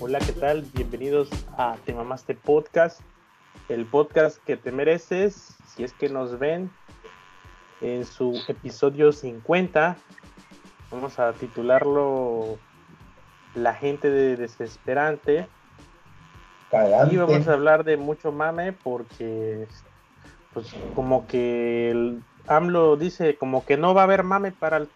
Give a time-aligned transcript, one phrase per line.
[0.00, 0.62] Hola, ¿qué tal?
[0.74, 3.00] Bienvenidos a Te Mamaste Podcast,
[3.68, 6.72] el podcast que te mereces, si es que nos ven
[7.80, 9.96] en su episodio 50.
[10.90, 12.58] Vamos a titularlo
[13.54, 15.46] La gente de desesperante.
[17.12, 19.68] Y vamos a hablar de mucho mame porque
[20.52, 24.88] pues como que el AMLO dice como que no va a haber mame para el,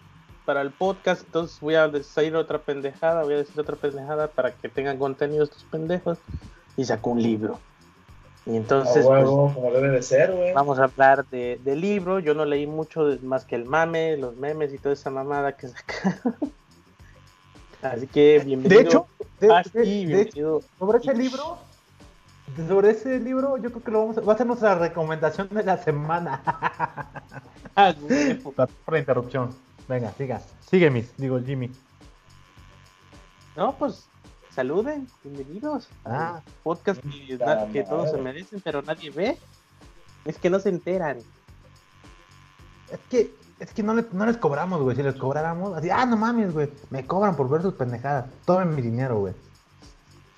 [0.44, 4.52] para el podcast, entonces voy a decir otra pendejada, voy a decir otra pendejada para
[4.52, 6.18] que tengan contenido estos pendejos
[6.76, 7.58] y sacó un libro.
[8.46, 10.54] Y entonces pues, como debe de ser, güey.
[10.54, 14.36] Vamos a hablar de, del libro, yo no leí mucho más que el mame, los
[14.36, 16.22] memes y toda esa mamada que saca.
[17.82, 19.06] Así que bienvenido.
[19.38, 21.58] De hecho, sobre ese libro
[22.66, 25.62] sobre ese libro, yo creo que lo vamos a, va a ser nuestra recomendación de
[25.62, 26.42] la semana.
[27.80, 27.94] Ah,
[28.84, 29.54] por la interrupción.
[29.88, 30.42] Venga, siga.
[30.68, 31.70] Sigue, mis, digo Jimmy.
[33.56, 34.08] No, pues
[34.50, 35.88] saluden, bienvenidos.
[36.04, 39.38] Ah, podcast que, todos se merecen, pero nadie ve.
[40.24, 41.18] Es que no se enteran.
[42.90, 44.96] Es que, es que no, no les cobramos, güey.
[44.96, 46.68] Si les cobráramos, así, ah, no mames, güey.
[46.90, 48.26] Me cobran por ver sus pendejadas.
[48.44, 49.34] Tomen mi dinero, güey.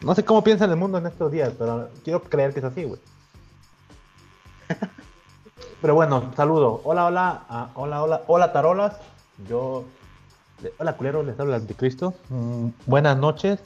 [0.02, 2.84] No sé cómo piensa el mundo en estos días, pero quiero creer que es así,
[2.84, 2.98] güey.
[5.82, 6.80] pero bueno, saludo.
[6.84, 8.96] Hola, hola, hola, hola, hola, tarolas.
[9.46, 9.84] Yo,
[10.78, 12.14] hola, culero, les hablo el anticristo.
[12.30, 13.60] Mm, buenas noches.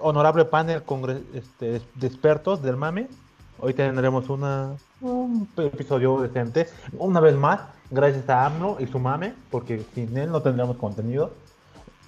[0.00, 0.82] Honorable panel
[1.34, 3.08] este, de expertos del mame.
[3.58, 6.68] Hoy tendremos una, un episodio decente.
[6.98, 11.32] Una vez más, gracias a AMLO y su mame, porque sin él no tendríamos contenido.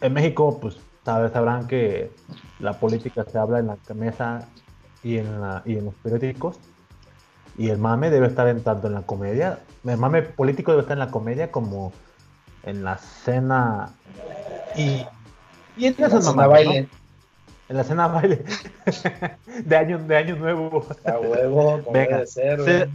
[0.00, 0.78] En México, pues
[1.32, 2.10] sabrán que
[2.58, 4.48] la política se habla en la mesa
[5.02, 6.58] y en, la, y en los periódicos.
[7.56, 9.60] Y el mame debe estar en tanto en la comedia.
[9.84, 11.92] El mame político debe estar en la comedia como
[12.62, 13.90] en la cena.
[14.76, 15.04] Y,
[15.76, 16.88] y en, la cena baile.
[17.68, 18.44] En la cena baile.
[19.64, 20.86] de, año, de año nuevo.
[21.04, 22.88] A huevo, como Venga, ser,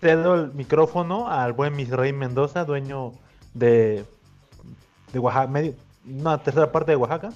[0.00, 3.12] cedo el micrófono al buen Misrey Mendoza, dueño
[3.54, 4.04] de,
[5.12, 5.74] de Oaxaca, medio,
[6.06, 7.30] una tercera parte de Oaxaca.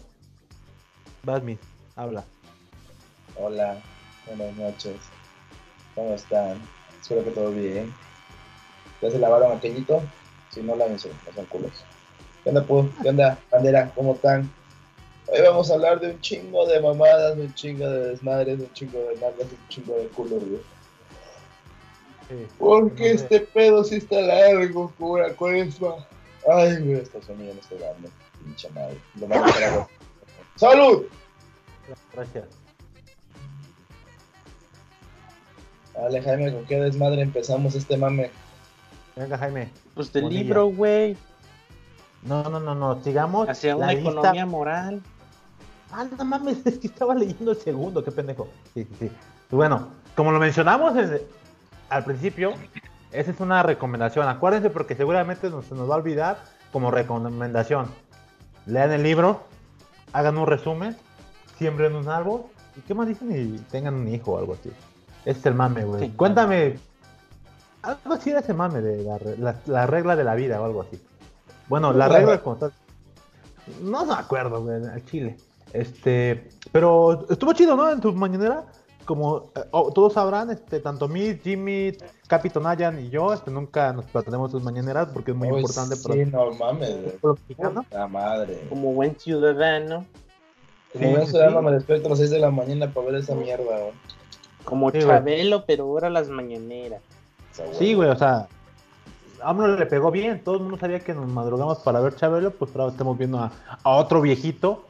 [1.23, 1.59] Basmi,
[1.97, 2.25] habla.
[3.37, 3.79] Hola,
[4.27, 4.97] buenas noches.
[5.95, 6.59] ¿Cómo están?
[7.01, 7.93] Espero que todo bien.
[9.03, 10.03] ¿Ya se lavaron aquellito?
[10.51, 11.73] Si no, lávense, no son culos.
[12.43, 12.89] ¿Qué onda, Pu?
[13.03, 13.93] ¿Qué onda, bandera?
[13.95, 14.51] ¿Cómo están?
[15.27, 18.65] Hoy vamos a hablar de un chingo de mamadas, de un chingo de desmadres, de
[18.65, 20.61] un chingo de nalgas, de un chingo de culos, güey.
[22.59, 25.97] Porque este pedo sí está largo, cura, cuaresma.
[26.51, 28.09] Ay, güey, esta sonido no está dando.
[28.43, 28.99] Pinche madre.
[29.21, 29.45] Lo malo
[30.61, 31.05] ¡Salud!
[32.13, 32.45] Gracias.
[35.95, 38.31] Dale, Jaime, ¿con qué desmadre empezamos este mame?
[39.17, 39.71] Venga, Jaime.
[39.95, 41.17] Pues del libro, güey.
[42.25, 43.49] No, no, no, no, sigamos.
[43.49, 45.01] Hacia una economía moral.
[45.93, 48.49] Ah, no mames, es que estaba leyendo el segundo, qué pendejo.
[48.75, 49.11] Sí, sí, sí.
[49.51, 50.93] Bueno, como lo mencionamos
[51.89, 52.53] al principio,
[53.13, 54.29] esa es una recomendación.
[54.29, 57.87] Acuérdense porque seguramente se nos va a olvidar como recomendación.
[58.67, 59.49] Lean el libro,
[60.13, 60.97] hagan un resumen,
[61.59, 62.43] siembren un árbol,
[62.77, 64.71] y qué más dicen y tengan un hijo o algo así.
[65.25, 66.11] Ese es el mame, güey.
[66.11, 66.79] Cuéntame,
[67.83, 69.05] algo así de ese mame, de
[69.67, 71.01] la, regla de la vida o algo así.
[71.69, 72.73] Bueno, la regla es como tal.
[73.83, 75.37] No me acuerdo, güey, al chile.
[75.73, 77.91] Este, pero estuvo chido, ¿no?
[77.91, 78.65] En tu mañanera,
[79.11, 81.91] como eh, oh, todos sabrán, este, tanto mí, Jimmy,
[82.29, 86.07] Capitán Ayan y yo, este, nunca nos perdemos sus mañaneras porque es muy importante sí,
[86.07, 86.25] para.
[86.27, 86.97] no mames,
[87.91, 88.61] La madre.
[88.69, 90.07] Como buen ciudadano.
[90.93, 93.65] Como buen ciudadano me despierto a las 6 de la mañana para ver esa mierda,
[93.65, 93.93] güey.
[94.63, 97.03] Como Chabelo, pero ahora las mañaneras.
[97.73, 98.47] Sí, güey, o sea,
[99.43, 102.53] a uno le pegó bien, todo el mundo sabía que nos madrugamos para ver Chabelo,
[102.53, 103.51] pues ahora estamos viendo a,
[103.83, 104.85] a otro viejito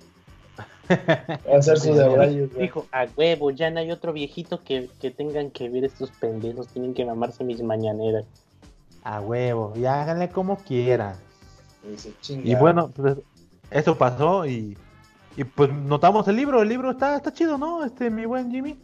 [1.57, 6.11] hacer su Dijo, a huevo, ya no hay otro viejito que, tengan que ver estos
[6.11, 8.25] pendejos, tienen que mamarse mis mañaneras.
[9.03, 11.15] A huevo, y háganle como quieran.
[12.29, 13.17] Y bueno, pues,
[13.71, 14.77] eso pasó y,
[15.37, 17.85] y pues notamos el libro, el libro está, está chido, ¿no?
[17.85, 18.79] Este, mi buen Jimmy.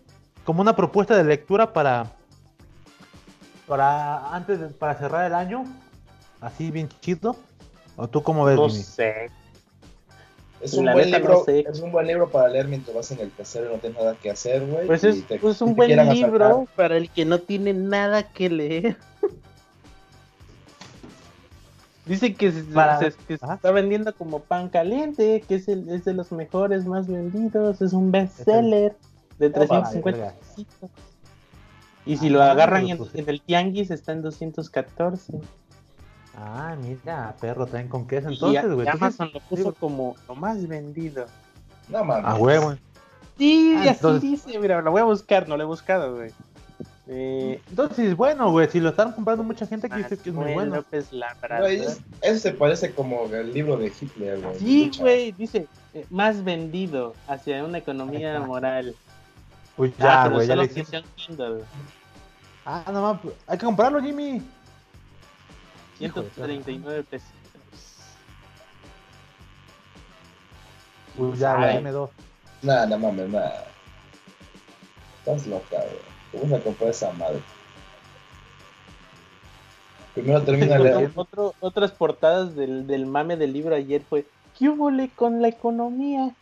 [0.45, 2.13] Como una propuesta de lectura para,
[3.67, 5.65] para antes para cerrar el año,
[6.41, 7.37] así bien chido.
[7.97, 9.31] ¿O tú cómo ves, no sé,
[10.61, 13.71] es un, buen libro, es un buen libro para leer mientras vas en el tercero
[13.71, 14.87] y no tienes nada que hacer, güey.
[14.87, 18.97] Pues es, pues un buen libro para el que no tiene nada que leer.
[22.07, 22.63] Dice que, se,
[23.29, 27.93] está vendiendo como pan caliente, que es, el, es de los mejores, más vendidos, es
[27.93, 28.97] un bestseller
[29.41, 30.35] de 350
[32.07, 35.41] Y si lo ah, agarran en, pues en, el tianguis está en 214.
[36.37, 38.87] Ah, mira, perro, traen con queso entonces, güey.
[38.89, 41.27] Amazon lo puso como lo más vendido.
[41.89, 42.27] No mames.
[42.27, 42.75] A huevo.
[43.39, 46.31] Sí, Ah, así entonces- dice, mira, lo voy a buscar, no lo he buscado, güey.
[47.09, 50.53] Eh, Entonces, bueno, güey, si lo están comprando mucha gente que dice que es muy
[50.53, 50.75] bueno.
[50.77, 51.61] López Labrador.
[51.67, 54.59] Güey, es- eso se parece como el libro de Hitler, güey.
[54.59, 58.95] Sí, güey, dice, eh, más vendido hacia una economía moral.
[59.77, 60.69] Pues Ah, ya, güey, ya solo le
[61.15, 61.65] Kindle,
[62.65, 64.43] Ah, no más, hay que comprarlo, Jimmy.
[66.01, 67.29] Hijo de 139 pesos.
[71.17, 72.11] Pues ya, dame dos.
[72.63, 73.67] Nah, no mames, nada.
[75.21, 76.43] Estás loca, güey.
[76.43, 77.41] ¿Cómo se compró esa madre?
[80.15, 81.11] Primero termina de...
[81.15, 84.27] otro- otras portadas del, del mame del libro ayer fue
[84.59, 86.35] ¿Qué hubo con la economía?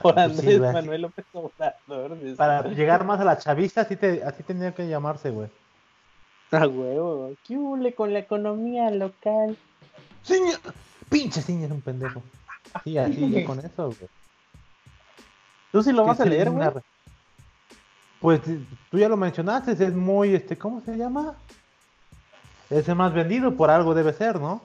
[0.00, 0.72] Por Pues sí, Andrés.
[0.72, 2.36] Manuel López Obrador.
[2.36, 5.48] Para llegar más a la chavista, así, te, así tenía que llamarse, güey.
[6.52, 7.32] A huevo.
[7.46, 9.56] ¿Qué hubo con la economía local?
[10.24, 10.58] Ciña.
[11.08, 12.22] Pinche ciña es un pendejo.
[12.84, 14.08] Sí, así, ya con eso, güey.
[15.72, 16.82] ¿Tú sí lo vas a leer, una güey?
[16.82, 16.82] re-
[18.20, 18.40] Pues
[18.90, 21.34] tú ya lo mencionaste, es muy, este, ¿cómo se llama?
[22.70, 24.60] Es el más vendido, por algo debe ser, ¿no?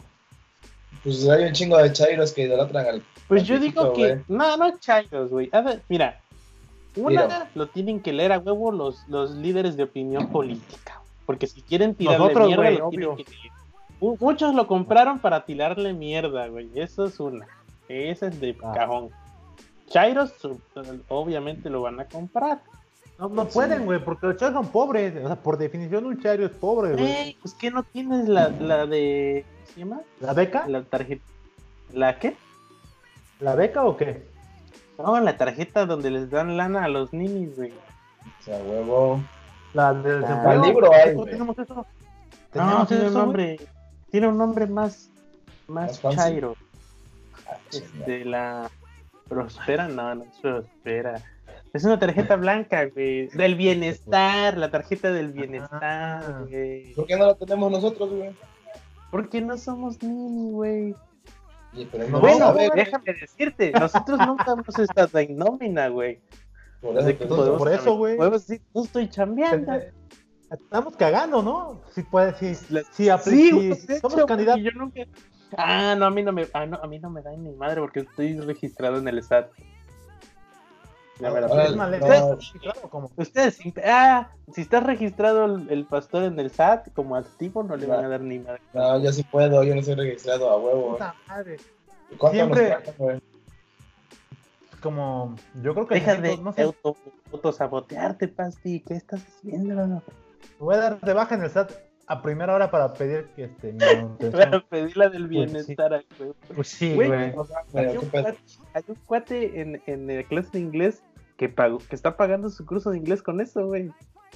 [1.03, 3.03] Pues hay un chingo de chairos que idolatran al...
[3.27, 4.15] Pues al yo digo que...
[4.15, 4.25] güey.
[4.27, 5.49] No, no chairos, güey.
[5.51, 6.19] A ver, mira.
[6.95, 10.99] Una lo tienen que leer a huevo los, los líderes de opinión política.
[11.31, 13.15] Porque si quieren tirarle Nosotros, mierda, obvio.
[13.15, 13.25] que
[14.19, 16.69] Muchos lo compraron para tirarle mierda, güey.
[16.75, 17.47] Eso es una.
[17.87, 18.71] Esa es de Ah.
[18.73, 19.09] cajón.
[19.87, 20.33] Chairos,
[21.09, 22.61] obviamente lo van a comprar.
[23.19, 23.51] No, no Sí.
[23.53, 25.13] pueden, güey, porque los chairos son pobres.
[25.23, 27.05] O sea, por definición un chairo es pobre, güey.
[27.11, 29.45] Ey, pues que no tienes la, la de.
[29.53, 30.01] ¿Cómo se llama?
[30.19, 30.67] ¿La beca?
[30.67, 31.23] La tarjeta.
[31.93, 32.35] ¿La qué?
[33.39, 34.25] ¿La beca o qué?
[34.97, 37.71] No, la tarjeta donde les dan lana a los ninis, güey.
[37.71, 39.19] O sea, huevo.
[39.73, 41.31] La del Ah, libro hay, ¿Nosotros güey.
[41.31, 41.73] tenemos eso?
[41.75, 41.85] No,
[42.51, 43.59] ¿Tenemos tiene un nombre.
[44.11, 45.09] Tiene un nombre más.
[45.67, 46.55] Más chairo.
[47.47, 47.57] Ah.
[47.71, 48.69] Este, la.
[49.29, 51.21] Prospera, no, no es Prospera.
[51.73, 53.27] Es una tarjeta blanca, güey.
[53.29, 56.43] Del bienestar, la tarjeta del bienestar, Ah.
[56.49, 56.93] güey.
[56.93, 58.31] ¿Por qué no la tenemos nosotros, güey?
[59.09, 60.95] Porque no somos nini, güey.
[62.09, 66.19] No, Bueno, déjame decirte, nosotros nunca hemos estado en nómina, güey.
[66.81, 68.17] Por eso podemos- por güey.
[68.17, 69.71] podemos decir, no estoy chambeando.
[70.49, 71.79] Estamos cagando, ¿no?
[71.93, 74.61] Si puede, si, si, Sí, si somos hecho, candidatos.
[74.63, 75.01] yo nunca.
[75.57, 77.79] Ah, no, a mí no me, ah, no, a mí no me da ni madre
[77.81, 79.49] porque estoy registrado en el SAT.
[81.19, 81.33] No.
[81.33, 83.11] Claro, como.
[83.15, 87.75] Ustedes, sin- ah, si está registrado el, el pastor en el SAT como activo, no
[87.75, 88.61] le van a dar ni madre.
[88.73, 90.93] No, yo sí puedo, yo no soy registrado a huevo.
[90.93, 91.57] Puta madre.
[92.17, 93.21] ¿Cuánto Siempre- nos güey?
[94.81, 96.97] Como, yo creo que Deja de necesito- no sé, auto,
[97.31, 98.81] autosabotearte, Pasti.
[98.81, 100.01] ¿Qué estás haciendo?
[100.59, 101.71] voy a dar de baja en el SAT
[102.07, 103.73] a primera hora para pedir que este,
[104.31, 106.35] Para pedir la del bienestar, a huevo.
[106.55, 108.37] Pues sí, Güey, Hay un cuate,
[108.73, 111.03] hay un cuate en, en la clase de inglés
[111.37, 113.91] que pagó, que está pagando su curso de inglés con eso, güey.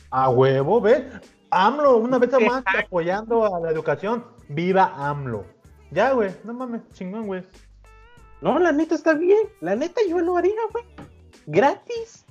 [0.10, 1.04] A huevo, ¿ves?
[1.52, 4.26] AMLO, una vez más apoyando a la educación.
[4.50, 5.46] Viva AMLO.
[5.92, 7.44] Ya, güey, no mames, chingón, güey.
[8.42, 9.48] No, la neta está bien.
[9.62, 10.86] La neta yo lo haría, güey.
[11.48, 12.26] Gratis.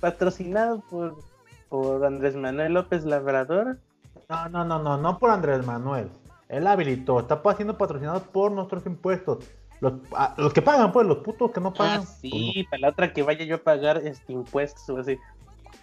[0.00, 1.16] Patrocinado por,
[1.68, 3.78] por Andrés Manuel López Labrador.
[4.28, 6.10] No, no, no, no, no por Andrés Manuel.
[6.48, 9.44] Él habilitó, está siendo patrocinado por nuestros impuestos.
[9.80, 12.00] Los, ah, los que pagan, pues, los putos que no pagan.
[12.00, 15.18] Ah, pues, sí, para la otra que vaya yo a pagar este impuestos así.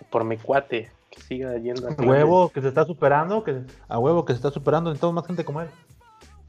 [0.10, 0.92] Por mi cuate.
[1.10, 1.88] Que siga yendo.
[1.88, 5.12] A huevo que se está superando, que a huevo que se está superando en todo
[5.12, 5.70] más gente como él.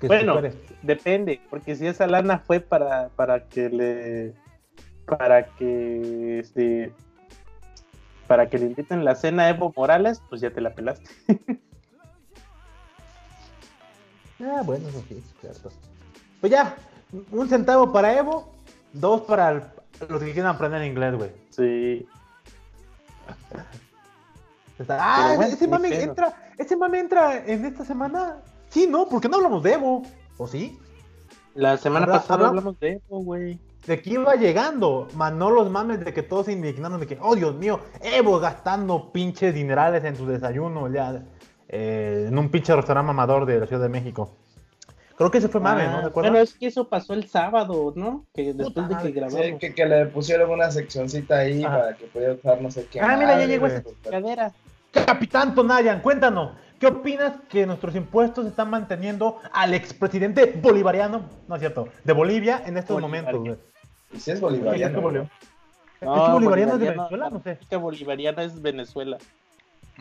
[0.02, 0.40] Bueno,
[0.82, 4.34] depende, porque si esa lana fue para, para que le
[5.06, 6.92] para que este
[8.26, 11.08] para que le inviten la cena a Evo Morales, pues ya te la pelaste.
[14.40, 15.70] Ah, bueno, eso sí, es cierto.
[16.40, 16.74] Pues ya,
[17.30, 18.52] un centavo para Evo,
[18.92, 19.62] dos para el-
[20.08, 21.30] los que quieran aprender inglés, güey.
[21.50, 22.06] Sí.
[24.88, 28.38] Ah, bueno, ese mami entra, ese mami entra en esta semana.
[28.74, 30.02] Sí, no, porque no hablamos de Evo.
[30.36, 30.78] ¿O sí?
[31.54, 33.58] La semana Habla- pasada habla- hablamos de Evo, güey.
[33.86, 37.36] De que iba llegando, manó los mames de que todos se indignaron de que, oh
[37.36, 41.22] Dios mío, Evo gastando pinches dinerales en su desayuno ya
[41.68, 44.36] eh, en un pinche restaurante mamador de la Ciudad de México.
[45.16, 45.98] Creo que ese fue mame, ¿no?
[45.98, 46.30] Ah, ¿De acuerdo?
[46.30, 48.24] Bueno, es que eso pasó el sábado, ¿no?
[48.34, 49.40] Que después Puta de que grabamos.
[49.46, 51.78] Sí, que, que le pusieron una seccioncita ahí Ajá.
[51.78, 53.00] para que pudiera usar no sé qué.
[53.00, 54.52] Ah, mira, ya llegó esa chingadera.
[54.90, 61.60] Capitán Tonayan, cuéntanos, ¿qué opinas que nuestros impuestos están manteniendo al expresidente bolivariano, no es
[61.60, 63.38] cierto, de Bolivia en estos Bolivariano.
[63.38, 63.58] momentos,
[64.10, 64.20] güey?
[64.20, 64.94] Si es ¿Es bolivariano.
[64.96, 65.28] que güey.
[66.32, 67.30] bolivariano es de Bolivariano- Venezuela?
[67.30, 67.48] No sé.
[67.48, 69.18] La República Bolivariana es Venezuela.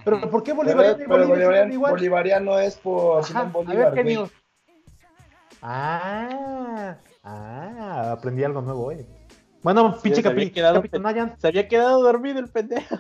[0.03, 0.21] Pero.
[0.29, 1.91] ¿por qué bolivariano pero bolivariano, igual?
[1.93, 4.29] bolivariano es por Ajá, Simón a ver, ¿qué digo?
[5.61, 9.05] Ah, ah, aprendí algo nuevo hoy.
[9.61, 11.39] Bueno, pinche se había capi, quedado Capitán pe- Nayan.
[11.39, 12.97] Se había quedado dormido el pendejo.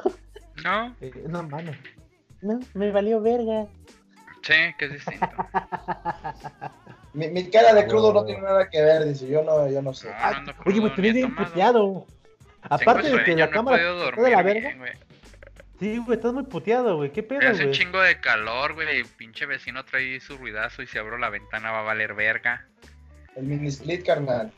[0.63, 1.75] No, Eh, no mames.
[2.43, 3.65] No, me valió verga.
[4.41, 5.27] sí, que es distinto.
[7.13, 9.27] Mi, mi cara de crudo no tiene nada que ver, dice.
[9.27, 10.09] Yo no, yo no sé.
[10.09, 12.07] No, Ah, no ando Oye, güey, te ves bien puteado.
[12.63, 14.41] Aparte de que la no cámara de la verga.
[14.61, 14.91] bien, güey.
[15.79, 17.11] Sí, güey, estás muy puteado, güey.
[17.11, 17.71] ¿Qué pedo, Hace un güey?
[17.71, 19.01] chingo de calor, güey.
[19.01, 22.65] y Pinche vecino trae su ruidazo y si abro la ventana va a valer verga.
[23.35, 24.51] El mini split, carnal.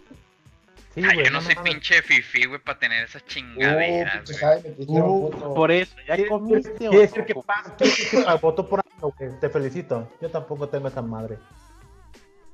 [0.96, 1.74] Sí, güey, yo no soy mames.
[1.74, 4.74] pinche fifi, güey, para tener esas Uh, chingaderas, güey.
[4.78, 5.54] Dijeron Uh.
[5.54, 9.38] Por eso, ¿ya comiste Quiere decir que pa- votó por algo, güey.
[9.40, 10.10] Te felicito.
[10.22, 11.38] Yo tampoco tengo esa madre.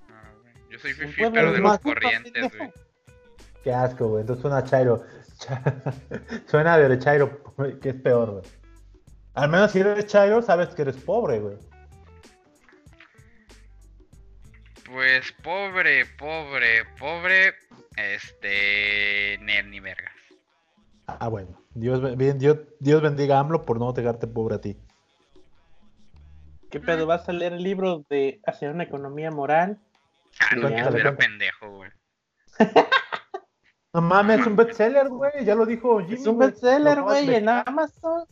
[0.10, 0.32] Ah.
[0.70, 2.72] Yo soy fifi, pero de de los corrientes, güey.
[3.64, 4.22] Qué asco, güey.
[4.22, 5.04] Entonces suena a Chairo.
[5.38, 5.62] Cha-
[6.48, 7.44] suena de Chairo,
[7.82, 8.44] que es peor, güey.
[9.36, 11.58] Al menos si eres Chairo, sabes que eres pobre, güey.
[14.92, 17.54] Pues pobre, pobre, pobre.
[17.96, 19.38] Este.
[19.42, 20.14] Ni, ni vergas.
[21.08, 21.62] Ah, bueno.
[21.74, 24.78] Dios, bien, Dios, Dios bendiga a AMLO por no dejarte pobre a ti.
[26.70, 27.06] ¿Qué pedo?
[27.06, 29.80] ¿Vas a leer el libro de Hacia una economía moral?
[30.40, 31.92] Ah, no, que era pendejo, güey.
[33.94, 35.44] No mames, es un bestseller, güey.
[35.44, 36.14] Ya lo dijo Jimmy.
[36.14, 38.26] Es un bestseller, güey, en Amazon.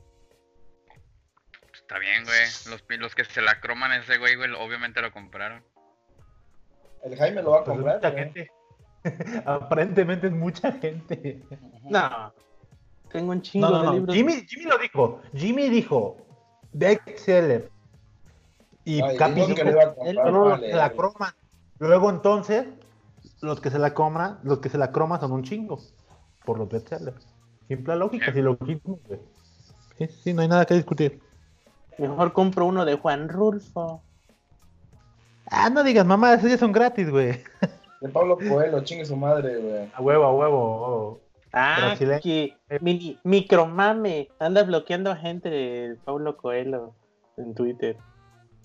[1.73, 2.39] Está bien, güey.
[2.69, 5.61] Los, los que se la croman ese güey, güey, obviamente lo compraron.
[7.03, 7.95] El Jaime lo va a Pues es comprar.
[7.97, 8.23] mucha güey.
[8.23, 8.51] gente.
[9.45, 11.41] Aparentemente es mucha gente.
[11.85, 12.33] No.
[13.11, 13.93] Tengo un chingo No, no, de no.
[13.93, 14.15] libros.
[14.15, 15.21] Jimmy, Jimmy lo dijo.
[15.33, 16.17] Jimmy dijo
[16.73, 17.69] bestseller.
[18.85, 20.69] Y Ay, Capi dijo que iba a comprar, vale.
[20.71, 21.33] se la croman.
[21.79, 22.65] Luego entonces,
[23.41, 25.79] los que se la compran, los que se la croman son un chingo.
[26.45, 27.27] Por los bestsellers.
[27.67, 28.81] Simple lógica, si lo güey.
[29.97, 31.19] Sí, sí, no hay nada que discutir.
[31.97, 34.01] Mejor compro uno de Juan Rulfo.
[35.51, 37.41] Ah, no digas, mamá, esos ya son gratis, güey.
[38.01, 39.89] De Pablo Coelho, chingue su madre, güey.
[39.93, 41.21] A huevo, a huevo.
[41.51, 42.21] Ah, Brasileño.
[42.21, 44.29] que mini, micromame.
[44.39, 46.93] Anda bloqueando a gente de Paulo Coelho
[47.37, 47.97] en Twitter.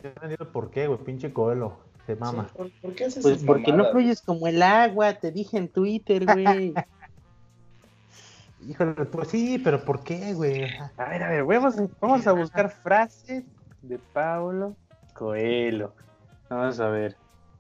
[0.03, 1.79] Yo no entiendo por qué, güey, pinche Coelho.
[2.07, 2.49] Se mama.
[2.49, 5.57] Sí, ¿por, por qué haces Pues esas porque no fluyes como el agua, te dije
[5.57, 6.75] en Twitter, güey.
[8.69, 10.65] Híjole, pues sí, pero ¿por qué, güey?
[10.97, 13.45] A ver, a ver, vamos, vamos a buscar frases
[13.83, 14.77] de Paulo
[15.15, 15.93] Coelho.
[16.57, 17.17] Vamos a ver.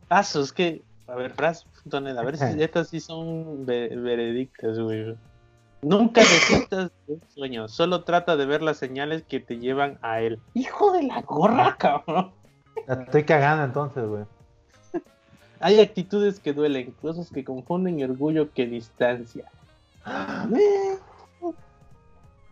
[0.08, 0.82] Pasos que.
[1.06, 5.16] A ver, frases.net, a ver si estas sí son ve- veredictas, güey.
[5.82, 10.20] Nunca desistas de un sueño, solo trata de ver las señales que te llevan a
[10.20, 10.40] él.
[10.54, 12.32] Hijo de la gorra, cabrón.
[12.86, 14.24] La estoy cagando entonces, güey.
[15.60, 19.44] Hay actitudes que duelen, cosas que confunden y orgullo que distancia.
[20.56, 20.98] Eh.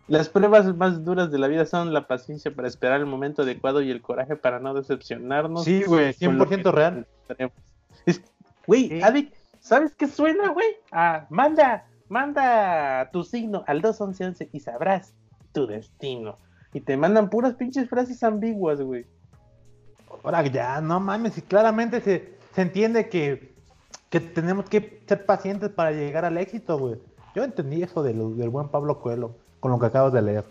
[0.07, 3.81] Las pruebas más duras de la vida son la paciencia para esperar el momento adecuado
[3.81, 5.63] y el coraje para no decepcionarnos.
[5.63, 7.07] Sí, güey, con lo 100% que real.
[8.67, 9.01] Güey, Sí.
[9.01, 10.67] Avic, ¿sabes qué suena, güey?
[10.91, 15.13] Ah, manda, manda tu signo al 211 y sabrás
[15.51, 16.37] tu destino.
[16.73, 19.05] Y te mandan puras pinches frases ambiguas, güey.
[20.23, 23.53] Ahora ya, no mames, y claramente se, se entiende que,
[24.09, 26.95] que tenemos que ser pacientes para llegar al éxito, güey.
[27.35, 30.43] Yo entendí eso de lo- del buen Pablo Coelho, con lo que acabas de leer.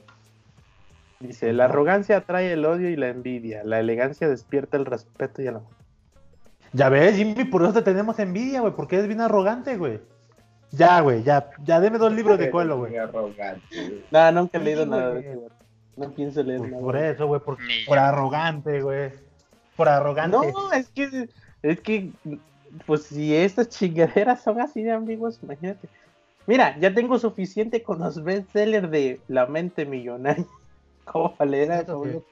[1.21, 5.49] Dice, la arrogancia atrae el odio y la envidia, la elegancia despierta el respeto y
[5.49, 5.69] el amor.
[6.73, 10.01] Ya ves, Jimmy, por eso te tenemos envidia, güey, porque eres bien arrogante, güey.
[10.71, 12.97] Ya, güey, ya, ya deme dos libros de Coelho, güey.
[12.97, 14.03] Arrogante.
[14.11, 15.51] No, nunca he Sí, leído nada de eso, güey.
[15.99, 16.83] No pienso leer Pues nada.
[16.83, 19.11] por eso, güey, por, por arrogante, güey.
[19.77, 20.39] Por arrogante.
[20.39, 21.29] No, es que,
[21.63, 22.11] es que,
[22.87, 25.87] pues si estas chingaderas son así de ambiguas, imagínate.
[26.47, 30.45] Mira, ya tengo suficiente con los bestsellers de La mente millonaria.
[31.05, 32.11] ¿Cómo para leer Eso sí.
[32.11, 32.23] güey?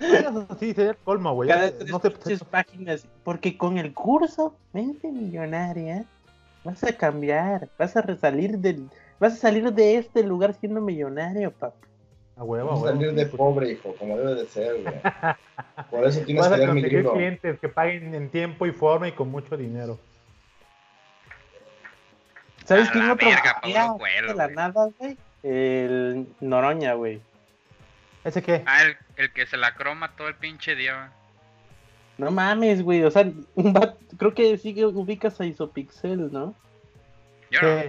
[0.00, 1.48] Eso sí, sería el colmo, güey.
[1.48, 3.06] Cada tres No pinches páginas.
[3.22, 6.04] Porque con el curso Mente Millonaria
[6.64, 8.88] vas a cambiar, vas a resalir del,
[9.20, 11.76] vas a salir de este lugar siendo millonario, papá.
[12.36, 13.00] a huevo, a Vamos a huevo.
[13.00, 14.94] salir de pobre, hijo, como debe de ser, güey.
[15.90, 17.12] Por eso tienes Vas que a conseguir libro.
[17.12, 19.98] clientes que paguen en tiempo y forma y con mucho dinero.
[22.64, 24.56] ¿Sabes quién otro verga, Paulo Coelho, de la güey.
[24.56, 25.16] nada, güey?
[25.42, 27.20] El Noroña, güey.
[28.24, 28.62] ¿Ese qué?
[28.66, 31.08] Ah, el, el que se la croma todo el pinche día, güey.
[32.16, 33.02] No mames, güey.
[33.02, 33.22] O sea,
[33.54, 36.54] un vato- creo que sí que ubicas a Isopixel, ¿no?
[37.50, 37.82] Yo no.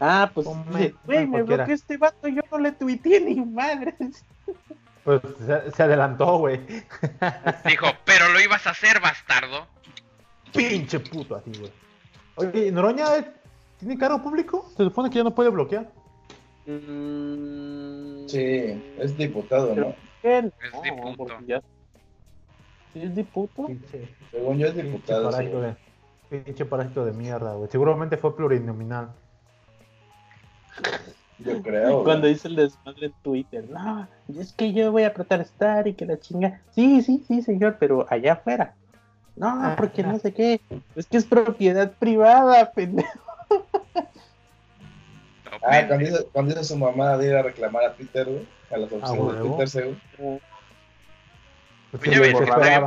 [0.00, 1.64] Ah, pues, güey, me cualquiera.
[1.64, 3.94] bloqueó este vato y yo no le tuiteé ni madre.
[5.04, 6.60] Pues se, se adelantó, güey.
[7.64, 9.66] Dijo, pero lo ibas a hacer, bastardo.
[10.52, 11.72] Pinche puto así, güey.
[12.36, 13.24] Oye, ¿Noroña es-
[13.78, 14.68] tiene cargo público?
[14.76, 15.90] Se supone que ya no puede bloquear.
[16.66, 19.86] Mm, Sí, es diputado, ¿no?
[19.86, 20.44] no, Es
[20.82, 21.16] diputo.
[21.16, 21.62] porque ya-
[22.92, 23.66] ¿Sí es diputo?
[23.66, 25.30] Pinche, Según yo es pinche diputado.
[25.30, 25.66] parásito sí.
[26.36, 27.70] de, pinche parásito de mierda, güey.
[27.70, 29.10] Seguramente fue plurinominal.
[31.38, 32.02] Yo creo.
[32.04, 32.32] Cuando güey.
[32.32, 34.08] hizo el desmadre en Twitter, no,
[34.38, 36.60] es que yo voy a protestar y que la chinga.
[36.70, 38.74] Sí, sí, sí, señor, pero allá afuera.
[39.36, 40.60] No, porque no sé qué.
[40.96, 43.20] Es que es propiedad privada, pendejo.
[45.62, 48.46] Ah, cuando hizo, cuando hizo su mamá de ir a reclamar a Twitter, güey.
[48.70, 49.48] A las oficinas de huevo.
[49.48, 50.00] Twitter, según.
[50.16, 50.40] Pues
[51.90, 52.00] Pues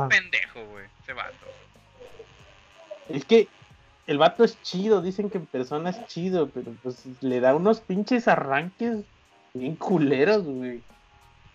[0.08, 0.84] pendejo, güey.
[1.02, 1.36] Ese vato.
[3.08, 3.48] Es que
[4.06, 7.80] el vato es chido, dicen que en persona es chido, pero pues le da unos
[7.80, 8.98] pinches arranques
[9.54, 10.82] bien culeros, güey.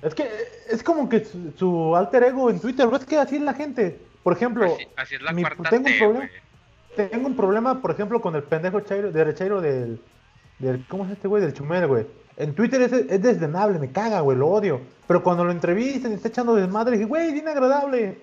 [0.02, 0.30] Es que
[0.70, 3.98] es como que su, su alter ego en Twitter, ¿ves que así es la gente?
[4.24, 6.30] Por ejemplo, Así, así es la mi- cuarta tengo un problema.
[6.96, 10.00] tengo un problema, por ejemplo, con el pendejo Chairo, derechairo del,
[10.60, 10.86] del.
[10.88, 11.42] ¿Cómo es este güey?
[11.42, 12.06] Del Chumel, güey.
[12.38, 14.82] En Twitter es, es desdenable, me caga, güey, lo odio.
[15.08, 18.22] Pero cuando lo entrevistan y está echando desmadre, dije, güey, bien agradable.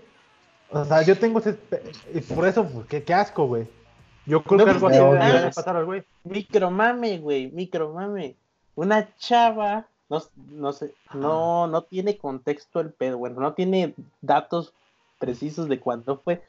[0.71, 1.59] O sea, yo tengo ese.
[2.13, 3.67] Y por eso, pues, qué, qué asco, güey.
[4.27, 6.05] Yo creo No, que algo pues, así no, le pasar al güey.
[6.25, 8.37] Micromame, güey, micromame.
[8.75, 14.73] Una chava, no, no sé, no, no tiene contexto el pedo, bueno, no tiene datos
[15.19, 16.43] precisos de cuándo fue,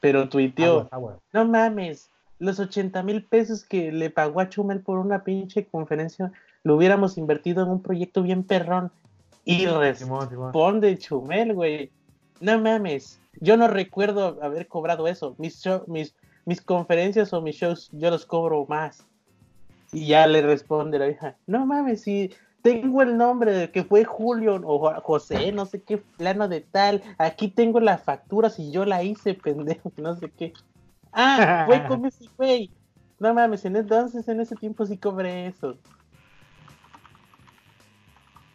[0.00, 1.18] pero tuiteó, aguas.
[1.32, 6.32] no mames, los 80 mil pesos que le pagó a Chumel por una pinche conferencia,
[6.62, 8.90] lo hubiéramos invertido en un proyecto bien perrón.
[9.44, 9.64] Y
[10.50, 11.90] responde Chumel, güey,
[12.40, 16.14] no mames, yo no recuerdo haber cobrado eso, mis, show- mis,
[16.44, 19.04] mis conferencias o mis shows yo los cobro más.
[19.92, 22.30] Y ya le responde la vieja, no mames, si
[22.62, 26.60] tengo el nombre de que fue Julio o Jo- José, no sé qué plano de
[26.60, 30.52] tal, aquí tengo la factura si yo la hice, pendejo, no sé qué.
[31.16, 32.70] Ah, fue con ese güey.
[33.18, 35.78] No mames, en entonces en ese tiempo sí cobré eso.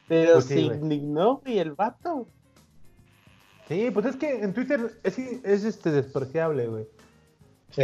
[0.07, 0.77] Pero Pues sí, se güey.
[0.79, 2.27] indignó, güey, el vato.
[3.67, 6.87] Sí, pues es que en Twitter es, es este despreciable, güey.
[7.69, 7.83] Sí.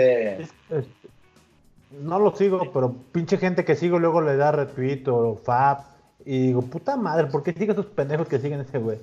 [2.01, 5.79] No lo sigo, pero pinche gente que sigo luego le da retweet o fab.
[6.25, 9.00] Y digo, puta madre, ¿por qué sigue esos pendejos que siguen ese güey?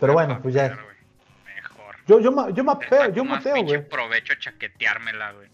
[0.00, 0.76] Pero a bueno, pues ya.
[2.06, 3.88] Yo, yo, yo Le mapeo, yo pinche güey.
[3.88, 5.48] provecho a chaqueteármela, güey.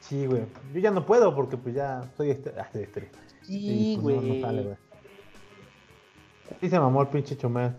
[0.00, 0.42] Sí, güey.
[0.72, 2.52] Yo ya no puedo porque pues ya soy este.
[2.58, 3.10] Ah, soy este.
[3.42, 4.40] Sí, Y, pues, no- güey.
[4.40, 4.76] no sale, güey.
[6.60, 7.72] Sí se mamó el pinche chomel.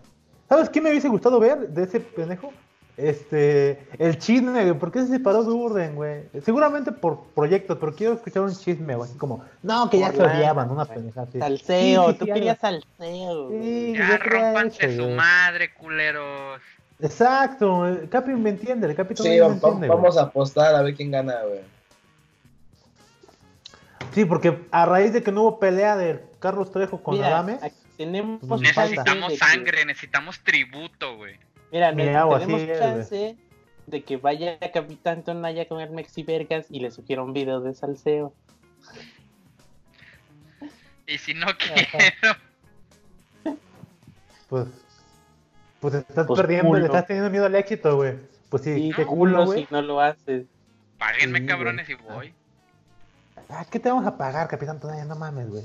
[0.48, 2.52] ¿Sabes qué me hubiese gustado ver de ese pendejo?
[2.96, 4.78] Este, el chisme, güey.
[4.78, 6.22] ¿Por qué se separó de Urden, güey?
[6.42, 9.08] Seguramente por proyectos, pero quiero escuchar un chisme, güey.
[9.10, 10.96] Así como, no, que ya se odiaban, una güey.
[10.98, 11.38] pendeja así.
[11.38, 13.48] Salseo, Sí, sí, tú sí, querías salseo.
[13.48, 13.62] güey.
[13.62, 15.14] Sí, Ya, yo rompanse su güey.
[15.14, 16.60] madre, culeros.
[17.00, 19.98] Exacto, el Capi me entiende, el Capi Sí, me vamos, entiende, güey.
[19.98, 21.60] vamos a apostar a ver quién gana, güey.
[24.14, 27.58] Sí, porque a raíz de que no hubo pelea de Carlos Trejo con Mira, Adame,
[27.98, 28.60] tenemos Pues.
[28.62, 31.36] Necesitamos de que- sangre, necesitamos tributo, güey.
[31.70, 32.78] Mira, Mi ne- agua, tenemos sí, güey.
[32.78, 33.36] chance
[33.86, 37.74] de que vaya Capitán Tonaya con el Mexi Vergas y le sugiera un video de
[37.74, 38.32] salseo.
[41.06, 42.36] Y si no quiero,
[44.48, 44.66] pues,
[45.80, 46.80] pues estás Pues perdiendo, culo.
[46.80, 48.14] le estás teniendo miedo al éxito, güey.
[48.48, 49.66] Pues sí, Sí, qué culo culo, güey.
[49.66, 50.46] si no lo haces.
[50.98, 52.34] páguenme Sí, cabrones y voy.
[53.50, 55.04] Ah, ¿qué te vamos a pagar, Capitán Tonaya?
[55.04, 55.64] No mames, güey.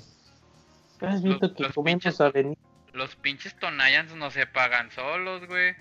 [0.99, 2.57] ¿Pero has visto Los- que los pinches- a venir?
[2.93, 5.73] Los pinches Tonayans no se pagan solos, güey.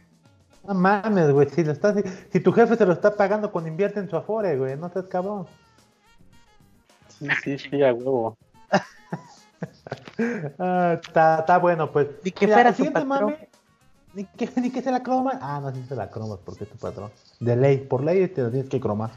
[0.66, 1.48] No mames, güey.
[1.50, 1.96] Si, lo estás,
[2.32, 4.76] si tu jefe se lo está pagando cuando invierte en su afore, güey.
[4.76, 5.46] No seas cabrón.
[7.08, 8.36] Sí, sí, sí, a huevo.
[10.58, 12.08] Ah, Está está bueno, pues.
[12.24, 13.30] Ni que Mira, fuera el su siguiente patrón.
[13.32, 13.48] mame,
[14.14, 15.38] Ni que, ni que se la croma.
[15.40, 17.10] Ah, no, sí se la cromas porque es tu patrón.
[17.38, 19.10] De ley, por ley te lo tienes que cromar.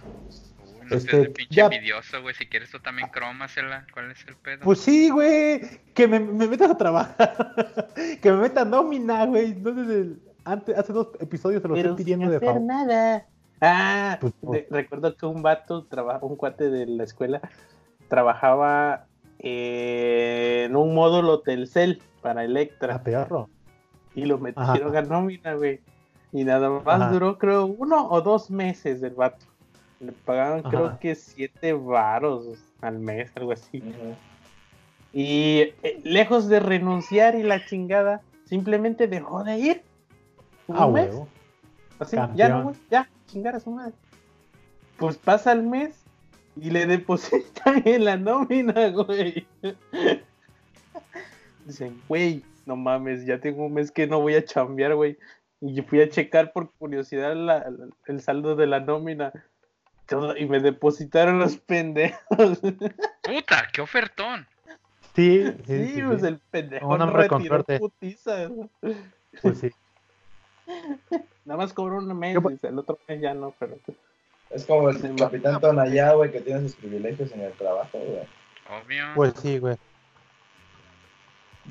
[0.82, 2.36] Uy, no Este, seas de pinche ya- envidioso, güey.
[2.36, 3.86] Si quieres tú también crómasela.
[3.94, 4.62] ¿Cuál es el pedo?
[4.64, 5.62] Pues sí, güey.
[5.94, 7.88] Que me, me metas a trabajar.
[8.22, 9.56] que me meta nómina, güey.
[9.56, 12.62] No desde el- antes, hace dos episodios se lo estoy pidiendo de favor.
[12.62, 13.26] nada.
[13.62, 17.40] Ah, Pues, de- recuerdo que un vato, traba- un cuate de la escuela,
[18.10, 19.06] trabajaba
[19.40, 22.96] eh, en un módulo Telcel para Electra.
[22.96, 23.50] A perro.
[24.16, 25.80] Y lo metieron a nómina, güey.
[26.32, 27.12] Y nada más Ajá.
[27.12, 29.46] duró, creo, uno o dos meses del vato.
[30.00, 30.70] Le pagaban, Ajá.
[30.70, 33.82] creo que siete varos al mes, algo así.
[35.14, 39.82] Y eh, lejos de renunciar y la chingada, simplemente dejó de ir.
[40.68, 41.10] Un Ah, mes.
[41.10, 41.28] huevo.
[42.00, 42.38] Así, Campeón.
[42.38, 43.94] ya no, güey, ya, chingar a su madre.
[44.98, 46.04] Pues pasa el mes
[46.56, 49.46] y le depositan en la nómina, güey.
[51.66, 55.18] Dicen, güey, no mames, ya tengo un mes que no voy a chambear, güey.
[55.62, 59.32] Y yo fui a checar por curiosidad la- la- el saldo de la nómina.
[60.08, 62.20] Todo- y me depositaron los pendejos.
[63.24, 64.46] Puta, qué ofertón.
[65.16, 66.28] Sí, sí, Sí, sí, pues sí.
[66.28, 68.70] el pendejo Un no hombre retiró putiza, ¿no?
[69.42, 69.70] Pues sí.
[71.46, 73.78] Nada más cobró un mes, Yo- dice, el otro mes ya no, pero
[74.50, 78.28] Es como el capitán Tonayá, güey, que tiene sus privilegios en el trabajo, güey.
[78.84, 79.04] Obvio.
[79.16, 79.76] Pues sí, güey.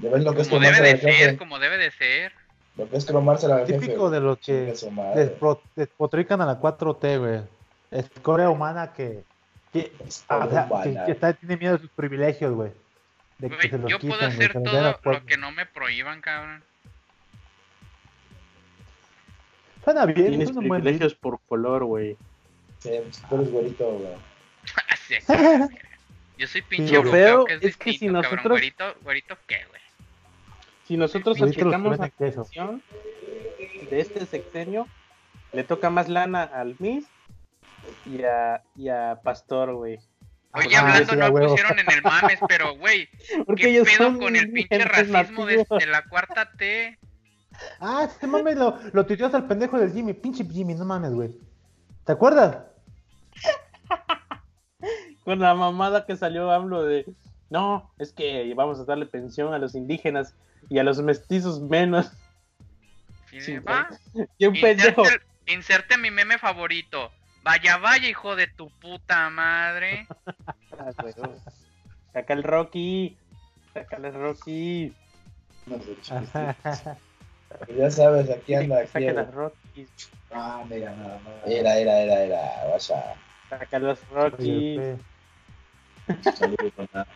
[0.00, 1.37] ¿Ya ves lo que es como debe cromarse de ser, jefe?
[1.37, 2.33] como debe de ser.
[2.76, 3.72] Lo que es cromarse jefe.
[3.78, 4.74] Típico de los que
[5.76, 7.40] despotrican a la 4T, güey.
[7.90, 9.22] Escoria humana que,
[9.72, 11.05] que, Escoria o sea, que- humana.
[11.05, 12.70] que está, tiene miedo de sus privilegios, güey.
[13.38, 15.26] De que Güey, se los yo puedo quiten, güey, hacer que les todo la lo
[15.26, 16.62] que no me prohíban, cabrón.
[19.85, 22.16] Suena bien, tienes es buen privilegios por color, güey.
[22.78, 22.90] Sí,
[23.28, 24.12] tú eres güerito, güey.
[24.88, 25.68] Así es, cabrón.
[26.38, 28.37] Yo soy pinche Lo europeo, feo que es, es que distinto, si cabrón.
[28.37, 29.82] nosotros- Güerito, güerito, ¿qué, güey?
[30.85, 32.83] Si nosotros aplicamos la acción
[33.90, 34.87] de este sexenio,
[35.53, 37.07] le toca más lana al Miss
[38.07, 39.99] y a, y a Pastor, güey.
[40.55, 41.49] Oye, Ah, hablando, no huevo.
[41.49, 43.09] pusieron en el mames, pero, güey,
[43.47, 46.99] Porque ¿qué ellos pedo son con el pinche racismo de, la cuarta T?
[47.81, 50.12] Ah, este mames lo, lo tuiteó hasta el pendejo del Jimmy.
[50.14, 51.38] Pinche Jimmy, no mames, güey.
[52.05, 52.59] ¿Te acuerdas?
[55.25, 57.07] Con la mamada que salió hablo de,
[57.53, 60.35] no, es que vamos a darle pensión a los indígenas
[60.71, 62.11] y a los mestizos menos.
[63.31, 63.91] Sí, va.
[64.38, 65.03] Y un pendejo.
[65.47, 67.12] Inserte, mi meme favorito.
[67.43, 70.09] Vaya, vaya, hijo de tu puta madre.
[70.79, 70.91] Ah.
[72.15, 73.17] Saca el Rocky.
[73.75, 74.93] Saca el Rocky.
[75.67, 75.77] No
[77.77, 78.88] ya sabes, aquí anda, aquí.
[78.88, 79.87] Saca los Rocky.
[80.33, 81.35] Ah, mira, nada más.
[81.47, 82.41] Era, era, era, era.
[82.71, 83.15] Vaya.
[83.51, 84.81] Saca los Rocky.
[86.35, 87.07] Saludos, nada.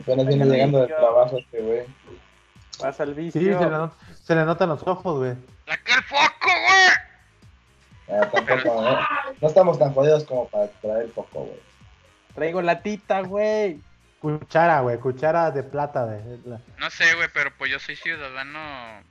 [0.00, 1.82] Apenas viene llegando del trabajo este güey.
[2.80, 3.58] Pasa el Sí, vicio.
[3.58, 5.34] se le, not- se le notan los ojos, güey.
[5.66, 8.20] ¡Saca el foco, güey!
[8.20, 8.98] Ah, tampoco, ¿no?
[9.40, 11.60] No estamos tan jodidos como para traer poco, güey.
[12.34, 13.80] Traigo latita, güey.
[14.20, 14.98] Cuchara, güey.
[14.98, 16.18] Cuchara de plata, güey.
[16.44, 18.58] La- No sé, güey, pero pues yo soy ciudadano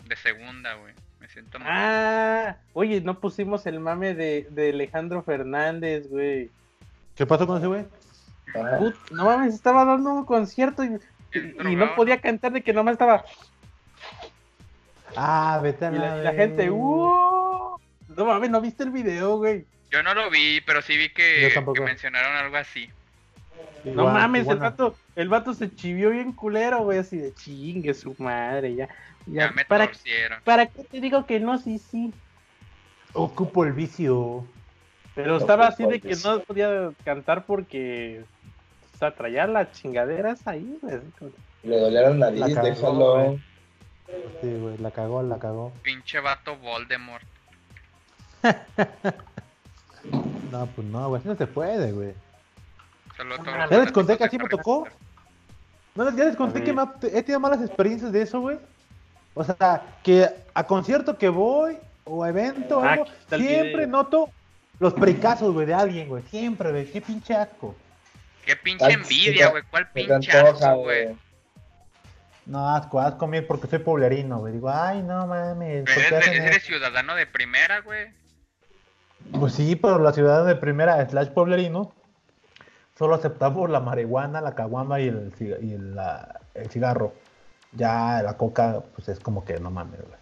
[0.05, 0.93] de segunda, güey.
[1.21, 1.67] Me siento muy...
[1.71, 6.51] Ah, oye, no pusimos el mame de, de Alejandro Fernández, güey.
[7.15, 7.85] ¿Qué pasó con ese güey?
[8.53, 10.89] Put- no mames, estaba dando un concierto y,
[11.31, 13.23] Bien y- y no podía cantar de que nomás estaba.
[15.15, 16.71] Ah, vete a Y la, la, y la gente.
[16.71, 17.77] ¡uh!
[18.15, 19.65] No mames, ¿no viste el video, güey?
[19.91, 21.53] Yo no lo vi, pero sí vi que,
[21.85, 22.89] mencionaron algo así.
[23.83, 28.15] No mames, el vato, el vato se chivió bien culero, güey, así de chingue su
[28.17, 28.87] madre, ya.
[29.25, 30.41] Ya, ya me ¿para, torcieron.
[30.43, 31.57] ¿Para qué te digo que no?
[31.57, 32.13] Sí, sí.
[33.13, 34.45] Ocupo el vicio.
[35.15, 38.23] Pero No, estaba así de ¿cuál que no podía cantar porque.
[39.03, 40.99] Sea, traía las chingaderas ahí, güey.
[41.63, 43.13] Le dolieron la nariz, déjalo.
[43.25, 43.43] güey.
[44.41, 45.73] Sí, güey, la cagó, la cagó.
[45.81, 47.23] Pinche vato Voldemort.
[50.51, 52.13] No, pues no, güey, así no se puede, güey.
[53.11, 54.85] Ah, ¿ya los ¿Ya les conté que así me tocó?
[55.95, 58.57] No, ya les conté que me ha- he tenido malas experiencias de eso, güey.
[59.33, 63.87] O sea, que a concierto que voy o a evento o Ah, algo, siempre video.
[63.87, 64.29] noto
[64.79, 66.23] los pericazos, güey, de alguien, güey.
[66.23, 66.91] Siempre, güey.
[66.91, 67.73] Qué pinche asco.
[68.45, 69.63] Qué pinche Ay, envidia, güey.
[69.63, 71.15] ¿Cuál asco, güey?
[72.45, 74.53] No, asco, asco mí porque soy poblerino, güey.
[74.53, 75.85] Digo, ay, no mames.
[75.85, 78.11] ¿por Eres, ciudadano de primera, güey.
[79.39, 81.93] Pues sí, pero la ciudad de primera slash poblerino
[82.97, 87.13] solo aceptamos la marihuana, la caguama y el, y el, la- el cigarro.
[87.71, 90.19] Ya la coca, pues es como que no mames, güey.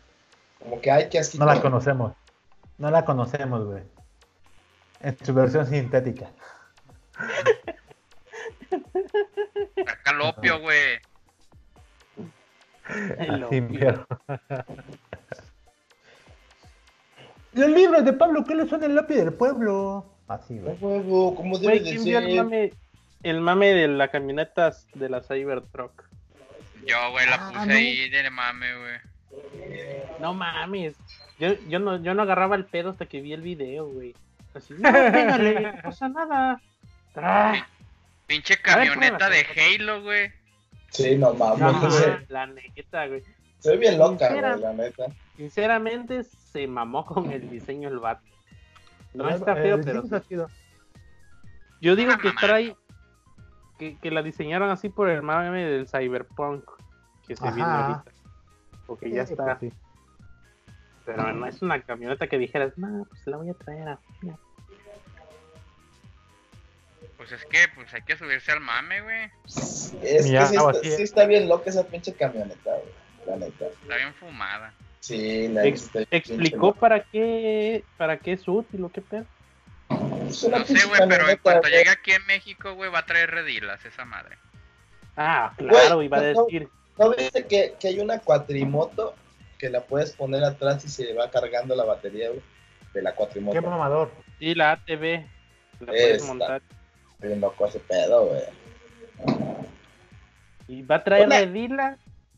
[0.59, 1.39] Como que hay que así.
[1.39, 2.13] No la conocemos.
[2.77, 3.83] No la conocemos, güey.
[5.01, 6.29] En su versión sintética.
[9.85, 10.99] Saca el opio, güey.
[17.53, 20.05] Los libros de Pablo que son el opio del pueblo.
[20.27, 20.77] Así, güey.
[20.79, 22.43] huevo, como debe Güey, de ¿quién vio el ser.
[22.43, 22.73] mame,
[23.23, 26.03] el mame de la camioneta de la Cybertruck?
[26.87, 27.73] Yo, güey, la Ah, puse no.
[27.73, 30.11] ahí de mame, güey.
[30.19, 30.95] No mames.
[31.39, 34.15] Yo, yo, no, yo no agarraba el pedo hasta que vi el video, güey.
[34.53, 36.61] Así, no, pégale, no pasa nada.
[37.15, 37.67] Ah,
[38.31, 39.45] Pinche camioneta de.
[39.77, 40.31] Halo, güey.
[40.89, 41.59] Sí, no mames.
[41.59, 43.21] no, la neta, güey.
[43.59, 44.51] Se ve bien loca, Sincera.
[44.51, 45.05] güey, la neta.
[45.35, 48.23] Sinceramente, se mamó con el diseño el vato.
[49.13, 50.47] No está feo, pero está chido.
[51.81, 52.75] yo digo Ah, que trae
[53.77, 56.63] que, que la diseñaron así por el mame del cyberpunk
[57.27, 57.85] que se viene Ajá.
[57.95, 58.11] ahorita.
[58.87, 59.57] Porque ya está.
[59.59, 59.77] pues sí.
[61.05, 63.99] Pero no es una camioneta que dijeras, no, pues la voy a traer a.
[67.21, 69.29] Pues es que, pues hay que subirse al mame, güey.
[69.45, 71.03] Es que sí, algo está, sí eh.
[71.03, 72.89] está bien loca esa pinche camioneta, güey.
[73.27, 73.65] La neta.
[73.67, 74.73] Está bien fumada.
[75.01, 79.25] Sí, la Ex- explicó para qué para qué es útil o qué pedo.
[79.91, 80.49] No sé,
[80.87, 81.73] güey, pero en cuanto güey.
[81.73, 84.39] llegue aquí en México, güey, va a traer redilas esa madre.
[85.15, 86.69] Ah, claro, Güey, iba a decir.
[86.97, 89.13] ¿No viste que, que hay una cuatrimoto
[89.59, 92.41] que la puedes poner atrás y se va cargando la batería, güey?
[92.95, 93.61] De la Qué cuatrimoto.
[93.61, 94.11] mamador.
[94.39, 95.23] Sí, la ATV.
[95.81, 96.63] La puedes montar.
[97.21, 98.41] Bien loco ese pedo, güey.
[100.67, 101.97] Y va a traer Una- redila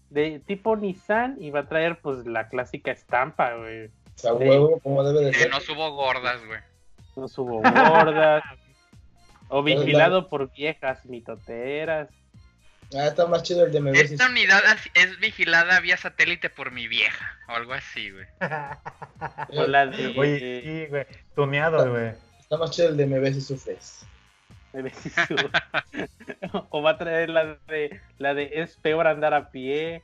[0.10, 3.86] de tipo Nissan y va a traer pues la clásica estampa, güey.
[3.88, 5.50] O sea, huevo, como debe de Que ser.
[5.52, 6.60] no subo gordas, güey.
[7.16, 8.44] No subo gordas.
[9.50, 12.10] o vigilado por viejas mitoteras.
[12.96, 14.12] Ah, está más chido el de Mebesis.
[14.12, 14.62] Esta unidad
[14.94, 18.26] es vigilada vía satélite por mi vieja, o algo así, güey.
[19.50, 20.14] O la de.
[20.18, 21.06] Oye, sí, güey.
[21.36, 22.14] Tuneado, güey.
[22.40, 24.06] Está más chido el de Mebesis sufres.
[26.70, 30.02] o va a traer la de la de es peor andar a pie.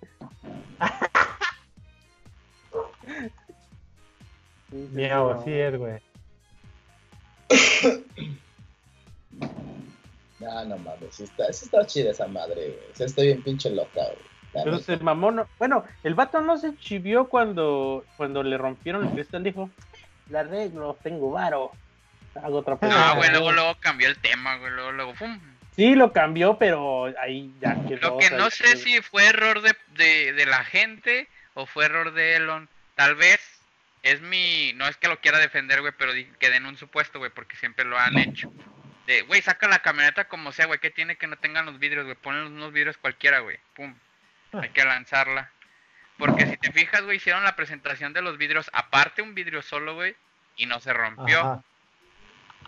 [4.72, 6.00] Miau, así es, güey.
[10.40, 12.92] No, no mames, está, está chida esa madre, güey.
[12.94, 14.30] O sea, está bien pinche loca, güey.
[14.54, 19.06] La Pero se mamó, no- bueno, el vato no se chivió cuando, cuando le rompieron
[19.06, 19.70] el cristal, dijo,
[20.30, 21.72] la arreglo, tengo varo,
[22.36, 23.14] hago otra No, película".
[23.14, 25.40] güey, luego, luego cambió el tema, güey, luego, luego, pum.
[25.76, 28.10] Sí, lo cambió, pero ahí ya quedó.
[28.10, 32.12] Lo que no sé si fue error de, de, de la gente o fue error
[32.14, 32.68] de Elon.
[32.96, 33.40] Tal vez
[34.04, 34.74] es mi.
[34.76, 37.86] No es que lo quiera defender, güey, pero que den un supuesto, güey, porque siempre
[37.86, 38.52] lo han hecho.
[39.08, 42.04] De, güey, saca la camioneta como sea, güey, que tiene que no tengan los vidrios,
[42.06, 43.96] güey, ponen unos vidrios cualquiera, güey, pum.
[44.54, 45.50] Hay que lanzarla.
[46.18, 49.96] Porque si te fijas, güey, hicieron la presentación de los vidrios, aparte un vidrio solo,
[49.96, 50.16] güey,
[50.58, 51.40] y no se rompió.
[51.40, 51.64] Ajá.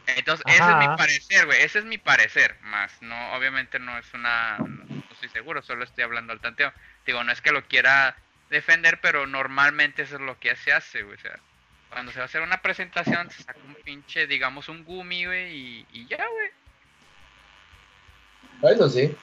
[0.08, 1.62] Entonces, ese es mi parecer, güey.
[1.62, 2.58] Ese es mi parecer.
[2.62, 4.58] Más, no, obviamente no es una.
[4.58, 6.74] No estoy seguro, solo estoy hablando al tanteo.
[7.06, 8.16] Digo, no es que lo quiera
[8.50, 11.18] defender, pero normalmente eso es lo que se hace, güey.
[11.18, 11.40] O sea,
[11.90, 15.56] cuando se va a hacer una presentación, se saca un pinche, digamos, un gumi, güey,
[15.56, 16.52] y, y ya, güey.
[18.74, 19.16] Eso sí.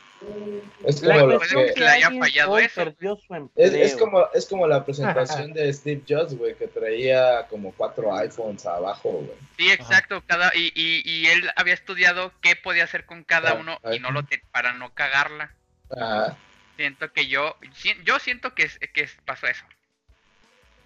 [0.85, 1.47] Es La como lo que.
[1.47, 2.85] es que le haya alguien fallado hoy eso.
[2.85, 3.67] perdió su empleo.
[3.67, 8.15] Es, es como, es como la presentación de Steve Jobs, güey, que traía como cuatro
[8.17, 9.31] iPhones abajo, güey.
[9.57, 10.23] Sí, exacto.
[10.27, 13.95] Cada, y, y, y él había estudiado qué podía hacer con cada Ah, uno ah,
[13.95, 15.53] y no lo te- para no cagarla.
[15.91, 16.37] Ajá.
[16.77, 19.65] Siento que yo, si- yo siento que, es- que pasó eso.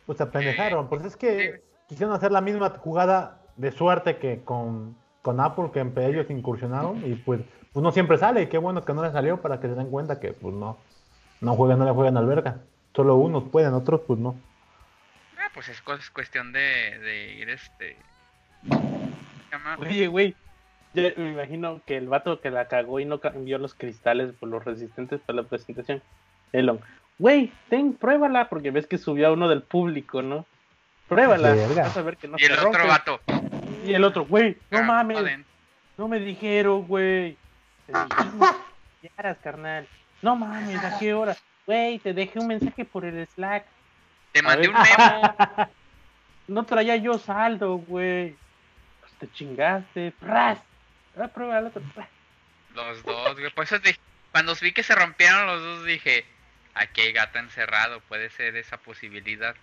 [0.06, 0.88] Pues se pendejaron.
[0.88, 1.60] Pues es que Sí.
[1.88, 7.02] quisieron hacer la misma jugada de suerte que con, con Apple, que entre ellos incursionaron.
[7.10, 7.40] Y pues,
[7.72, 8.42] pues no siempre sale.
[8.42, 10.78] Y qué bueno que no le salió para que se den cuenta que pues no,
[11.40, 12.58] no juegan, no le juegan al verga.
[12.94, 14.34] Solo unos pueden, otros pues no.
[15.38, 17.96] Ah, pues es, cu- es cuestión de, de ir este.
[19.78, 20.34] Oye, güey,
[20.94, 24.48] yo me imagino que el vato que la cagó y no cambió los cristales por
[24.48, 26.02] los resistentes para la presentación.
[26.52, 26.80] Elon,
[27.18, 30.46] güey, ten, pruébala, porque ves que subió a uno del público, ¿no?
[31.08, 31.82] Pruébala, Verga.
[31.84, 33.20] vas a ver que no y el otro vato.
[33.84, 35.50] Y el otro, güey, no ah, mames, adentro.
[35.98, 37.36] no me dijeron, güey.
[39.02, 39.10] Te
[39.42, 39.86] carnal.
[40.20, 41.36] No mames, ¿a qué hora?
[41.66, 43.64] Güey, te dejé un mensaje por el Slack.
[44.32, 45.68] Te mandé un memo.
[46.48, 48.34] No traía yo saldo, güey.
[49.00, 50.12] Pues te chingaste.
[50.18, 50.58] ¡Pras!
[51.16, 51.80] Ah, prueba el otro.
[52.74, 53.50] Los dos, güey.
[53.52, 53.98] Por eso dije,
[54.32, 56.26] cuando vi que se rompieron los dos, dije,
[56.74, 59.54] aquí hay gato encerrado, puede ser esa posibilidad.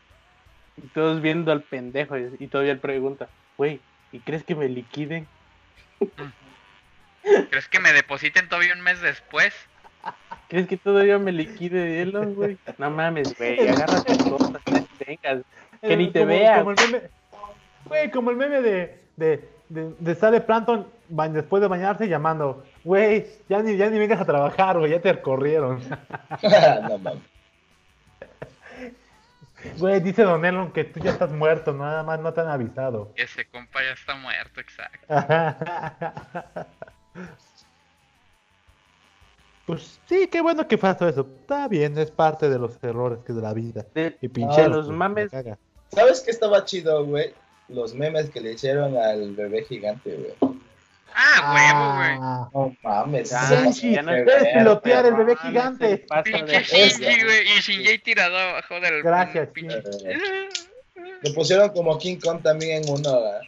[0.78, 3.82] Y todos viendo al pendejo y, y todavía él pregunta, güey,
[4.14, 5.28] ¿y crees que me liquiden?
[7.50, 9.54] ¿Crees que me depositen todavía un mes después?
[10.48, 12.58] ¿Crees que todavía me liquide Elon, güey?
[12.78, 14.62] No mames, güey, agarra tus cosas,
[14.98, 15.44] tengas.
[15.82, 16.58] Que ni te Como-.
[16.58, 17.10] Como el meme,
[17.86, 20.88] güey, como el meme de, de, de, de sale Planton
[21.32, 25.22] después de bañarse llamando, güey, ya ni, ya ni vengas a trabajar, güey, ya te
[25.22, 25.82] corrieron.
[26.90, 27.24] no mames.
[29.78, 33.12] Güey, dice Don Elon que tú ya estás muerto, nada más no te han avisado.
[33.16, 35.06] Ese compa ya está muerto, exacto.
[39.66, 41.28] Pues sí, qué bueno que pasó eso.
[41.42, 43.86] Está bien, es parte de los errores que de la vida.
[43.94, 45.30] De, Y pinche los mames,
[45.92, 47.34] ¿Sabes qué estaba chido, güey?
[47.68, 50.54] Los memes que le hicieron al bebé gigante, güey.
[51.14, 52.18] Ah, huevo, güey.
[52.22, 53.34] Ah, No mames.
[53.34, 56.06] Ah, ya no de puedes pilotear el bebé gigante.
[56.24, 56.64] Pinche.
[56.64, 57.42] Shinji, güey.
[57.58, 59.04] Y Shinji tirado abajo del.
[59.04, 59.84] Gracias, pinche-
[61.22, 63.42] Le pusieron como King Kong también en uno, ¿verdad?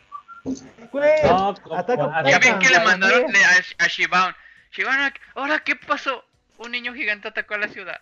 [0.44, 4.34] Güey, No, ah, Ya ven que le mandaron le- a, a Shibaun.
[4.72, 4.98] Shibaun,
[5.36, 6.24] ahora, ¿qué pasó?
[6.58, 8.00] Un niño gigante atacó a la ciudad.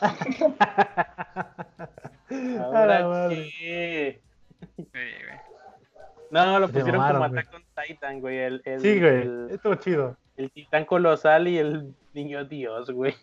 [2.30, 3.28] Ahora.
[3.30, 4.18] Sí,
[4.76, 5.16] güey.
[6.30, 7.38] No, lo Se pusieron mamaron, como.
[7.40, 8.38] Attack on Titan, güey.
[8.38, 10.16] El, el, Sí, güey, el, estuvo chido.
[10.36, 13.16] el titán colosal y el niño dios, güey.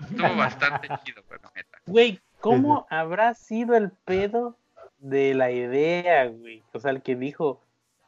[0.00, 1.78] Estuvo bastante chido, pero neta.
[1.86, 4.58] Güey, ¿cómo habrá sido el pedo
[4.98, 6.62] de la idea, güey?
[6.72, 7.60] O sea, el que dijo,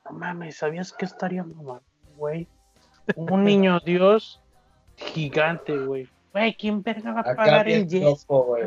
[0.05, 1.81] no mames, ¿sabías que estaría mamá,
[2.17, 2.47] güey?
[3.17, 4.41] Un niño Dios
[4.97, 6.09] gigante, güey.
[6.33, 8.27] Güey, ¿quién verga va a Acá pagar el yeso?
[8.29, 8.59] loco.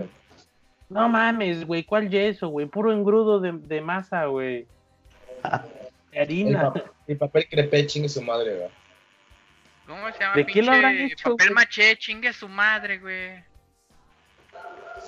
[0.89, 2.65] No mames, güey, ¿cuál yeso, güey?
[2.65, 4.67] Puro engrudo de, de masa, güey.
[6.12, 6.73] De harina.
[6.73, 8.69] pa- el papel crepé chingue su madre, güey.
[9.88, 10.36] ¿Cómo se llama?
[10.36, 11.55] ¿De qué lo habrán hecho, Papel güey?
[11.55, 13.41] maché, chingue su madre, güey.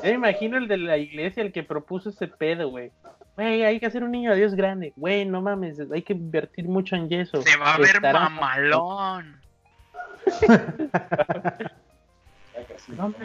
[0.01, 2.91] Me imagino el de la iglesia, el que propuso ese pedo, güey.
[3.35, 4.93] Güey, hay que hacer un niño de Dios grande.
[4.95, 7.41] Güey, no mames, hay que invertir mucho en yeso.
[7.41, 9.41] Se va a ver Estará- mamalón.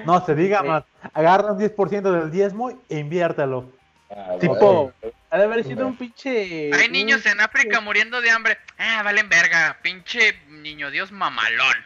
[0.07, 0.85] No, se diga más.
[1.13, 3.71] Agarra un 10% del diezmo e inviértelo.
[4.11, 4.93] Ah, Tipo,
[5.31, 6.73] ha de haber sido un pinche.
[6.73, 8.57] Hay niños en África muriendo de hambre.
[8.79, 9.77] Ah, valen verga.
[9.83, 11.77] Pinche niño Dios mamalón.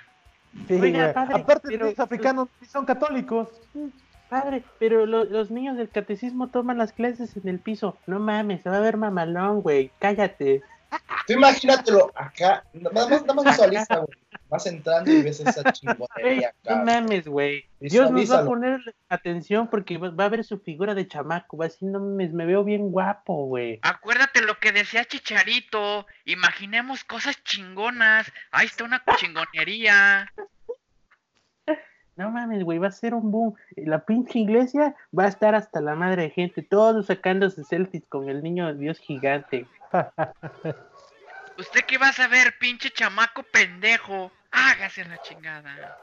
[0.69, 3.49] Sí, Oiga, padre, Aparte, los africanos sí son católicos.
[4.41, 7.97] Padre, pero lo- los niños del catecismo toman las clases en el piso.
[8.07, 9.91] No mames, se va a ver mamalón, güey.
[9.99, 10.63] Cállate.
[11.27, 14.19] Tú imagínatelo acá, nada más, nada más visualiza, güey.
[14.51, 16.85] Vas entrando y ves esa chingonería no acá.
[16.85, 17.65] mames, güey.
[17.81, 21.57] Dios nos va a poner atención porque va va a ver su figura de chamaco.
[21.57, 23.79] Va a decir, no mames, me veo bien guapo, güey.
[23.83, 26.07] Acuérdate lo que decía Chicharito.
[26.27, 28.31] Imaginemos cosas chingonas.
[28.51, 30.31] Ahí está una chingonería.
[32.17, 33.55] No mames, güey, va a ser un boom.
[33.77, 36.63] La pinche iglesia va a estar hasta la madre de gente.
[36.63, 39.67] Todos sacándose selfies con el niño Dios gigante.
[41.59, 44.31] ¿Usted qué va a saber, pinche chamaco pendejo?
[44.51, 45.99] Hágase la chingada.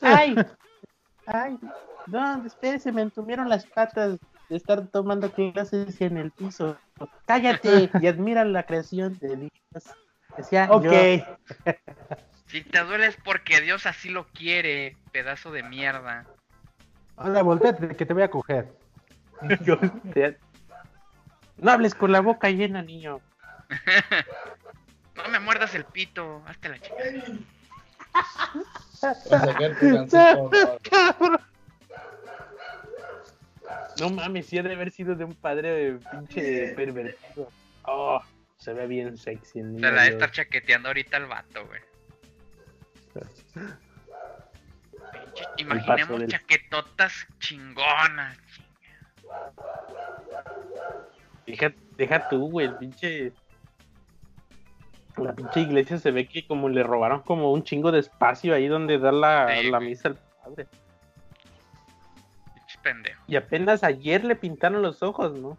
[0.00, 0.36] ¡Ay!
[1.26, 1.58] ¡Ay!
[2.06, 6.76] No, espérese, me entumieron las patas de estar tomando clases en el piso.
[7.26, 7.90] ¡Cállate!
[8.00, 9.84] Y admira la creación de Dios.
[10.36, 10.84] Decía Ok.
[10.84, 10.90] yo.
[12.50, 16.26] Si te duele es porque Dios así lo quiere, pedazo de mierda.
[17.16, 18.66] Ahora volteate, que te voy a coger.
[21.58, 23.20] No hables con la boca llena, niño.
[25.16, 26.42] No me muerdas el pito.
[26.46, 27.10] Hazte la chingada.
[29.02, 30.50] Vas a sacar tu gancito,
[34.00, 34.10] ¿no?
[34.10, 37.50] Mames, sí ha de haber sido de un padre pinche pervertido.
[37.82, 38.22] Oh,
[38.56, 39.86] se ve bien sexy el niño.
[39.86, 41.80] Se la de estar chaqueteando ahorita al vato, güey.
[45.56, 48.36] Imaginemos del- chaquetotas chingonas.
[51.46, 53.32] Deja, deja tú, güey, el pinche.
[55.16, 58.68] La pinche iglesia se ve que como le robaron como un chingo de espacio ahí
[58.68, 60.66] donde da la, Sí, la misa al padre.
[62.54, 63.22] Pinche pendejo.
[63.26, 65.58] Y apenas ayer le pintaron los ojos, ¿no?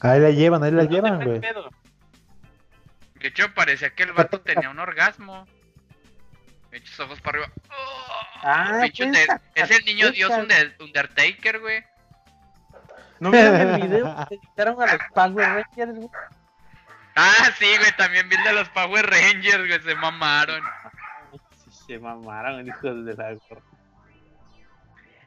[0.00, 1.40] Ahí la llevan, ahí la ¿Dónde llevan, güey.
[1.40, 1.68] pedo?
[3.22, 5.46] De hecho, parecía que el vato tenía un orgasmo.
[6.70, 7.52] Pinches ojos para arriba.
[7.70, 8.20] ¡Oh!
[8.42, 11.84] Ah, pues, es el niño dios Under- Undertaker, güey.
[13.20, 16.08] ¿No vieron el video que editaron a los Power Rangers, güey?
[17.14, 20.62] Ah, sí, güey, también vi el de los Power Rangers, güey, se mamaron.
[21.64, 23.60] Sí, se mamaron, hijos de la gorra.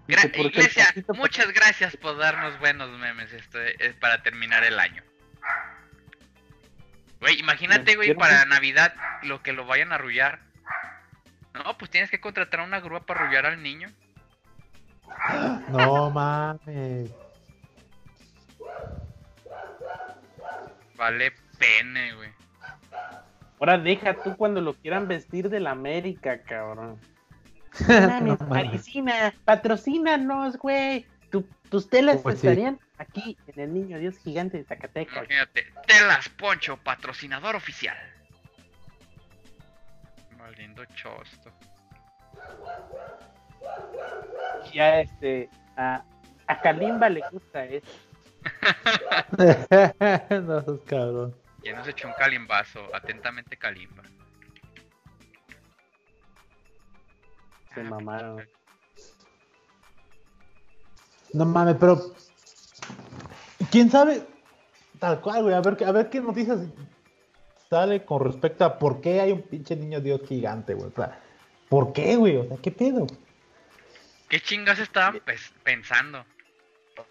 [0.08, 5.04] Gra- Iglesia, muchas gracias por darnos buenos memes esto es para terminar el año.
[7.26, 10.42] Güey, imagínate, güey, para Navidad lo que lo vayan a arrullar.
[11.56, 13.90] No, pues tienes que contratar una grúa para arrullar al niño.
[15.70, 17.10] No mames.
[20.96, 22.30] Vale pene, güey.
[23.60, 27.00] Ahora deja tú cuando lo quieran vestir de la América, cabrón.
[27.90, 28.38] Mames,
[28.96, 31.08] No patrocínanos, güey.
[31.32, 32.48] Tu- tus telas Pues sí.
[32.98, 35.18] Aquí en el Niño Dios Gigante de Zacatecas.
[35.18, 37.98] Imagínate, Telas Poncho, patrocinador oficial.
[40.38, 41.52] Maldito chosto.
[44.74, 46.04] Ya este, a,
[46.48, 47.88] a Kalimba le gusta eso.
[50.42, 51.36] no sos cabrón.
[51.64, 52.80] Ya nos echó un calimbazo.
[52.94, 54.04] Atentamente calimba.
[57.74, 58.48] Se mamaron.
[61.34, 62.16] No mames, pero.
[63.72, 64.24] ¿Quién sabe?
[65.00, 65.56] Tal cual, güey.
[65.56, 66.60] A ver, qué- a ver qué noticias
[67.70, 70.88] sale con respecto a por qué hay un pinche niño Dios gigante, güey.
[70.88, 71.20] O sea,
[71.70, 72.38] ¿por qué, güey?
[72.38, 73.08] O sea, ¿qué pedo?
[74.30, 75.20] ¿Qué chingas estaban
[75.64, 76.24] pensando?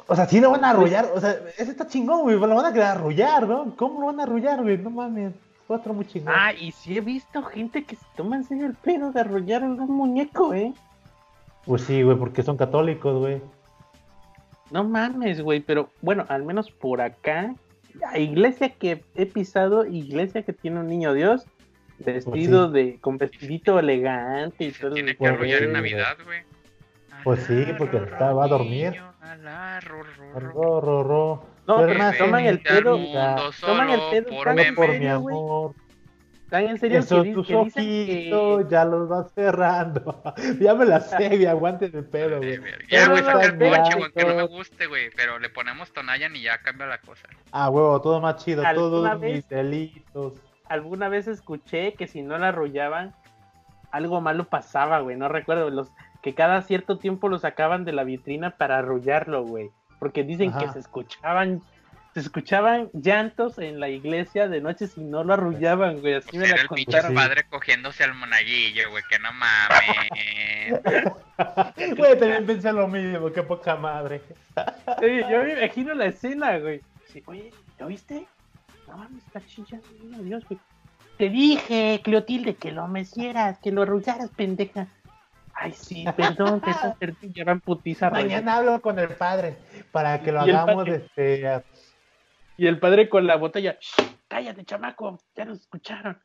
[0.06, 1.10] O sea, sí lo van a arrollar.
[1.14, 2.38] O sea, ese está chingón, güey.
[2.38, 3.74] Lo van a querer arrollar, ¿no?
[3.76, 4.78] ¿Cómo lo van a arrollar, güey?
[4.78, 5.32] No mames.
[5.68, 6.34] Otro muy chingón.
[6.36, 9.62] Ah, y sí he visto gente que se toma en serio el pedo de arrollar
[9.62, 10.72] a un muñeco, ¿eh?
[11.64, 13.40] Pues sí, güey, porque son católicos, güey.
[14.70, 17.54] No mames, güey, pero bueno, al menos por acá,
[18.00, 21.46] la iglesia que he pisado, iglesia que tiene un niño Dios,
[21.98, 24.94] vestido de, con vestidito elegante y Se todo.
[24.94, 25.72] tiene que arrollar en.
[25.72, 26.40] Navidad, güey.
[27.22, 28.94] Pues sí, porque está- va a dormir.
[29.80, 30.40] ro, ro, ro.
[30.40, 31.46] Ro, ro, ro.
[31.66, 32.98] No, Pero que más toman el pedo,
[33.60, 35.74] toman el pedo por por mi amor.
[36.54, 37.34] ¿Están en serio Eso, que,
[37.64, 40.22] dicen ya los vas cerrando.
[40.60, 42.60] ya me la sé, aguante de pedo, güey.
[42.88, 45.10] Ya, güey, saca el no, ponche, güey, que no me guste, güey.
[45.16, 47.28] Pero le ponemos Tonayan y ya cambia la cosa.
[47.50, 49.34] Ah, huevo, todo más chido, ¿Alguna todos vez?
[49.34, 50.34] mis delitos.
[50.68, 53.16] alguna vez escuché que si no la arrullaban,
[53.90, 55.16] algo malo pasaba, güey.
[55.16, 55.70] No recuerdo.
[55.70, 55.90] Los,
[56.22, 59.70] que cada cierto tiempo lo sacaban de la vitrina para arrullarlo, güey.
[59.98, 61.62] Porque dicen que se escuchaban,
[62.14, 66.14] se escuchaban llantos en la iglesia de noche si no lo arrullaban, güey.
[66.14, 71.14] Así me era la el pinche padre cogiéndose al monaguillo, güey, que no mames.
[71.96, 74.22] Güey, también pensé lo mismo, qué poca madre.
[75.00, 76.80] Sí, yo me imagino la escena, güey.
[77.12, 77.50] Sí, oye,
[77.80, 78.24] ¿lo viste?
[78.86, 80.60] No mames, está chillando, niño Dios, güey.
[81.18, 84.86] Te dije, Cleotilde, que lo mecieras, que lo arrullaras, pendeja.
[85.52, 86.62] Ay, sí, perdón,
[87.34, 88.10] ya van putiza.
[88.10, 88.24] güey.
[88.24, 89.56] Mañana hablo con el padre
[89.90, 91.46] para que lo hagamos este,
[92.56, 96.18] Y el padre con la botella, "Shh, cállate, chamaco, ya nos escucharon.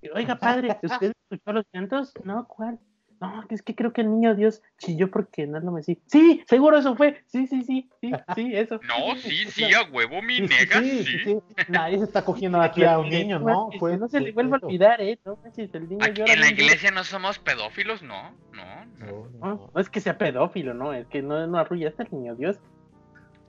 [0.00, 2.12] Y, Oiga, padre, ¿usted escuchó los llantos?
[2.24, 2.78] No, ¿cuál?
[3.20, 6.00] No, que es que creo que el niño Dios chilló porque no lo mecí.
[6.06, 7.20] Sí, seguro eso fue.
[7.26, 8.78] Sí, sí, sí, sí, sí, eso.
[8.88, 11.18] No, sí, sí, a huevo, mi nega, sí, sí.
[11.18, 11.38] sí, sí.
[11.66, 13.70] Nadie se está cogiendo aquí a un niño, ¿no?
[13.80, 15.18] Fue no se le vuelva a olvidar, ¿eh?
[15.24, 19.06] No manches, el niño Aquí en la iglesia no somos pedófilos, no, no, no.
[19.06, 19.70] No, no, No, no.
[19.74, 20.92] no es que sea pedófilo, ¿no?
[20.94, 22.60] Es que no, no arrullaste al niño Dios.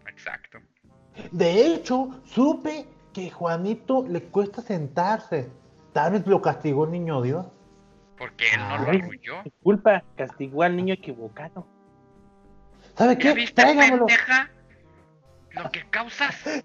[0.08, 0.60] Exacto.
[1.32, 5.50] De hecho, supe que Juanito le cuesta sentarse.
[5.94, 7.46] Tal vez lo castigó el niño Dios.
[8.18, 9.44] Porque él no lo arrulló.
[9.44, 11.66] Tu culpa, castigó al niño equivocado.
[12.96, 13.34] ¿Sabe ¿Ya qué?
[13.34, 14.06] viste, Tráigamelo.
[14.06, 14.50] pendeja?
[15.52, 16.36] Lo que causas.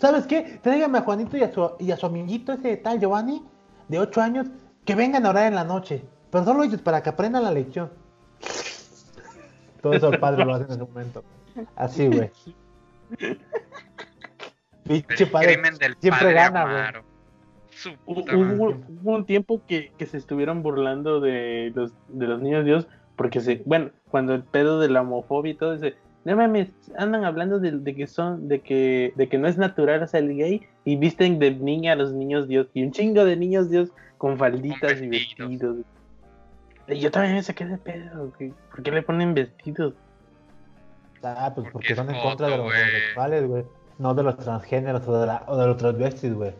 [0.00, 0.58] ¿Sabes qué?
[0.62, 3.44] Tráigame a Juanito y a su, y a su amiguito ese tal Giovanni,
[3.88, 4.48] de 8 años,
[4.84, 6.04] que vengan a orar en la noche.
[6.30, 7.92] Pero solo ellos para que aprendan la lección.
[9.82, 11.24] Todo eso el padre lo hace en ese momento.
[11.76, 12.30] Así, güey.
[14.84, 15.52] Pinche El padre.
[15.54, 17.02] crimen del siempre padre gana, güey.
[18.06, 22.86] Hubo, hubo- un tiempo que, que se estuvieron burlando de los, de los niños Dios,
[23.16, 25.94] porque se, bueno, cuando el pedo de la homofobia y todo ese,
[26.24, 30.08] no mames, andan hablando de, de que son, de que, de que no es natural
[30.08, 33.68] ser gay y visten de niña a los niños Dios, y un chingo de niños
[33.70, 35.76] Dios con falditas Con y vestidos.
[36.88, 38.32] Y yo también me saqué de pedo.
[38.70, 39.94] ¿por qué le ponen vestidos?
[41.26, 43.64] Ah, pues Porque porque son en contra de los homosexuales, güey.
[43.98, 46.54] No de los transgéneros o de, la, o de los transvestis, güey.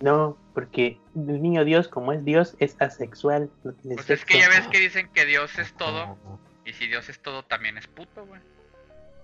[0.00, 3.50] No, porque el niño Dios, como es Dios, es asexual.
[3.62, 6.02] no tiene Pues es que ya ves que dicen que Dios es todo.
[6.02, 6.16] Ajá.
[6.64, 8.40] Y si Dios es todo, también es puto, güey.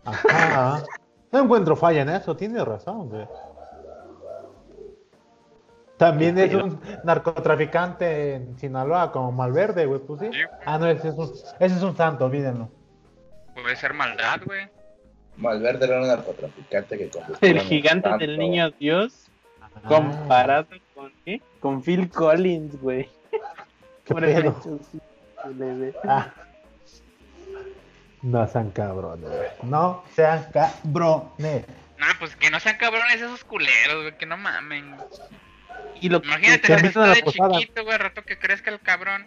[0.04, 0.84] Ajá.
[1.32, 3.26] No encuentro falla en eso, tiene razón, güey.
[5.96, 10.30] También es un narcotraficante en Sinaloa como Malverde, güey, pues sí.
[10.64, 11.30] Ah, no, ese es un,
[11.60, 12.70] ese es un santo, olvídenlo.
[13.62, 14.68] Puede ser maldad, güey.
[15.36, 18.26] Malverde era un narcotraficante que El gigante santo.
[18.26, 19.26] del niño Dios
[19.62, 19.68] Ah.
[19.88, 21.40] comparado con ¿qué?
[21.60, 23.08] Con Phil Collins, güey.
[24.04, 24.50] ¿Qué Por el pedo?
[24.60, 25.00] hecho, sí,
[25.42, 25.94] se le ve.
[26.06, 26.28] Ah.
[28.22, 29.48] No sean cabrones, güey.
[29.62, 31.64] No sean cabrones.
[31.98, 34.94] No, pues que no sean cabrones esos culeros, güey, que no mamen.
[36.00, 37.58] Y lo Imagínate, que se está la de posada.
[37.58, 39.26] chiquito, güey, rato que crezca el cabrón.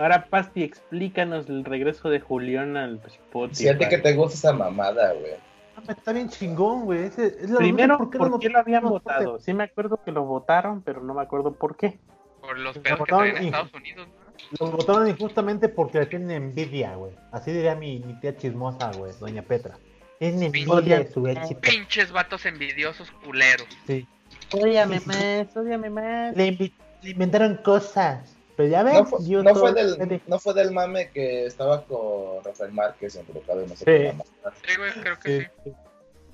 [0.00, 3.76] Ahora, Pasti, explícanos el regreso de Julián al Spotify.
[3.78, 5.32] Ti que te gusta esa mamada, güey.
[5.76, 7.04] Ah, Está bien chingón, güey.
[7.04, 9.38] Ese- es la- Primero, ¿por no- qué lo habían no- votado?
[9.40, 11.98] Sí me acuerdo que lo votaron, pero no me acuerdo por qué.
[12.40, 14.66] Por los pedos que votaron traen en y- Estados Unidos, ¿no?
[14.66, 17.12] Lo votaron injustamente porque le tienen envidia, güey.
[17.30, 19.76] Así diría mi, mi tía chismosa, güey, doña Petra.
[20.18, 21.60] Tienen envidia de su éxito.
[21.60, 23.66] Pinches vatos envidiosos culeros.
[23.86, 24.06] Sí.
[24.52, 26.34] Ódiame más, ódiame más.
[26.36, 26.72] Le
[27.02, 28.36] inventaron cosas.
[28.60, 29.06] Pero ya ves, No
[29.54, 33.74] fue, no, del, no fue del mame que estaba con Rafael Márquez involucrado en no
[33.74, 33.84] sé Sí.
[33.86, 34.56] qué mamada.
[34.66, 35.50] Sí, güey, creo que Sí, sí.
[35.64, 35.72] sí.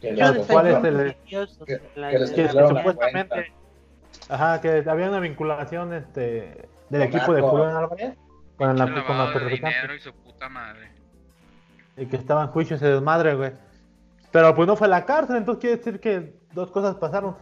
[0.01, 2.35] Que Yo le- soy ¿Cuál es muy el- envidioso que- de la- que les de
[2.35, 3.53] Que la- pusieron la supuestamente.
[4.29, 7.43] Ajá, que había una vinculación este, del Con equipo de.
[7.43, 8.15] Julián Álvarez
[8.59, 10.91] con narco- con de y su puta madre.
[11.97, 13.53] Y que estaba en juicio ese desmadre, güey.
[14.33, 17.37] Pero pues no fue a la cárcel, entonces quiere decir que dos cosas pasaron.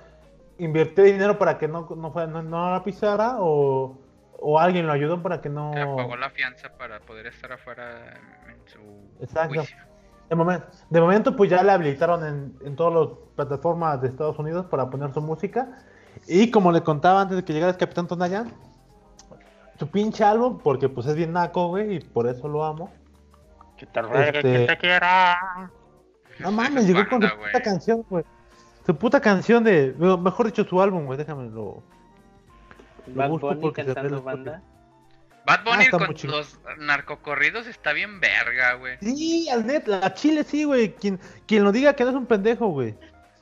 [0.59, 3.99] Invirtió dinero para que no, no, fue, no, no la pisara o,
[4.47, 5.73] o alguien lo ayudó para que no...
[5.75, 8.15] Le pagó la fianza para poder estar afuera
[8.49, 8.79] en su
[9.25, 9.55] Exacto.
[9.55, 9.77] juicio.
[10.29, 14.39] De, momen- de momento pues ya le habilitaron en, en todas las plataformas de Estados
[14.39, 15.79] Unidos para poner su música.
[16.29, 18.53] Y como le contaba antes de que llegara el Capitán Tonayan,
[19.79, 22.93] su pinche álbum, porque pues es bien naco, güey, y por eso lo amo.
[23.77, 25.37] Que te ruegue, Este- que te quiera.
[26.39, 28.25] No mames, llegó con su puta canción, güey.
[28.87, 29.95] Su puta canción de.
[29.99, 31.17] Mejor dicho, su álbum, güey.
[31.19, 31.83] Déjame lo.
[33.07, 34.63] Bad Bunny cantando banda.
[35.47, 38.97] Bad Bunny Ah, con los narcocorridos está bien verga, güey.
[39.01, 40.95] Sí, al net, a Chile sí, güey.
[40.95, 42.95] Quien, quien lo diga que no es un pendejo, güey.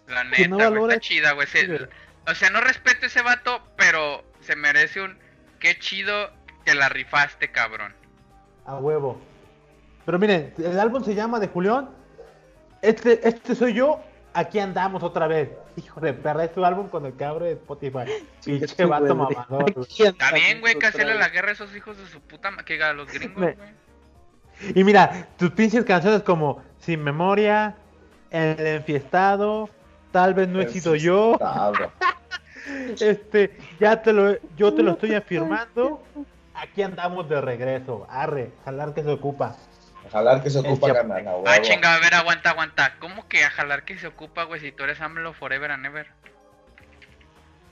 [0.09, 1.47] La neta, no güey, está chida, güey.
[1.47, 1.81] Se- Sí, güey.
[2.27, 5.17] o sea, no respeto a ese vato, pero se merece un.
[5.61, 6.31] Qué chido
[6.65, 7.95] que la rifaste, cabrón.
[8.67, 9.21] A huevo.
[10.05, 11.89] Pero miren, el álbum se llama de Julián.
[12.83, 14.03] Este, este soy yo.
[14.35, 15.51] Aquí andamos otra vez.
[15.77, 18.05] Hijo de perra, es tu álbum con el que abre Spotify.
[18.45, 19.75] Pinche vato mamador.
[19.99, 22.93] Está bien, güey, que hacerle la guerra a esos hijos de su puta que a
[22.93, 23.55] los gringos, güey.
[24.75, 27.75] Y mira, tus pinches canciones como Sin Memoria,
[28.31, 29.69] El Enfiestado,
[30.13, 31.37] Tal vez no he sido yo.
[33.01, 36.01] Este, ya te lo, yo te lo estoy afirmando.
[36.55, 38.07] Aquí andamos de regreso.
[38.09, 39.57] Arre, jalar que se ocupa.
[40.13, 41.25] Jalar que se ocupa El ganar.
[41.47, 42.97] Ah, chinga, a ver, aguanta, aguanta.
[43.01, 46.07] ¿Cómo que a jalar que se ocupa, güey, si tú eres AMLO forever and ever?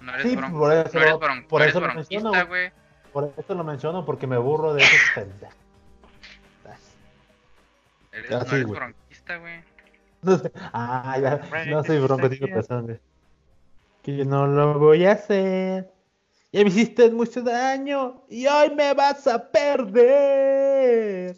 [0.01, 2.14] No eres Sí, bron- por eso, no eres, bron- por no eres eso lo bronquista,
[2.22, 2.47] menciono.
[2.49, 2.72] güey.
[3.12, 5.55] Por eso lo menciono porque me burro de esos pendejos.
[8.12, 8.78] Eres, Ya no sí, eres güey.
[8.80, 9.62] bronquista, güey.
[10.22, 10.53] No sé.
[10.72, 13.01] Ah, ya, no soy bronco, razón, güey.
[14.03, 15.91] Que yo no lo voy a hacer.
[16.53, 21.36] Ya me hiciste mucho daño y hoy me vas a perder.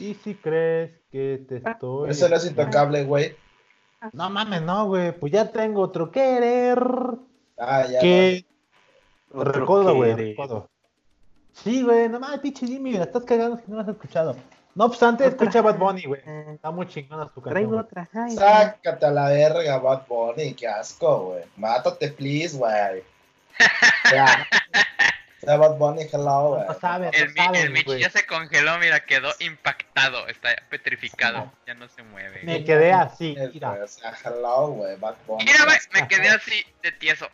[0.00, 2.10] Y si crees que te estoy.
[2.10, 3.36] Eso no es intocable, güey.
[4.12, 5.12] No mames, no, güey.
[5.12, 6.82] Pues ya tengo otro querer.
[7.58, 8.00] Ah, ya.
[8.00, 8.46] Que.
[9.32, 10.14] Otro Recodo, güey.
[10.14, 10.70] Recodo.
[11.52, 12.08] Sí, güey.
[12.08, 12.92] No mames, pinche Jimmy.
[12.92, 14.36] La estás cagando si no lo has escuchado.
[14.74, 16.22] No obstante, escucha Bad Bunny, güey.
[16.54, 17.52] Está muy chingona su canción.
[17.52, 18.08] Traigo otra.
[18.14, 21.44] ay, Sácate a la verga, Bad Bunny, qué asco, güey.
[21.56, 23.02] Mátate, please, güey.
[25.40, 26.66] Sea Bad Bunny, hello, güey.
[26.66, 30.26] No El, no Mi- el saben, Michi ya se congeló, mira, quedó impactado.
[30.28, 31.50] Está petrificado.
[31.66, 32.40] Ya no se mueve.
[32.42, 33.78] Me quedé así, mira.
[33.82, 35.44] O sea, hello, güey, Bad Bunny.
[35.44, 37.26] Mira, güey, me quedé así de tieso.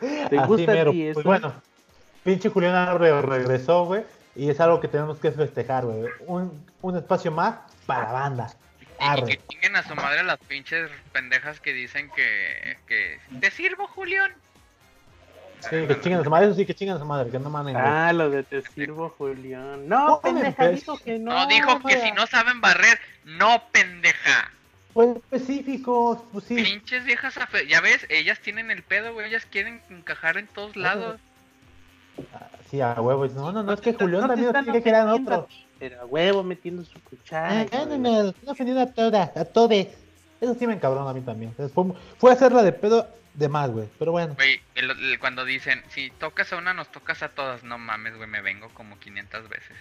[0.00, 0.90] ¿Te Así gusta a mero.
[0.90, 1.14] ti eso?
[1.14, 1.54] Pues bueno,
[2.24, 4.04] pinche Julián Álvarez regresó, güey.
[4.34, 6.10] Y es algo que tenemos que festejar, güey.
[6.26, 8.52] Un, un espacio más para la banda.
[9.02, 13.50] Y, y que chinguen a su madre las pinches pendejas que dicen que, que te
[13.50, 14.32] sirvo, Julián.
[15.70, 16.46] Sí, que chingan a su madre.
[16.46, 17.30] Eso sí, que chingan a su madre.
[17.30, 17.76] Que no mamen.
[17.76, 19.88] Ah, lo de te sirvo, Julián.
[19.88, 20.80] No, pendeja, pues.
[20.80, 21.32] dijo que no.
[21.32, 24.50] No, dijo que si no saben barrer, no pendeja.
[24.92, 26.56] Pues específicos, pues sí.
[26.56, 29.28] Pinches viejas afe- Ya ves, ellas tienen el pedo, güey.
[29.28, 31.20] Ellas quieren encajar en todos lados.
[32.34, 33.26] Ah, Sí, a huevo.
[33.26, 35.34] No, no, no, es que Julián también tiene que eran otro.
[35.34, 37.66] a ti, Pero a huevo metiendo su cuchara.
[37.72, 39.88] Ah, Animal, no ofendiendo a todas, a todes.
[40.40, 41.52] Eso sí me encabrona a mí también.
[41.56, 41.68] Fue,
[42.18, 43.88] fue hacerla de pedo de más, güey.
[43.98, 44.34] Pero bueno.
[44.36, 47.64] Güey, el- el- cuando dicen, si tocas a una, nos tocas a todas.
[47.64, 49.76] No mames, güey, me vengo como 500 veces.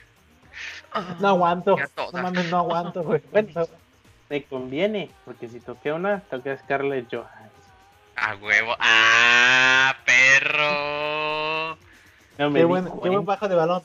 [1.20, 1.78] No aguanto.
[2.14, 3.22] No mames, no aguanto, güey.
[3.32, 3.68] Bueno.
[4.32, 7.62] Me conviene, porque si toqué una, toqué a Scarlett Johansson.
[8.16, 8.76] A huevo.
[8.80, 11.78] ¡Ah, perro!
[12.40, 13.84] No me Qué buen, qué buen bajo de balón.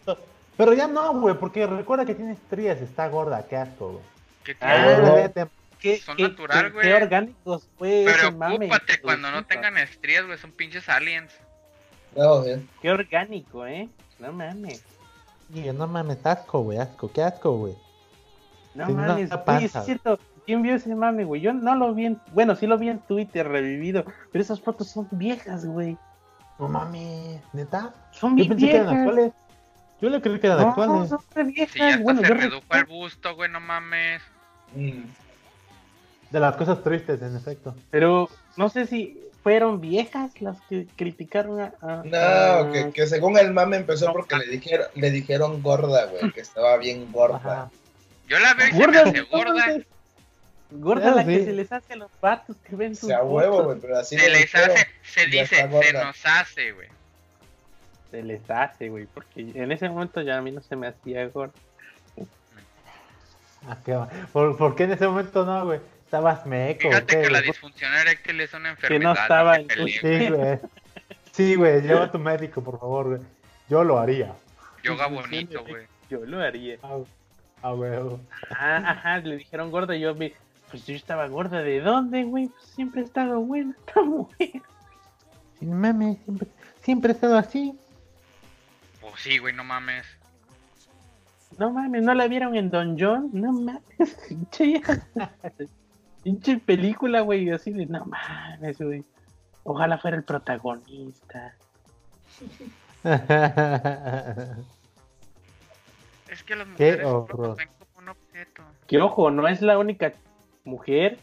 [0.57, 4.05] Pero ya no, güey, porque recuerda que tiene estrías, está gorda, qué asco, güey.
[4.45, 5.03] ¿Qué Ah, tiene?
[5.09, 5.15] No.
[5.15, 5.47] vete.
[5.79, 6.87] Qué, Son qué- natural, güey.
[6.87, 8.05] Qué orgánicos, güey.
[8.37, 10.39] mame, Preocúpate cuando no tengan estrías, güey.
[10.39, 11.33] Son pinches aliens.
[12.17, 12.67] No, güey.
[12.81, 13.89] Qué orgánico, eh.
[14.19, 14.83] No mames.
[15.53, 17.75] Y yo, no mames, asco, güey, asco, qué asco, güey.
[18.75, 19.31] No mames.
[19.31, 19.69] Oye, panza.
[19.69, 20.19] sí es cierto.
[20.47, 21.41] ¿Quién vio ese mame, güey?
[21.41, 22.21] Yo no lo vi en...
[22.33, 24.05] Bueno, sí lo vi en Twitter revivido.
[24.33, 25.99] Pero esas fotos son viejas, güey.
[26.59, 27.93] No mames, neta.
[28.13, 28.87] Son Yo bien pensé que viejas.
[28.93, 29.33] eran actuales.
[30.01, 31.09] Yo le creí que eran No, actuales.
[31.09, 31.73] son re viejas.
[31.73, 34.23] Si ya hasta bueno, se yo redujo el busto, güey, no mames.
[34.75, 35.03] Mm.
[36.31, 37.75] De las cosas tristes, en efecto.
[37.91, 41.73] Pero no sé si fueron viejas las que criticaron a...
[41.81, 42.17] a- No,
[42.69, 46.41] a- que, que según el mame empezó porque le dijeron, le dijeron gorda, güey, que
[46.41, 47.37] estaba bien gorda.
[47.37, 47.71] Ajá.
[48.29, 49.77] Yo la veo y se me Gorda, hace gorda.
[50.73, 51.45] Gorda Claro, la que sí.
[51.45, 54.29] se les hace a los patos que ven sus sea, huevo, güey, pero así Se
[54.29, 55.83] le les hace, se dice, gorda.
[55.87, 56.89] se nos hace, güey.
[58.11, 59.07] Se les hace, güey.
[59.07, 61.53] Porque en ese momento ya a mí no se me hacía gorda.
[63.69, 64.09] Ah, qué va.
[64.33, 65.81] ¿Por, por qué en ese momento no, güey?
[66.05, 66.83] Estabas meco.
[66.83, 69.23] Fíjate ¿o qué, que la disfunción eréctil es una Que no enfermedad.
[69.23, 69.69] estaba en-.
[69.89, 70.59] Sí, güey.
[71.33, 73.21] Sí, güey, lleva a tu médico, por favor, güey.
[73.69, 74.33] Yo lo haría.
[74.85, 75.87] Yoga bonito, güey.
[76.09, 76.79] Yo lo haría.
[76.83, 76.99] Ah,
[77.63, 77.91] ah, güey.
[78.51, 80.33] Ah, ajá, le dijeron gorda y yo vi,
[80.71, 82.47] pues yo estaba gorda, ¿de dónde, güey?
[82.47, 84.63] Pues siempre he estado buena, está buena.
[85.59, 86.49] Sin mames, siempre,
[86.83, 87.77] siempre he estado así.
[89.11, 90.05] Pues sí, güey, no mames.
[91.59, 93.31] No mames, ¿no la vieron en Don John?
[93.33, 93.83] No mames,
[94.29, 94.83] pinche
[96.23, 99.05] pinche película, güey, así de, no mames, güey.
[99.63, 101.55] Ojalá fuera el protagonista.
[106.29, 108.63] Es que las Qué mujeres ven como un objeto.
[108.89, 110.13] Que ojo, no es la única
[110.65, 111.19] mujer,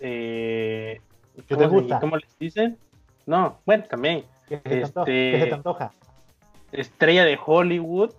[0.00, 1.00] eh,
[1.46, 2.00] ¿Que ¿cómo te gusta?
[2.00, 2.78] ¿Cómo les dicen?
[3.26, 4.24] No, bueno, también.
[4.48, 5.02] ¿Qué se te antoja?
[5.02, 5.92] Este- ¿Qué se te antoja?
[6.72, 8.12] Estrella de Hollywood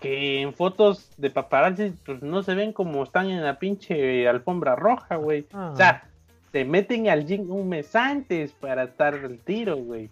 [0.00, 4.74] que en fotos de paparazzi pues no se ven como están en la pinche alfombra
[4.74, 5.46] roja, güey.
[5.52, 5.70] Ah.
[5.72, 6.08] O sea,
[6.52, 10.08] se meten al gym un mes antes para estar al tiro, güey.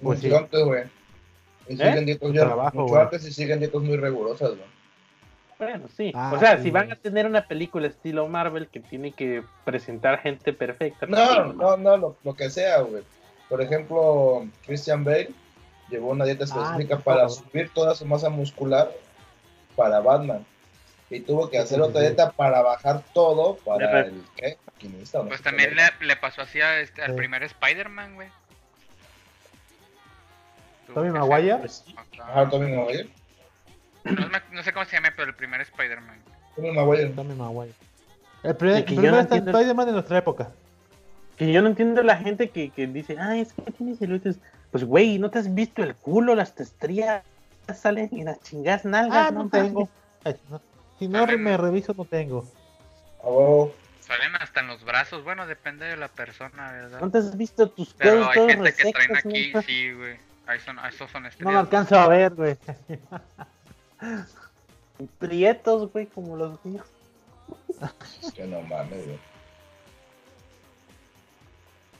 [0.00, 0.32] Pues sí.
[0.32, 0.84] Antes, güey.
[1.68, 1.76] Y ¿Eh?
[1.76, 4.76] siguen dietas ya, Trabajo, mucho antes y siguen dietas muy rigurosas, güey.
[5.58, 6.12] Bueno, sí.
[6.14, 6.96] Ah, o sea, sí, si van güey.
[6.96, 11.06] a tener una película estilo Marvel que tiene que presentar gente perfecta.
[11.06, 13.02] pues No, no, no, lo, lo que sea, güey.
[13.48, 15.30] Por ejemplo, Christian Bale
[15.88, 17.30] llevó una dieta específica Ah, para claro.
[17.30, 18.90] subir toda su masa muscular
[19.76, 20.44] para Batman.
[21.08, 24.58] Y tuvo que hacer otra dieta para bajar todo para el ¿qué?
[24.66, 27.16] Maquinista, ¿o no Pues también le, le pasó así a este, al Sí.
[27.16, 28.28] primer Spider-Man, güey.
[30.92, 31.58] Que Maguire.
[32.20, 33.08] Ajá, Tommy Maguire.
[34.52, 36.18] No, sé cómo se llama, pero el primer Spider-Man.
[36.54, 37.08] Tommy Maguire.
[37.10, 37.72] Tommy Maguire.
[38.42, 40.50] El primer, que el primer no está entiendo- Spider-Man de nuestra época.
[41.36, 44.38] Que yo no entiendo la gente que, que dice, ah, es que tiene celulitis.
[44.76, 46.34] Pues, güey, ¿no te has visto el culo?
[46.34, 47.24] Las testrías
[47.74, 49.28] salen y las chingas nalgas.
[49.28, 49.88] Ah, no tengo.
[50.22, 50.60] Ay, no.
[50.98, 52.44] Si no Salen- me reviso, no tengo.
[54.00, 55.24] Salen hasta en los brazos.
[55.24, 57.00] Bueno, depende de la persona, ¿verdad?
[57.00, 60.18] ¿No te has visto tus Pero hay todos gente que traen aquí, sí, güey.
[60.46, 61.54] Ahí son, esos son No estrellas.
[61.54, 62.58] lo alcanzo a ver, güey.
[65.18, 66.84] Prietos, güey, como los míos.
[68.22, 69.18] Es que no mames, güey.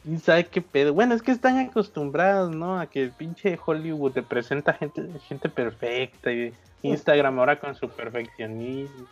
[0.06, 0.94] Y sabe qué pedo.
[0.94, 2.78] Bueno, es que están acostumbrados, ¿no?
[2.78, 7.88] A que el pinche Hollywood te presenta gente, gente perfecta y Instagram ahora con su
[7.90, 9.06] perfeccionismo.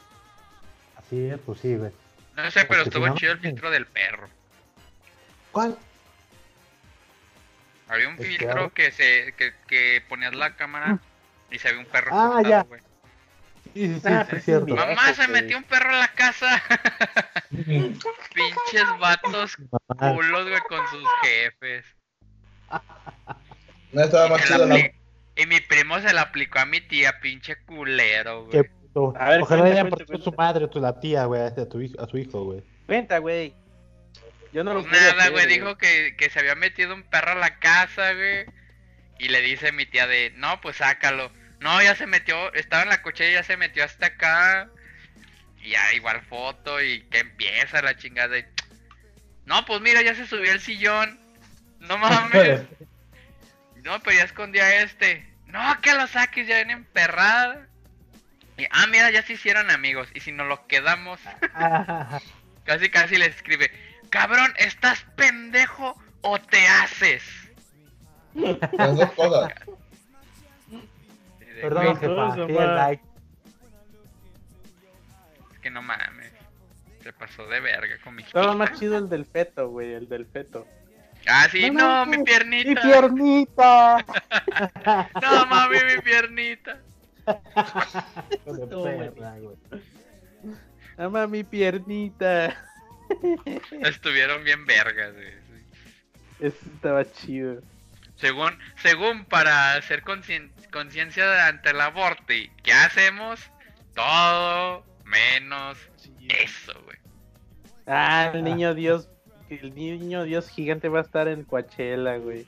[0.96, 1.90] Así es, pues sí, güey.
[2.36, 4.28] No sé, pero Porque estuvo si no- chido el filtro del perro.
[5.50, 5.76] ¿Cuál?
[7.88, 10.98] Había un ¿El filtro que se que, que ponías la cámara
[11.50, 12.62] y se ve un perro Ah, ya.
[12.62, 12.80] güey.
[13.74, 14.74] Sí, sí, sí, Ah, sí, pues es cierto.
[14.76, 16.62] Mamá, se metió un perro en la casa.
[17.50, 19.56] Pinches vatos
[19.88, 20.14] Mamá.
[20.14, 21.84] culos, güey, con sus jefes.
[23.92, 24.84] No estaba Y, más chido, la ¿no?
[25.36, 28.70] y mi primo se la aplicó a mi tía, pinche culero, Qué güey.
[28.70, 29.14] puto.
[29.18, 29.90] A ver, Ojalá le hayan
[30.22, 32.62] su madre o tu la tía, güey, a tu, hijo- a su hijo, güey.
[32.86, 33.54] Cuenta, güey.
[34.52, 37.36] Yo no lo Pues nada, güey, dijo que, que se había metido un perro a
[37.36, 38.46] la casa, güey.
[39.18, 41.30] Y le dice mi tía de, no, pues sácalo.
[41.64, 44.68] No, ya se metió, estaba en la cochera y ya se metió hasta acá.
[45.62, 48.36] Y ya igual foto y que empieza la chingada.
[48.36, 48.44] y,
[49.46, 51.18] No, pues mira, ya se subió el sillón.
[51.80, 52.60] No mames.
[53.82, 55.30] No, pero ya escondí a este.
[55.46, 57.66] No, que lo saques, ya viene emperrada.
[58.56, 60.08] Y, ah, mira, ya se hicieron amigos.
[60.14, 61.20] Y si nos lo quedamos,
[62.64, 63.70] casi casi le escribe,
[64.08, 67.22] cabrón, ¿estás pendejo o te haces?
[68.34, 69.52] Las dos cosas.
[71.68, 72.74] Perdón, "Güey, jefa, ma.
[72.74, 73.02] like.
[75.52, 76.32] Es que no mames.
[77.02, 78.54] Se pasó de verga con mi Estaba hija.
[78.54, 80.66] más chido el del feto, güey, el del feto.
[81.26, 82.68] Ah, sí, No no, mi piernita.
[82.68, 84.04] ¡Mi piernita!
[85.22, 86.78] No mami, mi piernita.
[88.46, 89.56] No, perra, güey.
[90.98, 92.54] Ama mi piernita.
[93.80, 95.32] Estuvieron bien vergas, güey.
[96.40, 97.60] Eso estaba chido.
[98.16, 103.40] Según, según para hacer concien- conciencia ante el aborto, ¿y ¿qué hacemos?
[103.94, 105.78] Todo menos
[106.28, 106.98] eso, güey.
[107.86, 109.08] Ah, el niño Dios.
[109.48, 112.44] El niño Dios gigante va a estar en Coachella, güey.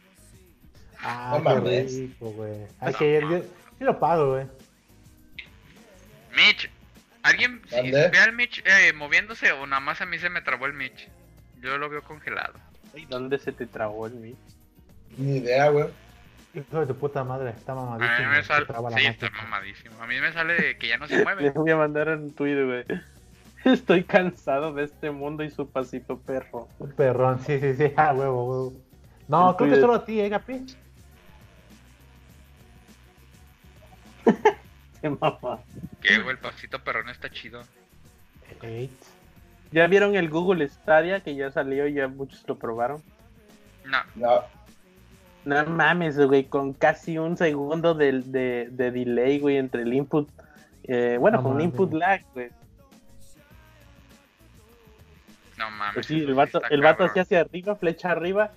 [0.98, 2.66] Ah, No qué rico, güey.
[2.98, 3.38] Que ir, yo,
[3.78, 4.46] yo lo pago, güey.
[6.34, 6.68] Mitch,
[7.22, 10.66] ¿alguien si ve al Mitch eh, moviéndose o nada más a mí se me trabó
[10.66, 11.08] el Mitch?
[11.60, 12.54] Yo lo veo congelado.
[13.08, 14.36] ¿Dónde se te trabó el mío?
[15.16, 15.86] Ni idea, güey.
[16.56, 18.18] Hijo de tu puta madre, está A mamadísimo.
[18.30, 19.10] mí me sale, sí, máquina.
[19.10, 20.02] está mamadísimo.
[20.02, 21.50] A mí me sale que ya no se Les mueve.
[21.50, 22.84] voy a mandar un tweet, güey.
[23.64, 26.68] Estoy cansado de este mundo y su pasito perro.
[26.78, 28.72] Un perrón, sí, sí, sí, ah, huevo, huevo.
[29.28, 30.64] No, creo que solo a ti, eh, Gapi.
[35.00, 35.60] Qué mamá.
[36.00, 37.62] Que güey, el pasito perrón está chido.
[38.62, 38.90] Eight.
[39.72, 43.02] ¿Ya vieron el Google Stadia que ya salió y ya muchos lo probaron?
[43.84, 44.44] No, No.
[45.46, 50.28] No mames, güey, con casi un segundo de, de, de delay, güey, entre el input.
[50.82, 51.72] eh, bueno, No con un mames.
[51.72, 52.50] input lag, güey.
[55.58, 55.94] no mames.
[55.94, 58.50] Pues sí, el vato, el vato hacía hacia arriba, flecha arriba,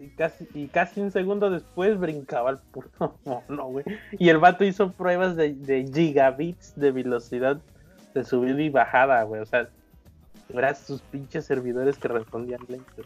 [0.00, 3.84] y casi, y casi un segundo después brincaba el puto mono, güey.
[4.12, 7.60] Y el vato hizo pruebas de, de gigabits de velocidad
[8.14, 9.42] de subida y bajada, güey.
[9.42, 9.68] O sea,
[10.54, 13.02] eran sus pinches servidores que respondían lento.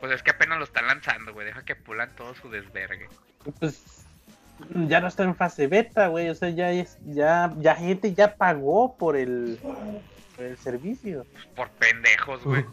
[0.00, 1.46] Pues es que apenas lo están lanzando, güey.
[1.46, 3.08] Deja que pulan todo su desvergue.
[3.58, 4.04] Pues
[4.86, 6.28] ya no está en fase beta, güey.
[6.28, 9.58] O sea, ya es, ya, ya gente ya pagó por el,
[10.36, 11.26] por el servicio.
[11.56, 12.64] Por pendejos, güey.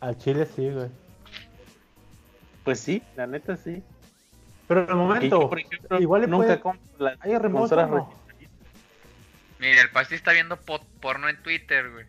[0.00, 0.88] Al chile sí, güey.
[2.64, 3.82] Pues sí, la neta sí.
[4.68, 8.12] Pero en el momento, yo, por ejemplo, igual le nunca puede- las ¿hay remoto no?
[9.60, 12.04] Mira, el Pasti está viendo pot- porno en Twitter, güey.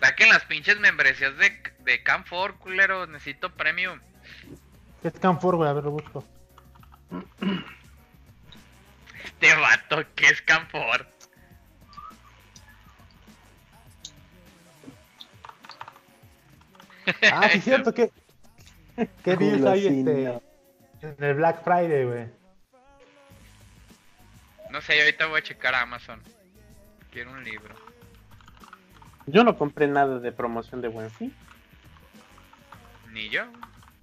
[0.00, 3.06] Saquen las pinches membresías de, de Camfor, culero.
[3.06, 4.00] Necesito premium.
[5.02, 5.68] ¿Qué es Canfor, güey?
[5.68, 6.24] A ver, lo busco.
[9.24, 11.06] Este vato, ¿qué es Camfor?
[17.32, 18.10] Ah, sí, cierto, que.
[19.22, 20.40] ¿Qué deals hay este,
[21.02, 22.26] en el Black Friday, güey?
[24.70, 26.22] No sé, ahorita voy a checar Amazon.
[27.10, 27.85] Quiero un libro.
[29.26, 31.34] Yo no compré nada de promoción de Buen Fin.
[33.12, 33.42] Ni yo.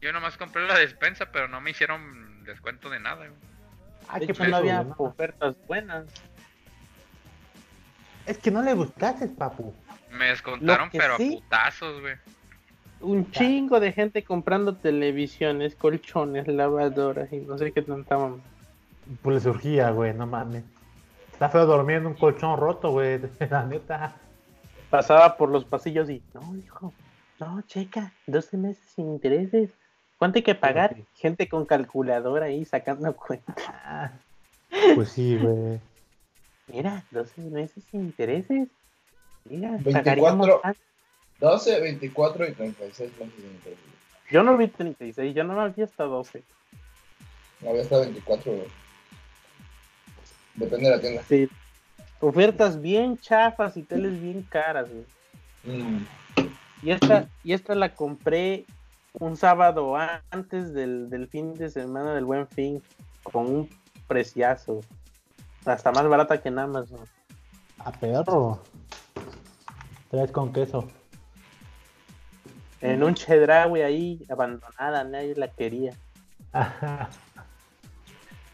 [0.02, 3.28] Yo nomás compré la despensa, pero no me hicieron descuento de nada.
[3.28, 3.32] güey.
[4.10, 6.06] Ah, De qué hecho, no había ofertas buenas.
[8.26, 9.74] Es que no le buscaste, papu.
[10.12, 12.16] Me descontaron, que pero sí- a putazos, güey.
[13.02, 18.38] Un chingo de gente comprando televisiones, colchones, lavadoras y no sé qué tanta mamá.
[19.22, 20.64] Pues le surgía, güey, no mames.
[21.34, 23.20] Está feo dormir en un colchón roto, güey,
[23.50, 24.16] la neta.
[24.94, 26.94] Pasaba por los pasillos y, no, hijo,
[27.40, 29.72] no, checa, 12 meses sin intereses.
[30.20, 30.94] ¿Cuánto hay que pagar?
[30.94, 31.04] Sí.
[31.16, 33.56] Gente con calculadora ahí sacando cuenta.
[34.94, 35.80] Pues sí, güey.
[36.68, 38.68] Mira, 12 meses sin intereses.
[39.46, 40.04] Mira, 24.
[40.04, 40.80] pagaríamos tanto.
[41.40, 43.80] 12, 24 y 36 meses de interés.
[44.30, 46.44] Yo no vi 36, yo no la vi hasta 12.
[47.62, 48.68] No había hasta 24, güey.
[50.54, 51.24] Depende de la tienda.
[51.24, 51.50] Sí.
[52.24, 55.06] Ofertas bien chafas y teles bien caras, güey.
[55.66, 56.06] Mm.
[56.82, 58.66] Y esta, y esta la compré
[59.20, 59.98] un sábado
[60.32, 62.82] antes del, del fin de semana del buen fin,
[63.24, 63.70] con un
[64.08, 64.80] preciazo.
[65.66, 67.02] Hasta más barata que en Amazon.
[67.80, 68.62] A perro.
[70.10, 70.88] Tres con queso.
[72.80, 75.94] En un Chedraui ahí, abandonada, nadie la quería.
[76.54, 77.10] Ajá.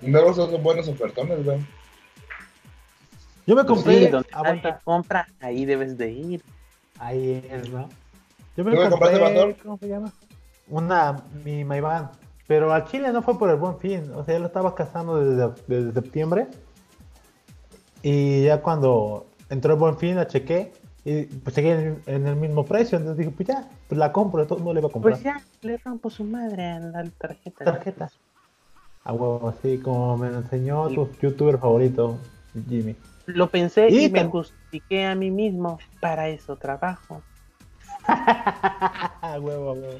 [0.01, 1.59] Luego son buenos ofertones, güey.
[3.49, 4.05] Yo me Pues compré.
[4.05, 6.43] sí, donde nadie compra, ahí debes de ir.
[6.99, 7.89] Ahí es, ¿no?
[8.55, 9.57] Yo me ¿Tú me compraste, compré.
[9.63, 10.13] ¿Cómo se llama?
[10.67, 12.11] Una, mi Maybach.
[12.45, 14.11] Pero al Chile no fue por el buen fin.
[14.13, 16.47] O sea, ya lo estaba cazando desde, desde septiembre.
[18.03, 20.71] Y ya cuando entró el buen fin, la chequé.
[21.03, 22.99] Y pues seguía en, en el mismo precio.
[22.99, 24.45] Entonces dije, pues ya, pues la compro.
[24.45, 25.13] Todo no le iba a comprar.
[25.13, 27.65] Pues ya, le rompo su madre a la tarjeta.
[27.65, 28.11] Tarjeta.
[29.05, 32.19] A huevo, así como me lo enseñó tu youtuber favorito,
[32.67, 32.95] Jimmy.
[33.35, 35.79] Lo pensé y, Y me justifiqué a mí mismo.
[35.99, 37.23] Para eso trabajo.
[39.39, 39.99] Huevo, huevo.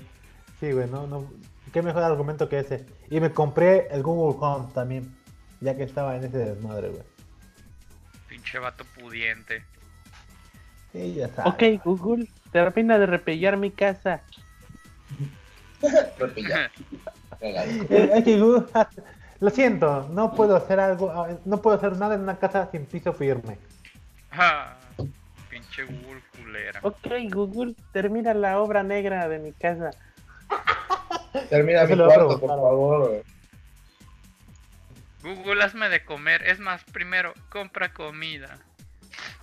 [0.59, 1.32] Sí, güey, no, no.
[1.71, 2.86] Qué mejor argumento que ese.
[3.09, 5.15] Y me compré el Google Home también.
[5.61, 7.03] Ya que estaba en ese desmadre, güey.
[8.27, 9.63] Pinche vato pudiente.
[10.91, 11.53] Sí, ya sabes.
[11.53, 14.21] Ok, Google, termina de repellar mi casa.
[16.17, 16.71] Repilla.
[17.39, 17.71] Regalo.
[17.89, 18.65] Eh, Es que Google,
[19.40, 22.86] lo siento, no puedo hacer algo, ah, no puedo hacer nada en una casa sin
[22.86, 23.58] piso firme.
[24.32, 24.78] Ah,
[25.50, 26.80] pinche Google culera.
[26.84, 29.92] Ok, Google, termina la obra negra de mi casa.
[31.50, 33.24] Termina mi cuarto, por favor.
[35.24, 36.44] Google, hazme de comer.
[36.48, 38.60] Es más, primero, compra comida.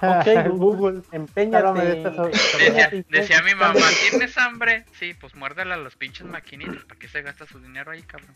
[0.03, 0.27] Ok,
[0.57, 2.03] Google, empeñate.
[2.59, 3.81] Decía, decía mi mamá,
[4.11, 4.85] ¿tienes hambre?
[4.99, 6.85] Sí, pues muérdela a los pinches maquinitas.
[6.85, 8.35] ¿Para qué se gasta su dinero ahí, cabrón?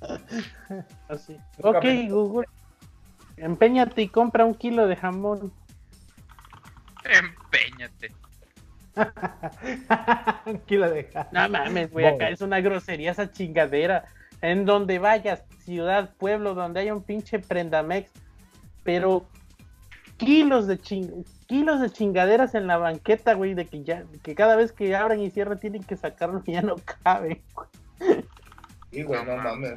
[1.08, 1.38] Así.
[1.62, 2.46] Ok, Google,
[3.36, 5.52] empeñate y compra un kilo de jamón.
[7.04, 8.12] Empeñate.
[10.46, 11.28] Aquí la deja.
[11.32, 14.06] No mames, güey, acá es una grosería esa chingadera.
[14.42, 18.10] En donde vayas, ciudad, pueblo, donde haya un pinche prendamex,
[18.84, 19.26] pero
[20.18, 24.56] kilos de ching kilos de chingaderas en la banqueta, güey, de que ya, que cada
[24.56, 27.42] vez que abren y cierran tienen que sacarlo y ya no cabe.
[28.96, 29.74] Sí, güey, No no mames.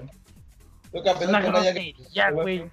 [0.94, 2.72] Yo que apenas una que no haya- grosería, güey.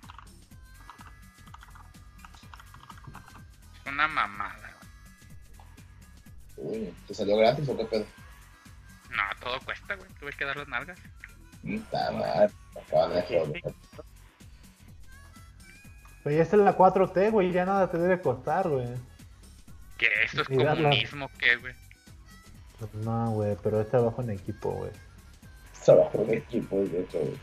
[3.87, 4.77] Una mamada.
[6.57, 8.07] Uy, ¿te salió gratis o qué pedo?
[9.11, 10.09] No, todo cuesta, güey.
[10.21, 10.99] Tuve que dar las nalgas.
[11.65, 12.53] De joder.
[16.23, 18.87] Pero ya está en la 4T, güey, ya nada te debe costar, güey.
[19.99, 20.07] ¿Qué?
[20.25, 20.91] ¿Esto es Y darla.
[20.91, 21.29] comunismo?
[21.39, 21.75] ¿Qué, güey?
[22.79, 24.93] Pues no, güey, pero es trabajo en equipo, güey.
[26.29, 27.39] Equipo, de hecho, güey.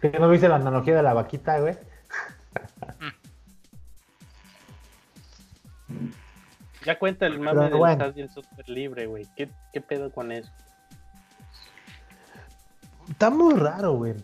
[0.00, 1.76] ¿Que no viste la analogía de la vaquita, güey?
[6.84, 8.12] Ya cuenta el mame del bueno.
[8.14, 9.26] Y software libre, güey.
[9.36, 10.50] ¿Qué, ¿Qué pedo con eso?
[13.10, 14.14] Está muy raro, güey.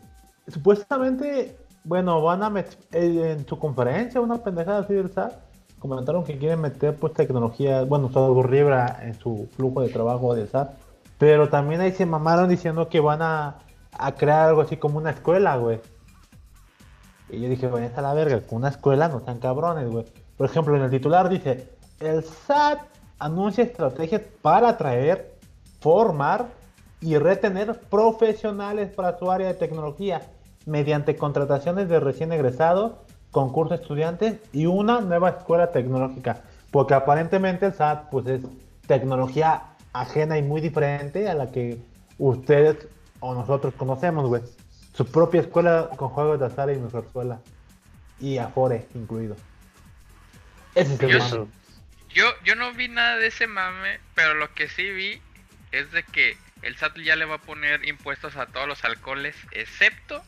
[0.49, 5.35] Supuestamente, bueno, van a meter en su conferencia una pendejada así del SAT.
[5.79, 10.49] Comentaron que quieren meter pues tecnología, bueno, software libre en su flujo de trabajo del
[10.49, 10.86] SAT.
[11.19, 13.59] Pero también ahí se mamaron diciendo que van a,
[13.93, 15.81] a crear algo así como una escuela, güey.
[17.29, 20.05] Y yo dije, bueno, está la verga, con una escuela no sean cabrones, güey.
[20.37, 22.81] Por ejemplo, en el titular dice, el SAT
[23.19, 25.35] anuncia estrategias para atraer,
[25.81, 26.47] formar
[27.01, 30.23] y retener profesionales para su área de tecnología
[30.67, 32.93] mediante contrataciones de recién egresados,
[33.31, 36.43] concursos de estudiantes y una nueva escuela tecnológica.
[36.71, 38.41] Porque aparentemente el SAT pues es
[38.87, 39.63] tecnología
[40.01, 41.79] ajena y muy diferente a la que
[42.19, 42.89] ustedes
[43.21, 44.43] o nosotros conocemos, güey.
[44.95, 47.41] Su propia escuela con juegos de azar y nuestra escuela.
[48.19, 49.37] Y Afore incluido.
[50.75, 51.47] Ese es el Yo mame.
[52.11, 55.21] Yo, yo no vi nada de ese mame, pero lo que sí vi
[55.73, 59.37] es de que el SAT ya le va a poner impuestos a todos los alcoholes,
[59.53, 60.23] excepto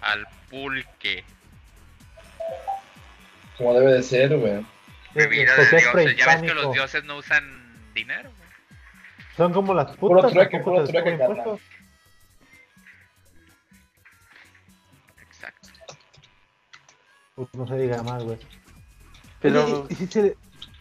[0.00, 1.24] al pulque.
[3.56, 4.66] Como debe de ser, güey.
[5.14, 6.16] Bebida Porque de es dioses.
[6.16, 7.61] Ya ves que los dioses no usan
[7.94, 8.48] dinero, güey.
[9.36, 10.32] Son como las Puro putas.
[10.32, 11.38] trueque, puro trueque, carnal.
[11.38, 11.60] impuestos.
[15.20, 15.68] Exacto.
[17.34, 18.38] Pues no se diga más, güey.
[19.40, 20.36] Pero- y, y si se-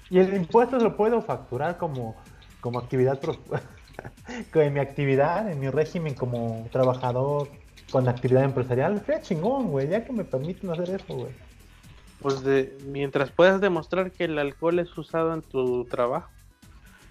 [0.09, 2.21] y el impuesto se lo puedo facturar como,
[2.59, 3.39] como actividad, pro-
[4.53, 7.49] en mi actividad, en mi régimen como trabajador
[7.91, 8.99] con actividad empresarial.
[9.01, 11.31] Fue chingón, güey, ya que me permiten hacer eso, güey.
[12.21, 16.29] Pues de, mientras puedas demostrar que el alcohol es usado en tu trabajo.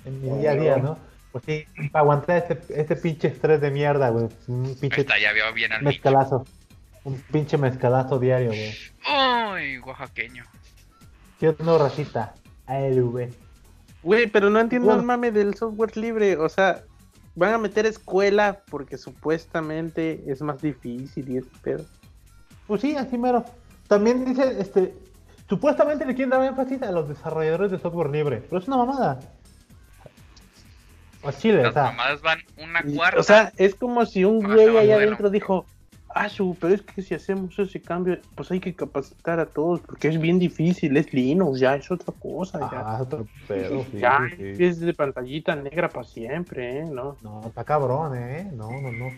[0.05, 0.99] En mi día a día, ¿no?
[1.33, 4.29] Pues sí, para aguantar este, este pinche estrés de mierda, güey.
[4.49, 6.45] Un pinche está, ya veo bien al mezcalazo.
[7.05, 8.75] Un pinche mezcalazo diario, güey.
[9.55, 10.45] Uy, oaxaqueño.
[11.41, 12.35] Yo no racita.
[12.67, 13.31] ALV.
[14.03, 15.01] Güey, pero no entiendo Bueno.
[15.01, 16.37] el mame del software libre.
[16.37, 16.83] O sea,
[17.35, 21.85] van a meter escuela porque supuestamente es más difícil y ese pedo.
[22.67, 23.45] Pues sí, así mero.
[23.89, 24.95] También dice, este,
[25.49, 29.21] supuestamente le quieren dar énfasis a los desarrolladores de software libre, pero es una mamada.
[31.23, 33.21] O Chile, o Las sea, mamadas van una Y, cuarta.
[33.21, 35.67] o sea, es como si un güey allá adentro dijo,
[36.15, 39.81] ah, su, pero es que si hacemos ese cambio, pues hay que capacitar a todos
[39.81, 42.81] porque es bien difícil, es Linux, ya es otra cosa, ya.
[42.81, 44.55] ah, otro pedo, sí, ya sí.
[44.65, 46.85] es de pantallita negra para siempre, ¿eh?
[46.87, 47.17] ¿no?
[47.23, 48.51] No, está cabrón, eh.
[48.55, 49.11] No, no, no.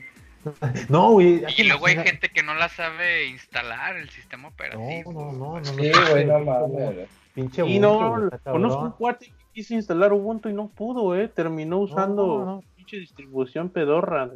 [0.88, 1.44] No, güey.
[1.56, 5.12] Y luego hay gente que no la sabe instalar el sistema operativo.
[5.12, 5.64] no, no, no.
[5.64, 7.08] Sí, güey, no mames.
[7.34, 11.28] Pinche Y no, güey, conozco un cuate que quiso instalar Ubuntu y no pudo, ¿eh?
[11.28, 12.62] Terminó usando no, no.
[12.76, 14.30] pinche distribución pedorra.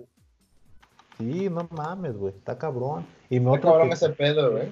[1.18, 2.34] Sí, no mames, güey.
[2.34, 3.07] Está cabrón.
[3.28, 4.70] Y me otro cabrón que- ese pedo, güey.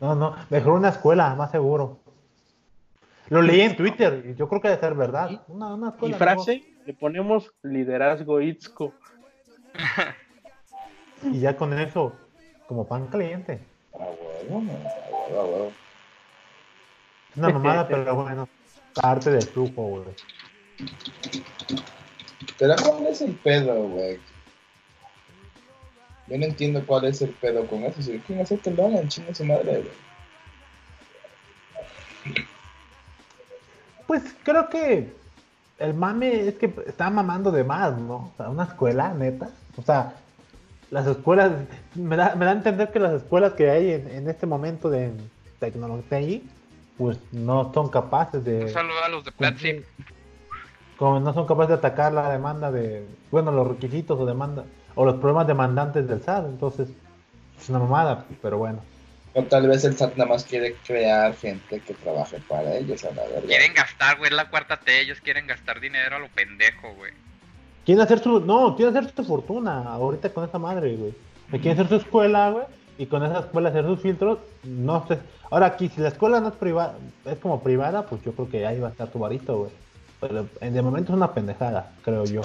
[0.00, 2.00] No, no, mejor una escuela, más seguro.
[3.28, 5.42] Lo leí en Twitter y yo creo que debe ser verdad.
[5.48, 8.92] Una, una Y frase, le ponemos liderazgo Itzco.
[11.24, 12.12] Y ya con eso,
[12.66, 13.60] como pan caliente.
[13.94, 14.06] Ah,
[14.50, 14.64] huevo.
[14.70, 15.82] Ah, huevo, ah.
[17.30, 18.48] Es una mamada, pero bueno,
[18.94, 20.04] parte del flujo, güey.
[22.58, 24.20] Pero ¿cuál es el pedo, güey?
[26.26, 28.02] Yo no entiendo cuál es el pedo con eso.
[28.02, 30.02] Si quieren hacer que lo hagan, chingue su madre, güey.
[34.06, 35.12] Pues creo que
[35.78, 38.14] el mame es que está mamando de más, ¿no?
[38.14, 39.50] O sea, una escuela, neta.
[39.76, 40.14] O sea,
[40.92, 41.52] las escuelas,
[41.94, 44.90] me da, me da a entender que las escuelas que hay en, en este momento
[44.90, 45.10] de
[45.58, 46.40] tecnología,
[46.98, 48.64] pues no son capaces de...
[48.64, 49.82] Un saludo a los de Platzi.
[50.98, 55.06] como no son capaces de atacar la demanda de, bueno, los requisitos o demanda, o
[55.06, 56.90] los problemas demandantes del SAT, entonces
[57.58, 58.84] es una mamada, pero bueno.
[59.32, 63.12] O tal vez el SAT nada más quiere crear gente que trabaje para ellos, a
[63.12, 63.44] la verdad.
[63.46, 65.00] Quieren gastar, güey, es la cuarta T.
[65.00, 67.12] Ellos quieren gastar dinero a lo pendejo, güey.
[67.84, 71.14] Quieren hacer su, no, quieren hacer su fortuna ahorita con esa madre, güey.
[71.48, 72.64] Me quieren hacer su escuela, güey,
[72.98, 75.18] y con esa escuela hacer sus filtros, no sé.
[75.50, 78.66] Ahora aquí, si la escuela no es privada, es como privada, pues yo creo que
[78.66, 79.70] ahí va a estar tu varito, güey.
[80.20, 82.42] Pero de momento es una pendejada, creo yo.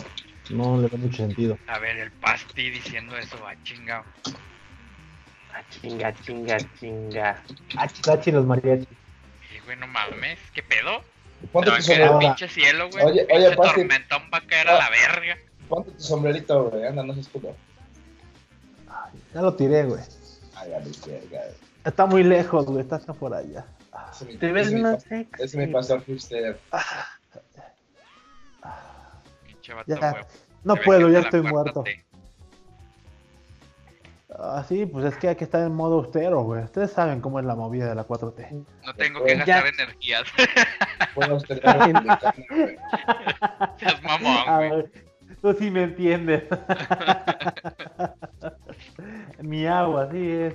[0.49, 1.57] No le da mucho sentido.
[1.67, 4.03] A ver, el Pasti diciendo eso, va chingado.
[5.53, 7.43] Ah, chinga, chinga, chinga.
[7.93, 8.87] Chicachi los mariachis.
[9.55, 11.01] Y, güey, no mames, ¿qué pedo?
[11.51, 13.05] Ponte tu, sombrero, pinche cielo, güey.
[13.05, 15.37] Oye, pinche oye, tormentón va a caer a la verga.
[15.69, 16.85] ponte tu sombrerito, güey.
[16.87, 17.55] Anda, no se escudo.
[19.33, 20.01] Ya lo tiré, güey.
[20.55, 21.67] Ay, a la verga, güey.
[21.85, 23.65] Está muy lejos, güey, está hasta por allá.
[23.93, 25.29] Ah, mi- Te ves más sexy.
[25.35, 26.59] ese es mi pastor hipster.
[29.45, 30.23] Pinche vato, Ya, güey.
[30.63, 31.83] no puedo, ya estoy muerto.
[34.39, 36.63] Ah, sí, pues es que hay que estar en modo austero, güey.
[36.63, 38.65] Ustedes saben cómo es la movida de la 4T.
[38.85, 39.45] No tengo que Ya.
[39.45, 40.23] gastar energías.
[41.31, 42.77] Austeridad republicana, güey.
[43.77, 44.69] Seas mamón, A güey.
[44.69, 44.91] ver,
[45.41, 46.43] tú sí me entiendes.
[49.41, 50.53] Mi agua, sí es.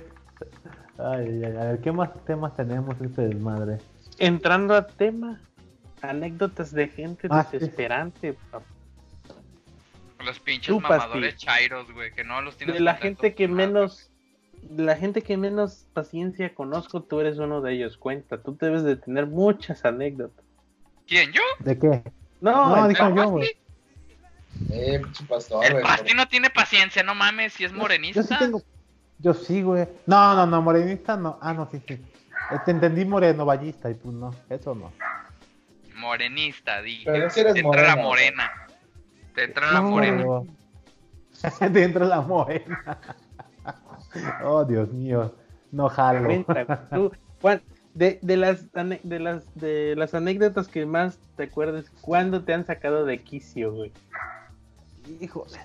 [0.97, 3.79] Ay, ay, ay, a ver, ¿qué más temas tenemos en este desmadre?
[4.19, 5.41] Entrando a tema,
[6.01, 7.57] anécdotas de gente Ah, sí.
[7.57, 8.33] desesperante.
[8.51, 8.65] papá.
[10.23, 11.45] Los pinches Tú, mamadores Pasti.
[11.45, 13.67] chairos, güey, que no los tienes De la gente que nada.
[13.67, 14.09] menos
[14.77, 17.97] la gente que menos paciencia conozco, tú eres uno de ellos.
[17.97, 20.43] Cuenta, tú debes de tener muchas anécdotas.
[21.05, 21.41] ¿Quién, yo?
[21.59, 22.01] ¿De qué?
[22.39, 23.51] No, No, dijo ¿El yo, güey.
[24.71, 25.81] Eh, pinche pastor, El.
[25.81, 28.21] Pasti no tiene paciencia, no mames, si es morenista.
[28.21, 28.61] Yo sí tengo.
[29.19, 29.87] Yo sí, güey.
[30.05, 31.37] No, no, no, morenista no.
[31.41, 31.93] Ah, no, sí, sí.
[31.93, 34.93] Eh, Te entendí moreno vallista y pues no, eso no.
[35.95, 37.01] Morenista, di.
[37.05, 38.51] Pero si eres la morena.
[39.35, 40.25] Te entra la No, morena.
[41.71, 42.99] Dentro de la morena.
[44.43, 45.33] Oh, Dios mío.
[45.71, 46.29] No jalo.
[46.93, 47.11] Tú,
[47.41, 47.61] Juan,
[47.95, 52.63] de, de las de las de las anécdotas que más te acuerdes, ¿cuándo te han
[52.65, 53.91] sacado de quicio, güey?
[55.19, 55.57] Híjole.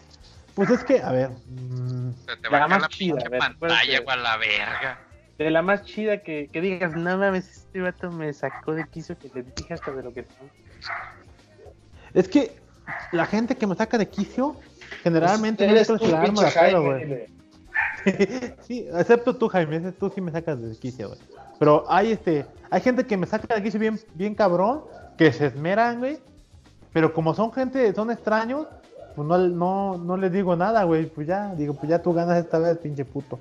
[0.54, 1.30] Pues es que, a ver.
[1.30, 4.16] mm, Se te La va a caer más la chida, a ver, pantalla, güey, a
[4.16, 4.98] la verga.
[5.36, 9.16] De la más chida que, que digas, no mames, este vato me sacó de quicio
[9.18, 10.26] que le dije hasta de lo que
[12.14, 12.56] es que
[13.12, 14.56] la gente que me saca de quicio,
[15.02, 17.26] generalmente Pues, no es que la arma güey.
[18.66, 21.20] sí, excepto tú, Jaime, ese tú sí me sacas de quicio, güey.
[21.58, 24.84] Pero hay este, hay gente que me saca de quicio bien, bien cabrón,
[25.16, 26.18] que se esmeran, güey.
[26.92, 28.66] Pero como son gente, son extraños,
[29.14, 31.06] pues no, no, no les digo nada, güey.
[31.06, 33.38] Pues ya, digo, pues ya tú ganas esta vez, pinche puto.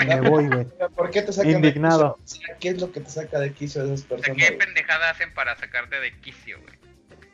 [0.00, 0.66] Y me voy, güey.
[0.96, 2.16] ¿Por qué te sacan Indignado.
[2.18, 2.54] de quicio?
[2.60, 4.48] ¿Qué es lo que te saca de quicio de esas O sea, personas?
[4.48, 6.74] ¿qué pendejada hacen para sacarte de quicio, güey?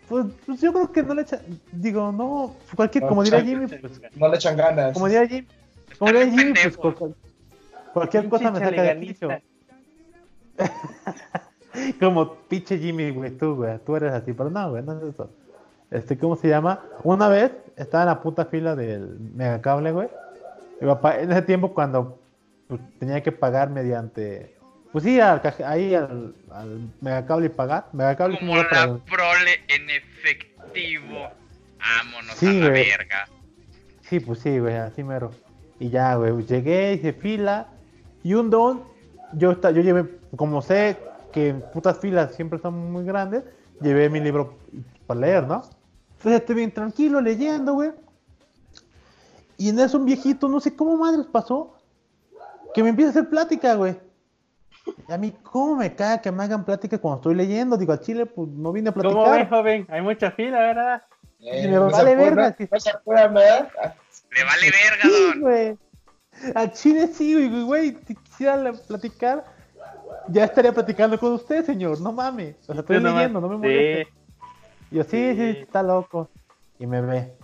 [0.09, 1.41] Pues, pues yo creo que no le echa,
[1.73, 3.43] digo, no, cualquier, No, como diría.
[3.43, 4.95] Jimmy, pues, No le echan ganas.
[4.95, 5.49] como diría Jimmy,
[5.99, 6.97] como diría Jimmy, pues
[7.93, 9.29] cualquier cosa me saca de quicio.
[12.01, 15.31] Como pinche Jimmy, güey, tú, güey, tú eres así, pero no, güey, no es eso.
[15.91, 16.83] Este, ¿cómo se llama?
[17.05, 20.09] Una vez estaba en la puta fila del megacable, güey.
[20.81, 22.19] Y papá, en ese tiempo cuando
[22.67, 24.57] pues, tenía que pagar mediante,
[24.93, 27.87] pues sí, al ahí al, al megacable y pagar.
[27.93, 28.97] Megacable Como como la para...
[28.99, 31.29] prole en efectivo.
[31.79, 32.89] Vámonos Sí, a la güey.
[32.89, 33.29] verga.
[34.03, 35.31] Sí, pues sí, güey, así mero.
[35.79, 37.69] Y ya, güey, llegué, hice fila.
[38.25, 38.83] Y un don,
[39.35, 40.97] yo, esta- yo llevé, como sé
[41.33, 43.45] que en putas filas siempre son muy grandes,
[43.81, 44.57] llevé mi libro
[45.07, 45.63] para leer, ¿no?
[46.17, 47.93] Entonces estoy bien tranquilo leyendo, güey.
[49.57, 51.77] Y en eso un viejito, no sé cómo madres pasó,
[52.75, 53.97] que me empieza a hacer plática, güey.
[55.09, 57.77] Y a mí, ¿cómo me caga que me hagan plática cuando estoy leyendo?
[57.77, 59.17] Digo, al chile, pues no vine a platicar.
[59.17, 59.87] ¿Cómo ves, joven?
[59.91, 61.03] Hay mucha fila, ¿verdad?
[61.41, 62.69] Eh, Y me no se vale verga, sí.
[62.71, 63.69] No se apuran, ¿verdad?
[64.31, 65.41] Le vale verga, Sí, don.
[65.41, 65.79] güey.
[66.55, 67.97] Al chile sí, güey.
[68.07, 69.45] Si quisiera la- platicar,
[70.29, 72.01] ya estaría platicando con usted, señor.
[72.01, 72.57] No mames.
[72.63, 74.05] O sea, estoy leyendo, no me moleste.
[74.05, 74.11] Sí.
[74.91, 75.59] Y yo, sí, sí, Sí.
[75.61, 76.29] está loco.
[76.79, 77.35] Y me ve.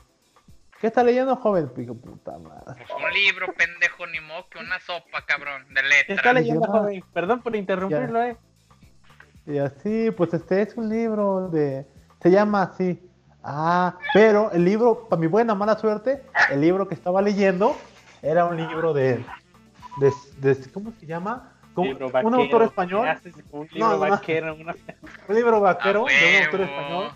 [0.85, 1.70] ¿Qué está leyendo, joven?
[1.74, 2.85] Digo, puta madre.
[2.87, 6.18] Pues un libro, pendejo, ni modo que una sopa, cabrón, de ¿Qué letras.
[6.18, 7.03] está leyendo, joven?
[7.11, 8.37] Perdón por interrumpirlo, eh.
[9.47, 11.87] Y así, pues este es un libro de.
[12.20, 13.01] Se llama así.
[13.43, 17.74] Ah, pero el libro, para mi buena mala suerte, el libro que estaba leyendo
[18.20, 19.24] era un libro de.
[19.97, 21.51] de, de- ¿Cómo se llama?
[21.72, 23.09] Como- Libro un vaquero, autor ¿qué español.
[23.53, 23.99] Un libro no, no.
[24.01, 24.74] vaquero, una-
[25.28, 26.72] Un libro vaquero A de un autor huevo.
[26.74, 27.11] español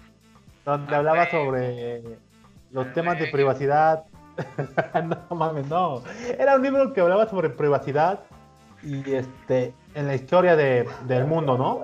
[0.64, 1.30] donde A hablaba huevo.
[1.44, 2.02] sobre
[2.70, 4.04] los temas de privacidad.
[5.30, 6.02] no mames, no.
[6.38, 8.20] Era un libro que hablaba sobre privacidad
[8.82, 11.80] y este en la historia de, del mundo, ¿no?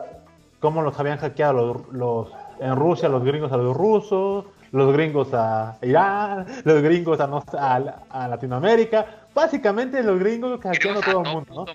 [0.60, 2.28] Cómo los habían hackeado los, los
[2.60, 7.42] en Rusia los gringos a los rusos, los gringos a Irán, los gringos a, no-
[7.58, 7.74] a,
[8.08, 9.04] a Latinoamérica,
[9.34, 11.66] básicamente los gringos hackeando todo el mundo, ¿no?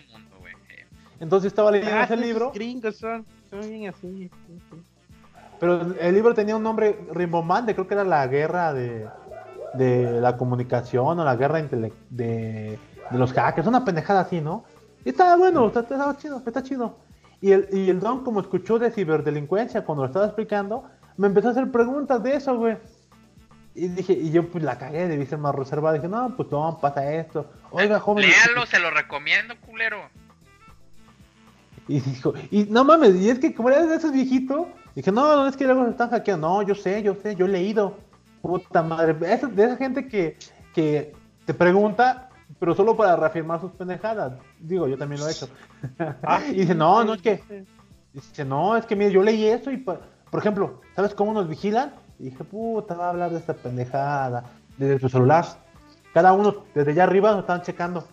[1.20, 2.52] Entonces estaba leyendo Ah, ese libro.
[2.54, 4.30] gringos son, son bien así.
[4.48, 4.78] sí, sí.
[5.60, 9.08] Pero el libro tenía un nombre rimbombante, creo que era la guerra de,
[9.74, 12.80] de la comunicación o la guerra de, de
[13.12, 14.64] los hackers, una pendejada así, ¿no?
[15.04, 16.98] Y estaba bueno, está- estaba chido, está chido.
[17.42, 20.84] Y el, y el don, como escuchó de ciberdelincuencia cuando lo estaba explicando,
[21.18, 22.78] me empezó a hacer preguntas de eso, güey.
[23.76, 25.96] Y dije, y yo pues la cagué, debí ser más reservado.
[25.96, 27.46] Dije, no, pues no, pasa esto.
[27.72, 28.26] Oiga, joven.
[28.28, 29.98] Léalo, se lo recomiendo, culero.
[31.88, 35.36] Y dijo, y no mames, y es que como era de esos viejitos, dije, no,
[35.36, 37.96] no es que luego se están hackeando, no, yo sé, yo sé, yo he leído.
[38.42, 40.38] Puta madre, de esa gente que,
[40.74, 41.14] que
[41.46, 44.34] te pregunta, pero solo para reafirmar sus pendejadas.
[44.60, 45.50] Digo, yo también lo he hecho.
[46.24, 47.44] Ah, y dice, no, no es que,
[48.14, 50.00] dice, no, es que mire, yo leí eso y, por
[50.34, 51.94] ejemplo, ¿sabes cómo nos vigilan?
[52.20, 54.44] Y dije, puta, va a hablar de esta pendejada,
[54.78, 55.46] desde tu celular.
[56.14, 58.04] Cada uno, desde allá arriba, nos estaban checando.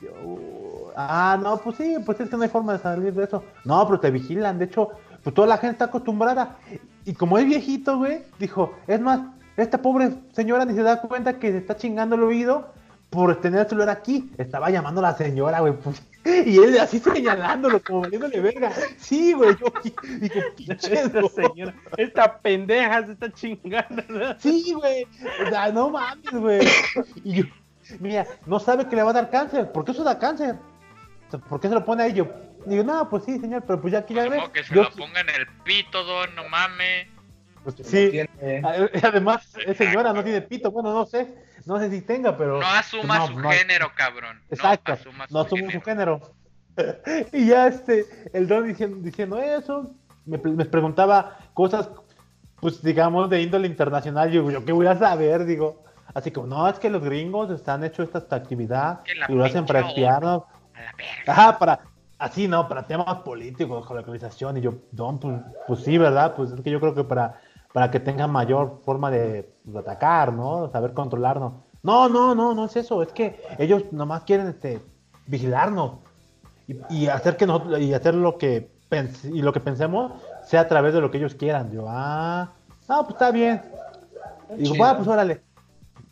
[0.00, 3.44] Yo, ah, no, pues sí, pues es que no hay forma de salir de eso.
[3.64, 4.90] No, pero te vigilan, de hecho,
[5.24, 6.58] pues toda la gente está acostumbrada.
[7.04, 9.20] Y como es viejito, güey, dijo, es más,
[9.56, 12.72] esta pobre señora ni se da cuenta que se está chingando el oído
[13.10, 14.30] por tener el celular aquí.
[14.38, 16.02] Estaba llamando a la señora, güey, pues,
[16.46, 18.70] y él así señalándolo, como valiéndole verga.
[18.98, 19.66] Sí, güey, yo
[20.20, 24.02] digo, pinche Esta señora, esta pendeja se está chingando.
[24.38, 25.06] Sí, güey.
[25.46, 26.68] O sea, no mames, güey.
[27.24, 27.44] Y yo,
[28.00, 29.70] Mira, no sabe que le va a dar cáncer.
[29.72, 30.56] ¿Por qué eso da cáncer?
[31.48, 32.28] ¿Por qué se lo pone a ello?
[32.66, 34.36] Digo, no, pues sí, señor, pero pues ya aquí ya ve.
[34.36, 37.08] Como que se Yo- lo ponga en el pito, don, no mames.
[37.62, 40.70] pues, No sí, tiene- a- además, es señora, no tiene pito.
[40.70, 41.34] Bueno, no sé,
[41.66, 42.60] no sé si tenga, pero.
[42.60, 44.40] No asuma no, su no- género, cabrón.
[44.50, 44.92] Exacto,
[45.30, 46.20] No asuma no su género.
[47.32, 49.92] y ya este, el don diciendo, diciendo eso,
[50.26, 51.88] me, me preguntaba cosas,
[52.60, 54.30] pues digamos, de índole internacional.
[54.30, 55.82] Yo, yo qué voy a saber, digo.
[56.12, 59.66] Así como, no, es que los gringos están hecho esta, esta actividad y lo hacen
[59.66, 60.42] para espiarnos.
[60.74, 61.32] A la verga.
[61.32, 61.80] Ajá, para,
[62.18, 62.68] así, ¿no?
[62.68, 64.56] Para temas políticos, colonización.
[64.56, 66.34] Y yo, don, pues, pues sí, ¿verdad?
[66.34, 67.40] Pues es que yo creo que para,
[67.72, 70.70] para que tengan mayor forma de, de atacar, ¿no?
[70.70, 71.54] Saber controlarnos.
[71.82, 73.02] No, no, no, no es eso.
[73.02, 74.80] Es que ellos nomás quieren este,
[75.26, 75.98] vigilarnos
[76.66, 78.74] y, y hacer que nosotros, y hacer lo que
[79.24, 80.12] y lo que pensemos
[80.44, 81.72] sea a través de lo que ellos quieran.
[81.72, 82.52] Yo, ah,
[82.88, 83.62] no, pues está bien.
[84.56, 85.42] Y digo, va, pues órale.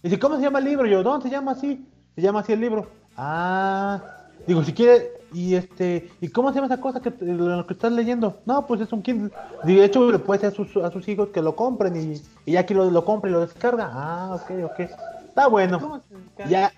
[0.03, 0.87] Y dice, ¿cómo se llama el libro?
[0.87, 1.87] Yo, ¿dónde se llama así?
[2.15, 2.89] Se llama así el libro.
[3.17, 4.01] Ah,
[4.47, 7.75] digo, si quiere, y este, ¿y cómo se llama esa cosa que, te- lo que
[7.75, 8.41] estás leyendo?
[8.47, 9.31] No, pues es un Kindle.
[9.63, 12.67] De hecho, le puede a sus, a sus hijos que lo compren y, y ya
[12.67, 13.91] que lo, lo compre y lo descarga.
[13.93, 14.81] Ah, ok, ok.
[14.81, 15.81] Está bueno.
[15.81, 16.51] ¿Cómo se descarga?
[16.51, 16.73] Ya,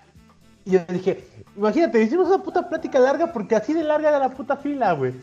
[0.65, 1.23] y yo dije,
[1.55, 5.13] imagínate, hicimos una puta plática larga porque así de larga era la puta fila, güey.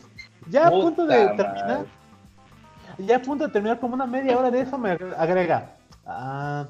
[0.49, 1.85] Ya a Puta punto de terminar,
[2.97, 5.75] ya a punto de terminar como una media hora de eso me agrega.
[6.05, 6.67] Ah,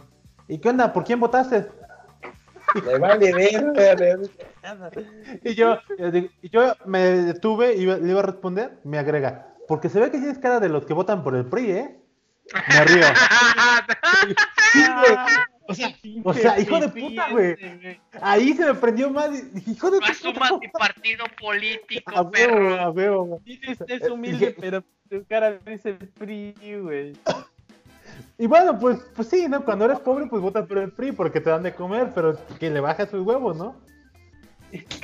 [0.47, 0.93] ¿y qué onda?
[0.93, 1.67] ¿Por quién votaste?
[2.73, 3.31] Le vale
[3.75, 4.19] verga.
[5.43, 5.77] Y yo,
[6.41, 10.17] y yo me detuve y le iba a responder, me agrega, porque se ve que
[10.17, 11.99] tienes cara de los que votan por el PRI, ¿eh?
[12.69, 13.05] Me río.
[14.73, 15.17] Sí, güey.
[15.65, 17.55] O sea, o sea, hijo de puta, güey.
[18.21, 19.29] Ahí se me prendió más.
[19.67, 23.35] hijo de No asumas mi partido político, A perro.
[23.35, 23.39] a.
[23.45, 27.13] Dices, es humilde, pero tu cara dice PRI, güey.
[28.37, 29.63] Y bueno, pues, pues sí, ¿no?
[29.63, 32.69] Cuando eres pobre, pues votas por el PRI porque te dan de comer, pero que
[32.69, 33.75] le bajes sus huevos, ¿no?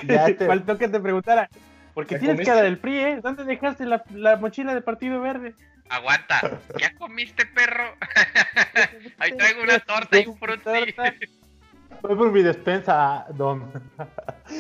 [0.07, 1.49] Ya te- Faltó que te preguntara.
[1.93, 2.51] Porque ¿Te tienes comiste?
[2.51, 3.19] cara del PRI, ¿eh?
[3.21, 5.53] ¿Dónde dejaste la, la mochila de Partido Verde?
[5.89, 6.59] Aguanta.
[6.79, 7.83] ¿Ya comiste, perro?
[9.17, 10.69] Ahí traigo una torta y un frutti.
[12.01, 13.69] Fue por mi despensa, don.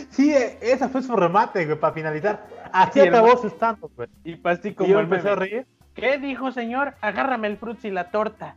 [0.09, 2.45] Sí, eh, esa fue su remate, güey, para finalizar.
[2.73, 4.09] Así Sí, acabó stand güey.
[4.23, 5.67] Y pasé Y como yo el empecé a reír.
[5.99, 6.95] ¿Qué dijo, señor?
[7.01, 8.55] Agárrame el frutzi y la torta.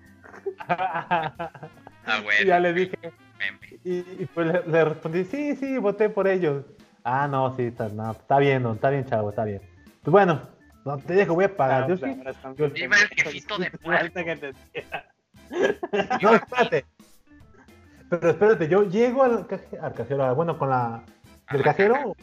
[2.04, 2.44] Ah, y bueno.
[2.46, 2.98] ya le dije,
[3.84, 6.64] y, y pues le, le respondí, sí, sí, voté por ellos.
[7.04, 9.60] Ah, no, sí, está, no, está bien, don, está bien, chavo, está bien.
[10.02, 10.42] Pues bueno,
[10.84, 11.86] no te dejo, voy a pagar.
[11.88, 12.20] Yo sí.
[12.56, 13.70] yo- Viva el quesito de
[14.14, 15.04] que te diga.
[16.22, 16.86] No, espérate.
[18.10, 21.04] Pero espérate, yo llego al, caje- al cajero, bueno, con la.
[21.52, 22.16] Del cajero,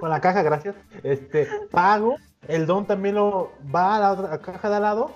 [0.00, 0.74] con la caja, gracias.
[1.02, 2.16] Este, pago,
[2.46, 5.12] el don también lo va a la otra caja de al lado.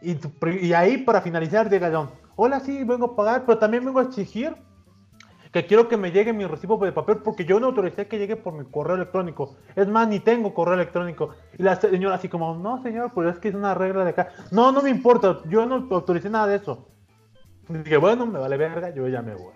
[0.00, 2.10] Y, ahí, para finalizar, llega el don.
[2.36, 4.54] Hola, sí, vengo a pagar, pero también vengo a exigir
[5.50, 8.34] que quiero que me llegue mi recibo de papel porque yo no autoricé que llegue
[8.36, 9.56] por mi correo electrónico.
[9.76, 11.34] Es más, ni tengo correo electrónico.
[11.56, 14.30] Y la señora así como, no, señor, pues es que es una regla de acá.
[14.50, 16.88] No, no me importa, yo no autoricé nada de eso.
[17.68, 19.54] Y dije, bueno, me vale verga, yo ya me voy.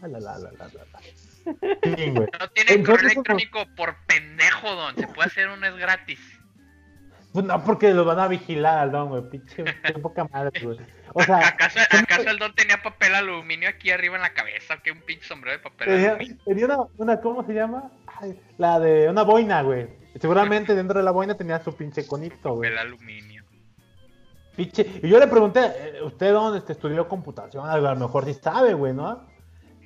[0.00, 1.00] La, la, la, la, la, la.
[1.82, 2.10] Sí.
[2.12, 4.94] No tiene Entonces, correo como- electrónico por pendejo, don.
[4.96, 6.20] Se puede hacer uno, es gratis.
[7.32, 9.22] Pues no, porque lo van a vigilar al don, güey.
[9.30, 10.78] Pinche, qué poca madre, güey.
[11.14, 14.74] O sea, ¿Acaso, ¿Acaso el don tenía papel aluminio aquí arriba en la cabeza?
[14.74, 14.90] ¿O qué?
[14.90, 16.36] Un pinche sombrero de papel tenía, aluminio.
[16.44, 17.90] tenía una, una, ¿cómo se llama?
[18.06, 19.88] Ay, la de una boina, güey.
[20.20, 22.70] Seguramente dentro de la boina tenía su pinche conito, güey.
[22.70, 23.44] Papel aluminio.
[24.56, 25.00] Pinche.
[25.02, 27.68] Y yo le pregunté, eh, ¿usted dónde este, estudió computación?
[27.68, 29.24] A lo mejor sí sabe, güey, ¿no?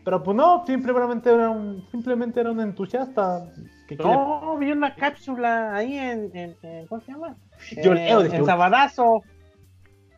[0.02, 3.50] Pero pues no, simplemente era un, simplemente era un entusiasta.
[3.98, 7.36] No, vi una cápsula ahí en, en, en- ¿cómo se llama?
[7.82, 9.22] Yo En- leo, dije, en Sabadazo.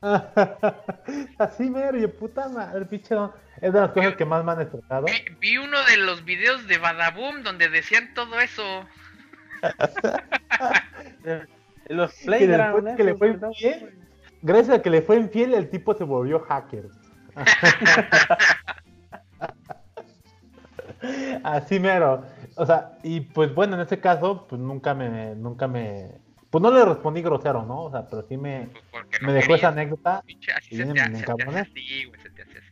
[1.38, 3.16] Así mero, yo puta madre, pinche.
[3.60, 5.06] Es de las cosas que más me han estresado.
[5.06, 8.62] Vi, vi uno de los videos de Badaboom donde decían todo eso.
[11.88, 12.74] Los Que playground.
[12.84, 13.98] después que le fue infiel,
[14.42, 16.84] gracias a que le fue infiel, el tipo se volvió hacker.
[21.42, 22.24] Así mero.
[22.56, 26.10] O sea, y pues bueno, en este caso, pues nunca me, nunca me,
[26.50, 27.82] pues no le respondí grosero, ¿no?
[27.84, 30.22] O sea, pero sí me, Pues no me dejó esa anécdota.
[30.26, 31.60] Pinche, así Sí, se me te, hace, se te hace encabroné.
[31.60, 32.66] así, güey, se te hace así.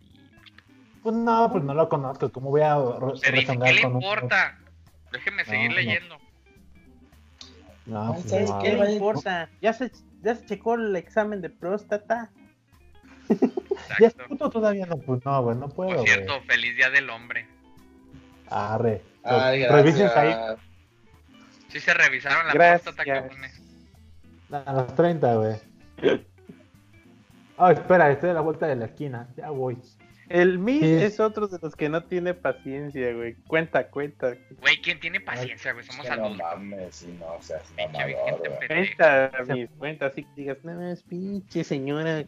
[1.03, 2.33] Pues no, pues no lo conozco.
[2.33, 4.59] ¿Cómo voy a re- Se dice, ¿qué le con un- importa?
[5.13, 5.77] Déjeme seguir no.
[5.77, 6.17] leyendo.
[7.87, 8.59] No, pues ¿Sabes no.
[8.61, 8.71] qué?
[8.71, 9.49] ¿Qué vaya- le importa?
[9.61, 9.93] ¿Ya se,
[10.23, 12.31] ¿Ya se checó el examen de próstata?
[14.01, 14.87] ¿Ya es puto todavía?
[14.87, 17.47] No, pues no, güey, no puedo, Por cierto, feliz día del hombre.
[18.49, 19.03] Arre.
[19.25, 20.35] Ay, Revisen ahí.
[21.69, 22.83] Sí se revisaron la Gracias.
[22.83, 23.61] próstata, cabrones.
[24.51, 25.57] a los 30, güey.
[27.59, 29.29] Ah, espera, estoy a la vuelta de la esquina.
[29.37, 29.79] Ya voy.
[30.29, 30.81] El Sí.
[31.05, 33.35] es otro de los que no tiene paciencia, güey.
[33.47, 34.35] Cuenta, cuenta.
[34.61, 35.85] Güey, ¿quién tiene paciencia, güey?
[35.85, 36.47] Somos Que no adultos.
[36.47, 38.17] mames, si no güey.
[38.67, 39.31] pendeja.
[39.37, 40.07] Cuenta, cuenta.
[40.07, 42.25] Así que digas, no, es pinche señora.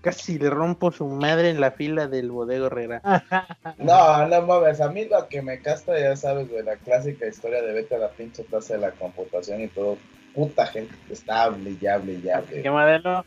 [0.00, 3.02] Casi le rompo su madre en la fila del bodego Herrera.
[3.78, 7.62] No, no mames, a mí lo que me castra, ya sabes, güey, la clásica historia
[7.62, 9.98] de vete a la pinche plaza de la computación y todo.
[10.34, 12.62] Puta gente que está hable y hable y hable.
[12.62, 13.24] ¿Qué modelo?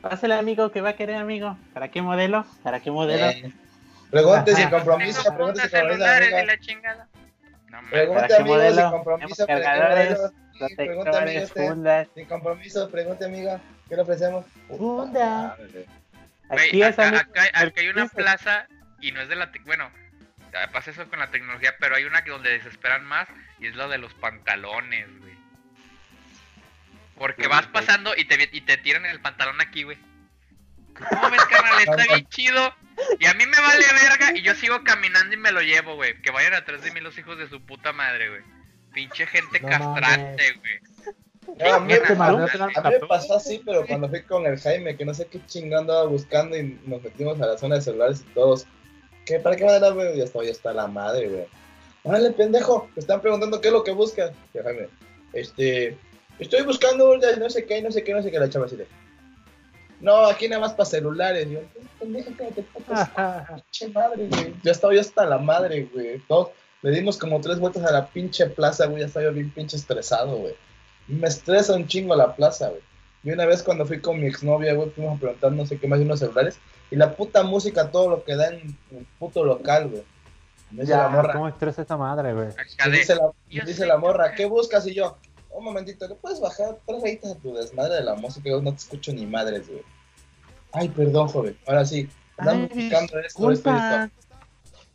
[0.00, 1.56] Pásale, amigo, que va a querer, amigo.
[1.74, 2.46] ¿Para qué modelo?
[2.62, 3.26] ¿Para qué modelo?
[3.30, 3.52] Eh,
[4.10, 6.44] Pregunte sin compromiso, pregunte sin compromiso, amiga.
[6.44, 7.08] la chingada.
[7.66, 7.90] No mames.
[7.90, 8.90] Pregunte ¿Para qué amigo sin modelo?
[8.90, 10.18] compromiso, Tenemos ¿para qué cargadores?
[10.58, 11.66] Sí, Protectores, usted.
[11.68, 12.08] fundas.
[12.14, 14.44] Sin compromiso, pregunte amiga, ¿qué le ofrecemos?
[14.68, 15.56] Funda.
[16.48, 17.22] Aquí es, acá, amigo.
[17.22, 18.66] acá, acá hay una plaza
[19.00, 19.50] y no es de la...
[19.66, 19.88] Bueno,
[20.72, 23.28] pasa eso con la tecnología, pero hay una que donde desesperan más
[23.60, 25.37] y es la de los pantalones, güey.
[27.18, 29.98] Porque vas pasando y te, y te tiran el pantalón aquí, güey.
[31.12, 32.74] No ves, carnal, está bien chido.
[33.20, 36.20] Y a mí me vale verga y yo sigo caminando y me lo llevo, güey.
[36.22, 38.42] Que vayan atrás de mí los hijos de su puta madre, güey.
[38.92, 40.80] Pinche gente No castrante, güey.
[41.58, 45.04] No, a mí, a a me pasó así, pero cuando fui con el Jaime, que
[45.04, 48.34] no sé qué chingado andaba buscando y nos metimos a la zona de celulares y
[48.34, 48.66] todos.
[49.24, 49.38] ¿Qué?
[49.40, 50.16] ¿Para qué manera, güey?
[50.18, 51.46] Ya está, ya está la madre, güey.
[52.02, 54.32] Órale, pendejo, te están preguntando qué es lo que buscas.
[54.52, 54.88] Y Jaime,
[55.32, 55.96] este,
[56.38, 58.76] estoy buscando ya no sé qué, no sé qué, no sé qué, la chava así
[58.76, 58.86] de.
[60.00, 61.48] No, aquí nada más para celulares.
[61.50, 61.60] Yo,
[61.98, 62.64] pendejo, cállate,
[63.72, 64.54] pinche madre, güey.
[64.62, 66.18] Ya estaba yo hasta la madre, güey.
[66.28, 66.50] Todos
[66.82, 69.00] le dimos como tres vueltas a la pinche plaza, güey.
[69.00, 70.54] Ya estaba yo bien pinche estresado, güey.
[71.08, 72.82] Me estresa un chingo la plaza, güey.
[73.24, 75.88] Y una vez cuando fui con mi exnovia, güey, fuimos a preguntar no sé qué
[75.88, 76.58] más de unos celulares.
[76.92, 80.04] Y la puta música, todo lo que da en el puto local, güey.
[80.70, 82.48] Me dice la Ya, morra, ¿cómo estresa esta madre, güey?
[82.86, 84.86] Me dice la, me dice la que- morra, ¿qué buscas?
[84.86, 85.16] Y yo,
[85.58, 88.48] un momentito, ¿le puedes bajar tres rayitas a tu desmadre de la música?
[88.48, 89.82] Yo no te escucho ni madres, güey.
[90.72, 91.58] Ay, perdón, joven.
[91.66, 94.04] Ahora sí, andamos buscando esto, esto, Culpa.
[94.04, 94.16] esto.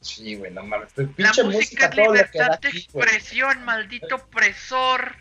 [0.02, 0.90] Sí, güey, no mames.
[0.96, 2.82] pero La Pinche música música, es todo lo que da libertad de güey.
[2.84, 5.16] expresión, maldito opresor.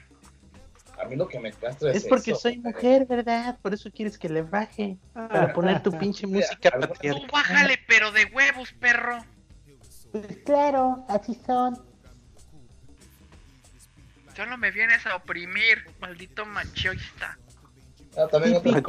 [1.01, 2.73] A mí lo que me castra es Es porque eso, soy güey.
[2.75, 3.59] mujer, ¿verdad?
[3.63, 4.99] Por eso quieres que le baje.
[5.15, 7.31] Para poner tu pinche música Algunas- Tú patriarcal.
[7.33, 9.19] bájale, pero de huevos, perro.
[10.13, 11.81] Pues claro, así son.
[14.35, 17.39] Solo me vienes a oprimir, maldito machista.
[18.17, 18.83] Ah, también otra,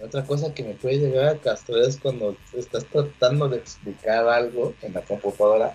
[0.00, 4.74] otra cosa que me puede llegar a castrar es cuando estás tratando de explicar algo
[4.82, 5.74] en la computadora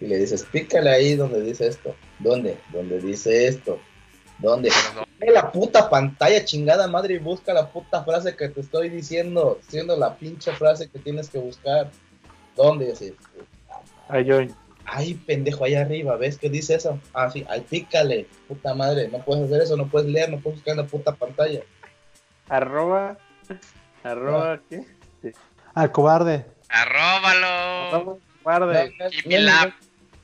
[0.00, 1.94] y le dices, pícale ahí donde dice esto.
[2.18, 2.58] ¿Dónde?
[2.72, 3.80] Donde dice esto.
[4.38, 4.70] ¿Dónde?
[5.18, 9.58] Ve la puta pantalla, chingada madre, y busca la puta frase que te estoy diciendo,
[9.68, 11.90] siendo la pinche frase que tienes que buscar.
[12.54, 12.92] ¿Dónde?
[12.92, 13.14] Así,
[14.08, 14.40] Ay, yo.
[14.90, 16.98] Ay, pendejo, ahí arriba, ¿ves qué dice eso?
[17.12, 20.58] Ah, sí, ay, pícale, puta madre, no puedes hacer eso, no puedes leer, no puedes
[20.58, 21.60] buscar en la puta pantalla.
[22.48, 23.18] Arroba.
[24.02, 24.84] Arroba, ¿qué?
[25.74, 26.46] Al cobarde.
[26.70, 27.46] Arróbalo.
[27.46, 28.94] Arroba, guarde.
[28.98, 29.26] No, no, Keep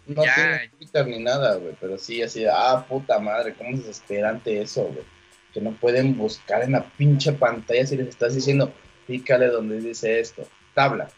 [0.06, 3.86] no, no, tiene Twitter ni nada, güey, pero sí, así, ah, puta madre, cómo es
[3.86, 5.04] desesperante eso, güey.
[5.52, 8.72] Que no pueden buscar en la pinche pantalla si les estás diciendo,
[9.06, 11.08] pícale donde dice esto, tabla.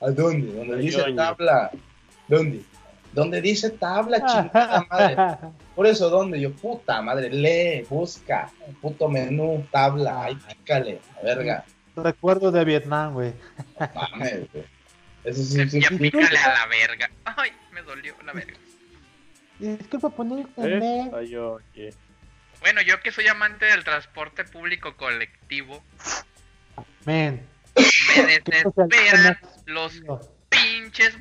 [0.00, 0.52] ¿A dónde?
[0.52, 1.70] Donde dice tabla.
[2.28, 2.62] ¿Dónde?
[3.12, 5.16] Donde dice tabla, chingada madre.
[5.74, 6.40] Por eso, ¿dónde?
[6.40, 8.50] Yo, puta madre, lee, busca,
[8.80, 11.64] puto menú, tabla, ay, pícale, la verga.
[11.96, 13.32] Recuerdo de Vietnam, güey.
[13.94, 14.64] Mames, güey.
[15.24, 15.96] Eso sí, sí, Ya sí.
[15.96, 17.10] pícale a la verga.
[17.24, 18.54] Ay, me dolió la verga.
[19.58, 21.10] Disculpa poner ¿Eh?
[21.14, 21.94] Ay, yo, ¿qué?
[22.60, 25.82] Bueno, yo que soy amante del transporte público colectivo,
[27.04, 27.46] Men.
[28.16, 30.02] me desesperan los
[30.48, 31.18] pinches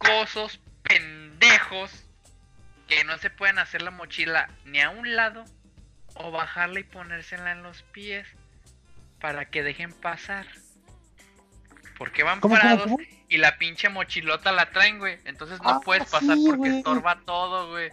[0.00, 1.90] mocosos pendejos
[2.86, 5.44] que no se pueden hacer la mochila ni a un lado
[6.14, 8.26] o bajarla y ponérsela en los pies
[9.20, 10.46] para que dejen pasar.
[11.98, 12.98] Porque van ¿Cómo, parados cómo?
[13.28, 15.18] y la pinche mochilota la traen, güey.
[15.24, 17.90] Entonces no Ah, puedes pasar sí, porque estorba todo, güey.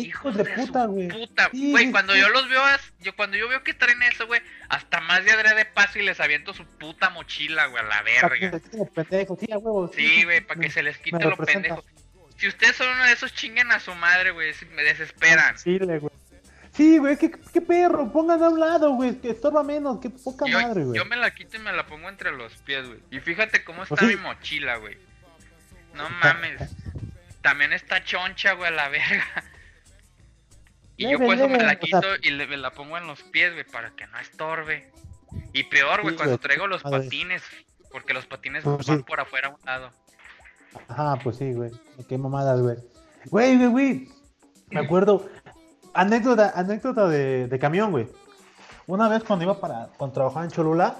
[0.00, 1.08] Hijos de puta, güey.
[1.08, 2.20] Puta, güey, sí, cuando sí.
[2.20, 2.62] yo los veo,
[3.00, 6.20] yo cuando yo veo que traen eso, güey, hasta más de adrede paso y les
[6.20, 8.58] aviento su puta mochila, güey, a la Para que verga.
[8.58, 9.38] se quiten los pendejos,
[9.94, 11.84] sí, güey, para que se les quite lo pendejo.
[12.36, 15.56] Si ustedes son uno de esos, chinguen a su madre, güey, si me desesperan.
[15.56, 16.12] Chile, güey.
[16.72, 20.46] Sí, güey, qué, qué perro, pongan a un lado, güey, que estorba menos, qué poca
[20.46, 20.96] Yo, madre, güey.
[20.96, 23.00] yo me la quito y me la pongo entre los pies, güey.
[23.10, 24.16] Y fíjate cómo está Pues sí.
[24.16, 24.96] mi mochila, güey.
[25.94, 26.60] No mames.
[27.42, 29.24] También está choncha, güey, a la verga.
[30.98, 33.06] Y yo por eso me la o quito sea- y le, me la pongo en
[33.06, 34.92] los pies, güey, para que no estorbe.
[35.52, 37.04] Y peor, güey, Sí, cuando güey, traigo los madre.
[37.04, 37.42] patines.
[37.90, 39.04] Porque los patines Pues van sí.
[39.04, 39.90] por afuera a un lado.
[40.88, 41.70] Ajá, pues sí, güey.
[42.08, 42.76] Qué mamadas, güey.
[43.30, 44.08] Güey, güey, güey.
[44.70, 45.26] Me acuerdo.
[45.94, 48.08] Anécdota, anécdota de, de camión, güey.
[48.86, 50.96] Una vez cuando iba para, cuando trabajaba en Cholula,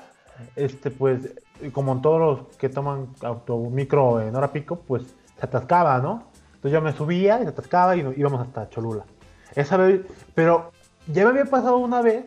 [0.57, 1.31] este, pues,
[1.73, 5.03] como en todos los que toman automicro en hora pico, pues
[5.39, 6.31] se atascaba, ¿no?
[6.55, 9.05] Entonces yo me subía y se atascaba y íbamos hasta Cholula.
[9.59, 10.03] Esa vez,
[10.35, 10.73] pero
[11.07, 12.25] ya me había pasado una vez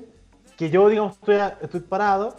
[0.58, 2.36] que yo, digamos, estoy, estoy parado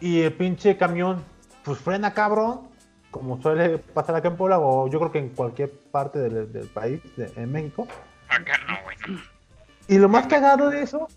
[0.00, 1.24] y el pinche camión,
[1.64, 2.68] pues frena cabrón,
[3.10, 6.66] como suele pasar acá en Puebla, o yo creo que en cualquier parte del, del
[6.68, 7.88] país, de- en México.
[8.28, 9.20] Acá no, güey.
[9.88, 11.08] Y lo más cagado de eso,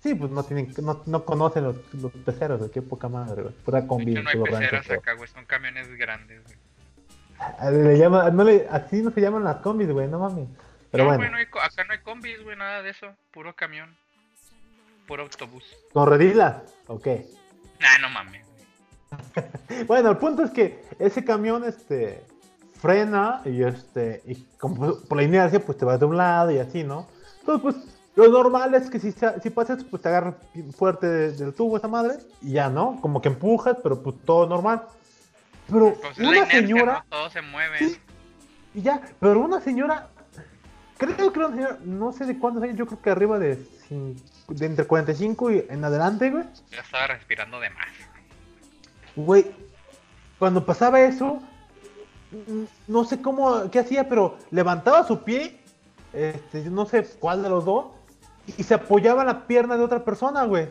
[0.00, 3.54] sí, pues no tienen, no, no conocen los, los peceros, güey, qué poca madre, güey.
[3.64, 4.36] Pura De combi no hay
[4.70, 5.28] rancho, acá, güey.
[5.28, 6.56] Son camiones grandes, güey.
[7.58, 10.46] Ah, Le llama, no le, así no se llaman las combis, güey, no mames.
[10.92, 13.08] Pero no, bueno, no hay acá no hay combis, güey, nada de eso.
[13.32, 13.96] Puro camión.
[15.06, 15.64] Puro autobús.
[15.92, 16.62] ¿con redilas?
[16.86, 17.06] Ok.
[17.80, 18.46] Nah, no mames.
[19.86, 22.22] Bueno, el punto es que ese camión, este,
[22.80, 26.58] frena y este, y como por la inercia, pues te vas de un lado y
[26.58, 27.08] así, ¿no?
[27.40, 27.76] Entonces, pues,
[28.14, 29.12] lo normal es que si,
[29.42, 30.34] si pasas, pues te agarras
[30.76, 32.98] fuerte de- del tubo esa madre y ya, ¿no?
[33.00, 34.82] Como que empujas, pero pues todo normal.
[35.70, 37.04] Pero Pues una inercia, señora, ¿no?
[37.08, 37.78] Todos se mueven.
[37.78, 37.98] Sí.
[38.74, 40.08] y ya, pero una señora,
[41.06, 43.64] creo que una señora, no sé de cuántos años, yo creo que arriba de,
[44.60, 46.44] entre 45 y en adelante, güey.
[46.70, 47.86] Ya estaba respirando de más.
[49.16, 49.50] Güey,
[50.38, 51.42] cuando pasaba eso,
[52.86, 55.60] no sé cómo, qué hacía, pero levantaba su pie,
[56.12, 57.86] este, no sé cuál de los dos,
[58.46, 60.70] y se apoyaba en la pierna de otra persona, güey.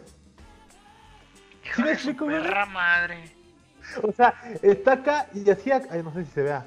[1.76, 2.42] ¿Sí me explico, güey?
[2.72, 3.36] madre.
[4.04, 6.66] O sea, está acá y hacía, ay, no sé si se vea.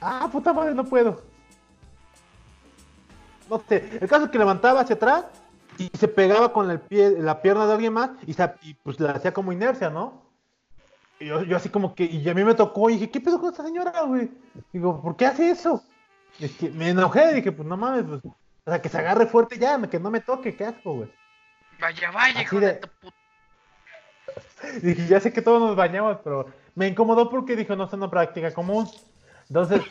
[0.00, 1.29] Ah, puta madre, no puedo.
[3.50, 5.24] No sé, el caso es que levantaba hacia atrás
[5.76, 9.10] y se pegaba con el pie, la pierna de alguien más y, y, pues la
[9.12, 10.22] hacía como inercia, ¿no?
[11.18, 13.40] Y yo, yo así como que, y a mí me tocó y dije, ¿qué pedo
[13.40, 14.30] con esta señora, güey?
[14.72, 15.82] Digo, ¿por qué hace eso?
[16.38, 19.58] Es que me enojé, dije, pues no mames, pues, o sea, que se agarre fuerte
[19.58, 21.12] ya, que no me toque, qué asco, güey.
[21.80, 23.16] Vaya, vaya, hijo de- de tu puta.
[24.82, 28.08] Dije, ya sé que todos nos bañamos, pero me incomodó porque dijo, no es una
[28.10, 28.88] práctica común.
[29.48, 29.82] Entonces,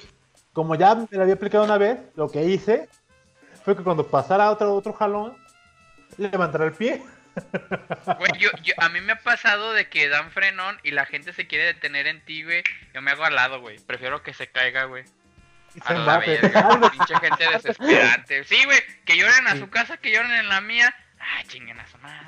[0.54, 2.88] como ya me lo había aplicado una vez, lo que hice
[3.64, 5.36] fue que cuando pasara otro, otro jalón,
[6.18, 7.02] levantar el pie.
[8.18, 11.32] Güey, yo, yo, a mí me ha pasado de que dan frenón y la gente
[11.34, 12.64] se quiere detener en ti, güey.
[12.94, 13.80] Yo me hago al lado, güey.
[13.80, 15.04] Prefiero que se caiga, güey.
[15.76, 16.40] Y A se la embate.
[16.42, 16.92] verga.
[16.92, 18.44] Pinche gente desesperante.
[18.44, 18.80] Sí, güey.
[19.06, 20.94] Que lloren a su casa, que lloren en la mía.
[21.20, 22.28] Ah, chinguen a su madre.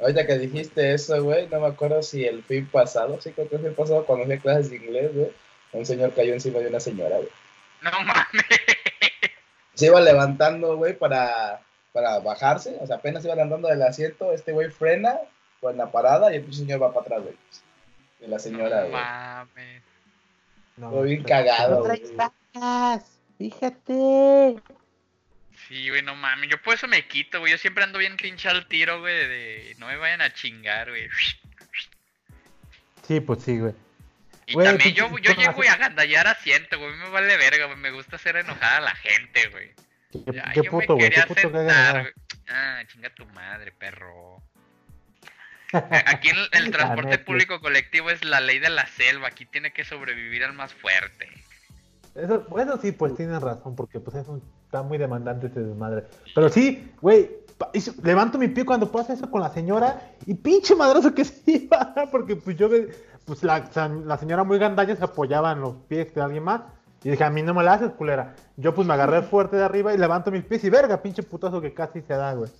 [0.00, 3.56] Ahorita que dijiste eso, güey, no me acuerdo si el fin pasado, sí creo que
[3.56, 5.32] el fin pasado cuando fui a clases de inglés, güey,
[5.72, 7.28] un señor cayó encima de una señora, güey.
[7.82, 8.44] No mames.
[9.78, 11.60] Se iba levantando, güey, para,
[11.92, 15.18] para bajarse, o sea, apenas iba levantando del asiento, este güey frena
[15.60, 17.36] con la parada y el señor va para atrás, güey.
[18.20, 18.92] Y la señora, No güey.
[19.02, 19.82] mames.
[20.78, 22.02] No, Fue bien cagado, No güey.
[23.38, 24.56] fíjate.
[25.68, 26.50] Sí, güey, no mames.
[26.50, 27.52] Yo por eso me quito, güey.
[27.52, 29.14] Yo siempre ando bien pinche al tiro, güey.
[29.28, 31.08] De no me vayan a chingar, güey.
[33.06, 33.74] Sí, pues sí, güey.
[34.48, 36.96] Y Güey, también tú- yo, tú yo llego y a gandallar asiento, güey.
[36.96, 37.76] Me vale verga, güey.
[37.78, 39.72] Me gusta hacer enojada a la gente, güey.
[40.10, 41.10] Qué, Ay, qué yo puto, me güey.
[41.10, 42.12] Qué quería puto que hagan sentar, güey.
[42.48, 44.42] Ah, chinga tu madre, perro.
[45.74, 47.24] Eh, Aquí el, transporte neta.
[47.26, 49.28] público colectivo es la ley de la selva.
[49.28, 51.28] Aquí tiene que sobrevivir al más fuerte.
[52.14, 56.04] Eso, eso sí, pues tienes razón, porque pues es un, está muy demandante este desmadre.
[56.34, 57.28] Pero sí, güey,
[58.02, 62.08] levanto mi pie cuando pasa eso con la señora y pinche madrazo que se iba,
[62.10, 62.68] porque pues yo,
[63.28, 63.68] pues la,
[64.06, 66.62] la señora muy gandalla se apoyaba en los pies de alguien más.
[67.04, 68.34] Y dije, a mí no me la haces, culera.
[68.56, 71.60] Yo pues me agarré fuerte de arriba y levanto mis pies y verga, pinche putazo
[71.60, 72.50] que casi se da, güey.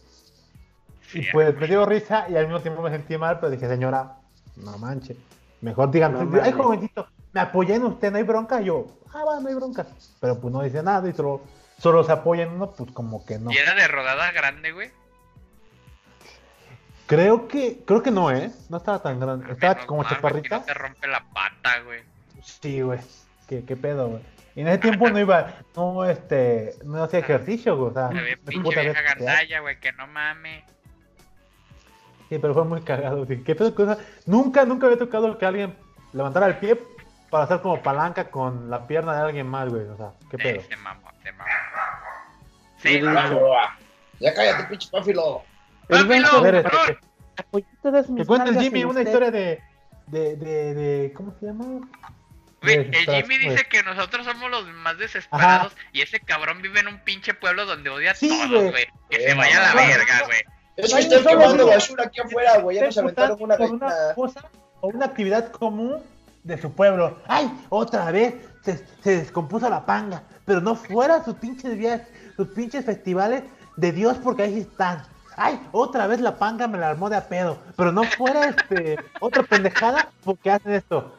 [1.00, 3.66] Sí, Y pues me dio risa y al mismo tiempo me sentí mal, pero dije,
[3.66, 4.16] señora,
[4.56, 5.16] no manche.
[5.62, 8.60] Mejor digan, No ay jovencito, me apoyé en usted, no hay bronca.
[8.60, 9.86] Y yo, ah, va, no hay bronca.
[10.20, 11.40] Pero pues no dice nada y solo,
[11.78, 13.50] solo se apoya en uno, pues como que no.
[13.50, 14.90] Y era de rodada grande, güey.
[17.08, 18.50] Creo que, creo que no, ¿eh?
[18.68, 19.50] No estaba tan grande.
[19.50, 20.62] Estaba No como chaparrita.
[20.62, 22.02] te rompe la pata, güey.
[22.42, 23.00] Sí, güey.
[23.48, 24.22] ¿Qué, qué pedo, güey.
[24.54, 27.90] Y en ese tiempo no iba, no, este, no hacía ejercicio, güey.
[27.90, 30.64] O sea, me pinche puta vieja gandalla, güey, que no mames.
[32.28, 33.24] Sí, pero fue muy cagado.
[33.24, 33.96] Dije, ¿Qué pedo cosa?
[34.26, 35.74] Nunca, nunca había tocado que alguien
[36.12, 36.78] levantara el pie
[37.30, 39.82] para hacer como palanca con la pierna de alguien más, güey.
[39.86, 40.62] O sea, ¿qué Sí, pedo?
[40.68, 41.50] se mamó, se mamó.
[42.78, 43.78] Sí, Sí, no, Va, va, va.
[44.20, 45.42] Ya cállate, pinche páfilo.
[45.88, 46.00] Ver,
[46.54, 46.98] este, cabrón.
[48.16, 49.06] que, cuente el Jimmy una usted.
[49.06, 49.60] historia de,
[50.06, 51.64] de, de, de, ¿cómo se llama?
[52.62, 53.50] El Jimmy güey.
[53.50, 57.64] dice que nosotros somos los más desesperados y ese cabrón vive en un pinche pueblo
[57.66, 58.86] donde odia a Sí, todos, güey.
[59.08, 60.38] Que Eh, se vaya a la verga, güey.
[60.76, 62.76] Es que Ay, están quemando basura aquí afuera, güey.
[62.78, 64.44] Ya nos aventaron una una cosa
[64.80, 66.02] o una actividad común
[66.44, 67.20] de su pueblo.
[67.28, 67.50] ¡Ay!
[67.68, 68.34] Otra vez
[68.64, 70.22] se, se descompuso la panga.
[70.44, 72.02] Pero no fuera sus pinches días,
[72.36, 73.42] sus pinches festivales
[73.76, 75.02] de Dios, porque ahí sí están.
[75.38, 77.58] Ay, otra vez la panga me la armó de a pedo.
[77.76, 81.14] Pero no fuera este, otra pendejada, porque hacen esto.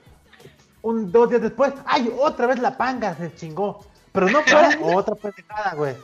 [0.82, 3.86] Un, dos días después, ay, otra vez la panga se chingó.
[4.12, 5.96] Pero no fuera otra pendejada, güey.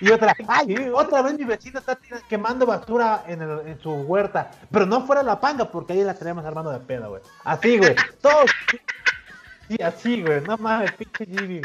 [0.00, 1.96] Y otra, ay, otra vez mi vecino está
[2.28, 4.50] quemando basura en, el- en su huerta.
[4.70, 7.22] Pero no fuera la panga, porque ahí la estaríamos armando de pedo, güey.
[7.44, 7.94] Así, güey.
[8.20, 8.50] Todos.
[9.68, 10.40] Sí, así, güey.
[10.42, 11.62] No mames, pinche Jimmy.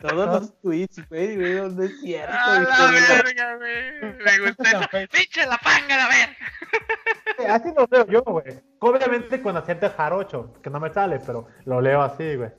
[0.00, 2.32] Todos los tweets, güey, güey, no es cierto.
[2.34, 4.00] A la verga, güey.
[4.02, 4.80] Me gusta eso.
[5.12, 7.54] Pinche la panga, la verga.
[7.54, 8.60] Así lo leo yo, güey.
[8.80, 12.50] Obviamente con acento jarocho, que no me sale, pero lo leo así, güey.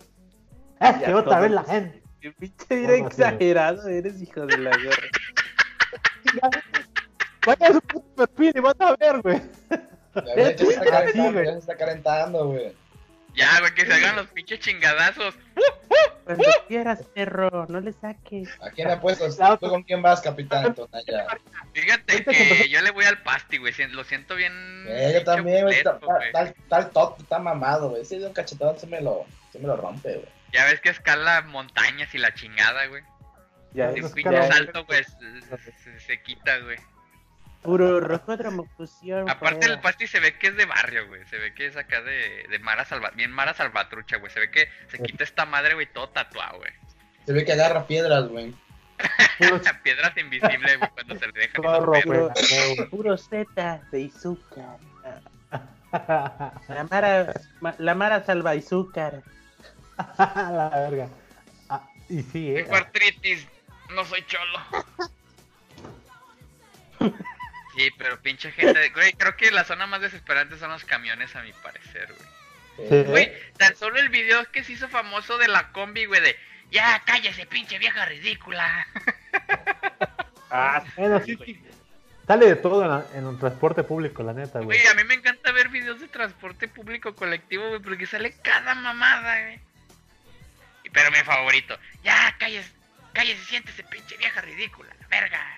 [0.80, 2.04] Es que otra todos- vez la gente.
[2.20, 3.02] Qué pinche así, güey.
[3.02, 5.04] exagerado eres, hijo de la guerra.
[7.46, 9.42] Vaya a su puto perfil y vas a ver, güey.
[10.36, 12.76] Ya, ya se está calentando, güey.
[13.38, 13.62] Ya güey.
[13.62, 15.36] Güey, que se hagan los pinches chingadazos.
[16.26, 18.50] Cuando quieras, perro, no le saques.
[18.62, 19.38] ¿A quién apuestas?
[19.60, 21.26] ¿Tú con quién vas, capitán Tonaya?
[21.74, 23.72] Fíjate que yo le voy al pasti, güey.
[23.74, 24.52] si- Lo siento bien.
[24.90, 25.82] Eh, yo también, güey.
[25.84, 26.32] Tal, güey.
[26.34, 28.04] tal, tal top, está mamado, güey.
[28.04, 30.28] Si de un cachetón se me lo, se me lo rompe, güey.
[30.52, 33.04] Ya ves que escala montañas y la chingada, güey.
[33.74, 35.08] Ya Si Eso es es pinche salto, pues
[35.64, 36.78] se, se- se quita, güey.
[37.62, 39.30] Puro rojodromo fusión.
[39.30, 41.26] Aparte el pasti se ve que es de barrio, güey.
[41.26, 44.32] Se ve que es acá de, de Mara Salva, bien Mara Salvatrucha, güey.
[44.32, 46.72] Se ve que se quita esta madre, güey, todo tatuado, güey.
[47.26, 48.54] Se ve que agarra piedras, güey.
[49.84, 52.32] Piedras invisibles, güey, cuando se le Zorro, pedos.
[52.76, 52.90] güey.
[52.90, 54.78] Puro Z de azúcar.
[55.92, 59.22] La Mara, ma- la Mara salva azúcar.
[60.18, 61.08] la verga.
[61.70, 62.64] Ah, y sí, eh.
[62.64, 63.48] Tengo artritis,
[63.94, 64.60] no soy cholo.
[67.78, 71.44] Sí, pero pinche gente, güey, creo que la zona más desesperante son los camiones, a
[71.44, 72.90] mi parecer, güey.
[72.90, 73.04] Sí.
[73.10, 76.36] Güey, tan solo el video que se hizo famoso de la combi, güey, de
[76.72, 78.88] ya cállese, pinche vieja ridícula.
[80.50, 81.62] Ah, Bueno, sí, sí.
[82.26, 84.80] Sale de todo en, la- en el transporte público, la neta, güey.
[84.80, 88.74] Güey, a mí me encanta ver videos de transporte público colectivo, güey, porque sale cada
[88.76, 89.60] mamada, güey.
[90.84, 92.72] Y- Pero mi favorito, ya cállese,
[93.14, 95.57] cállese, siéntese, pinche vieja ridícula, la verga.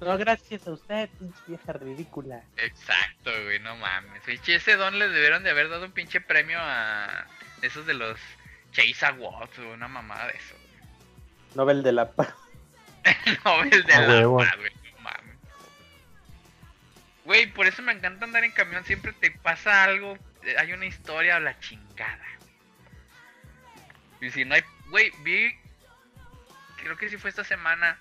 [0.00, 2.42] No, gracias a usted, pinche vieja ridícula.
[2.56, 4.22] Exacto, güey, no mames.
[4.24, 7.26] Pinche ese don le debieron de haber dado un pinche premio a
[7.62, 8.18] esos de los
[8.72, 10.54] Chase Awards o una mamada de eso.
[11.54, 12.34] Nobel de la Paz.
[13.04, 14.38] El Nobel de A la huevo.
[14.38, 15.36] Paz, güey, no mames.
[17.24, 18.84] Güey, por eso me encanta andar en camión.
[18.84, 22.26] Siempre te pasa algo, eh, hay una historia o la chingada.
[24.20, 25.52] Y si no hay, güey, vi,
[26.76, 27.98] creo que sí fue esta semana,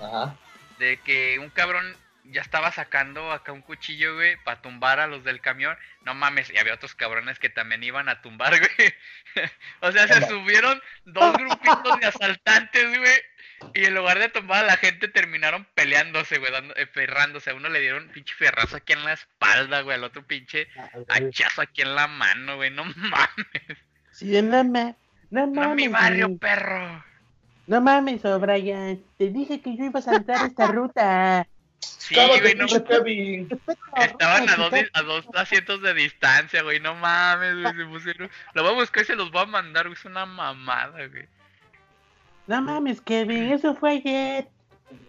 [0.00, 0.36] Ajá.
[0.78, 5.24] de que un cabrón ya estaba sacando acá un cuchillo, güey, para tumbar a los
[5.24, 5.76] del camión.
[6.04, 8.94] No mames, y había otros cabrones que también iban a tumbar, güey.
[9.80, 13.20] o sea, se subieron dos grupitos de asaltantes, güey.
[13.74, 17.50] Y en lugar de tumbar a la gente, terminaron peleándose, güey, dando, eh, ferrándose.
[17.50, 20.68] A uno le dieron pinche ferrazo aquí en la espalda, güey, al otro pinche
[21.08, 22.70] hachazo aquí en la mano, güey.
[22.70, 23.78] No mames.
[24.12, 24.94] Sí, no mames.
[25.30, 25.90] No No en mi mames.
[26.10, 27.04] barrio, perro.
[27.68, 29.04] No mames, O'Brien.
[29.18, 31.46] Te dije que yo iba a saltar esta ruta.
[31.80, 32.64] Sí, güey, no.
[32.64, 36.80] Estaban a dos, a dos asientos de distancia, güey.
[36.80, 37.76] No mames, güey.
[37.76, 38.30] Se pusieron.
[38.54, 39.98] Lo voy a buscar y se los voy a mandar, güey.
[39.98, 41.28] Es una mamada, güey.
[42.46, 43.52] No mames, Kevin.
[43.52, 44.48] Eso fue ayer.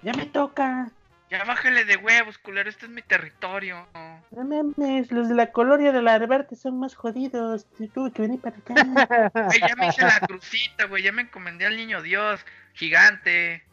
[0.02, 0.92] Ya me toca.
[1.30, 2.70] Ya bájale de huevos, culero.
[2.70, 3.88] Este es mi territorio.
[4.32, 5.12] No mames.
[5.12, 7.68] Los de la colonia de la Arbarte son más jodidos.
[7.78, 8.74] Yo tuve que venir para acá.
[9.46, 11.04] Güey, ya me hice la crucita, güey.
[11.04, 12.44] Ya me encomendé al niño Dios.
[12.74, 13.64] Gigante.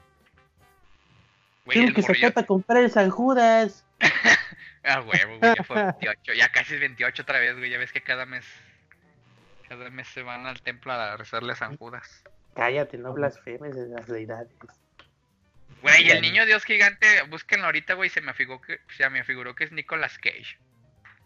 [1.64, 3.84] Güey, el que sacar para comprar el San Judas.
[4.88, 5.54] Ah, huevo, güey.
[5.56, 6.32] Ya fue 28.
[6.34, 7.68] Ya casi es 28 otra vez, güey.
[7.68, 8.46] Ya ves que cada mes.
[9.68, 12.22] Cada mes se van al templo a rezarle a San Judas.
[12.54, 14.48] Cállate, no blasfemes de las deidades.
[15.86, 18.10] Güey, y el niño Dios gigante, búsquenlo ahorita, güey.
[18.10, 20.58] Se me afiguró que, se me afiguró que es Nicolas Cage.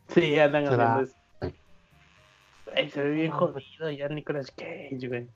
[0.08, 1.16] Sí, andan haciendo eso.
[2.76, 5.28] Ay, se ve bien jodido ya Nicolas Cage, güey.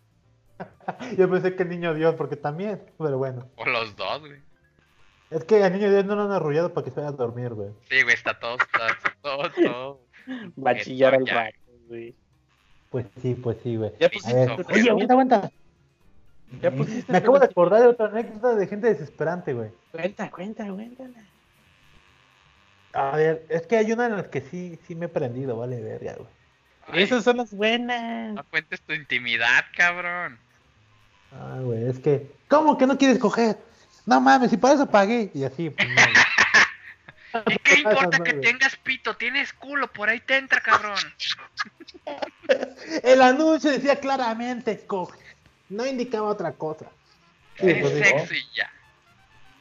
[1.18, 3.50] Yo pensé que el niño Dios, porque también, pero bueno.
[3.56, 4.42] O los dos, güey.
[5.30, 7.54] Es que al niño Dios no lo han arrullado para que se vaya a dormir,
[7.54, 7.70] güey.
[7.88, 8.88] Sí, güey, está todo, está
[9.22, 10.00] todo, todo.
[10.64, 12.14] Va a chillar al rato, güey.
[12.90, 13.90] Pues sí, pues sí, güey.
[13.98, 15.50] Ya A pusiste ver, oye, aguanta, aguanta.
[16.62, 19.70] Ya pusiste Me acabo de acordar de otra anécdota de gente desesperante, güey.
[19.92, 21.24] Cuenta, cuenta, cuéntala.
[22.92, 25.80] A ver, es que hay una en la que sí, sí me he prendido, vale,
[25.80, 26.28] verga, güey.
[26.86, 28.34] Ay, Esas son las buenas.
[28.34, 30.38] No cuentes tu intimidad, cabrón.
[31.32, 33.58] Ah, güey, es que, ¿cómo que no quieres coger?
[34.06, 35.30] No mames, si para eso pagué.
[35.34, 37.42] Y así, pues no.
[37.50, 38.44] ¿Y qué importa no, que güey.
[38.44, 39.16] tengas pito?
[39.16, 40.98] Tienes culo, por ahí te entra, cabrón.
[43.02, 45.23] El anuncio decía claramente, coge.
[45.68, 46.86] No indicaba otra cosa.
[47.58, 48.70] Sí, Es pues, sexo y ya.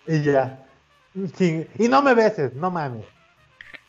[0.07, 0.65] Y ya.
[1.35, 3.05] Sí, y no me beses, no mames.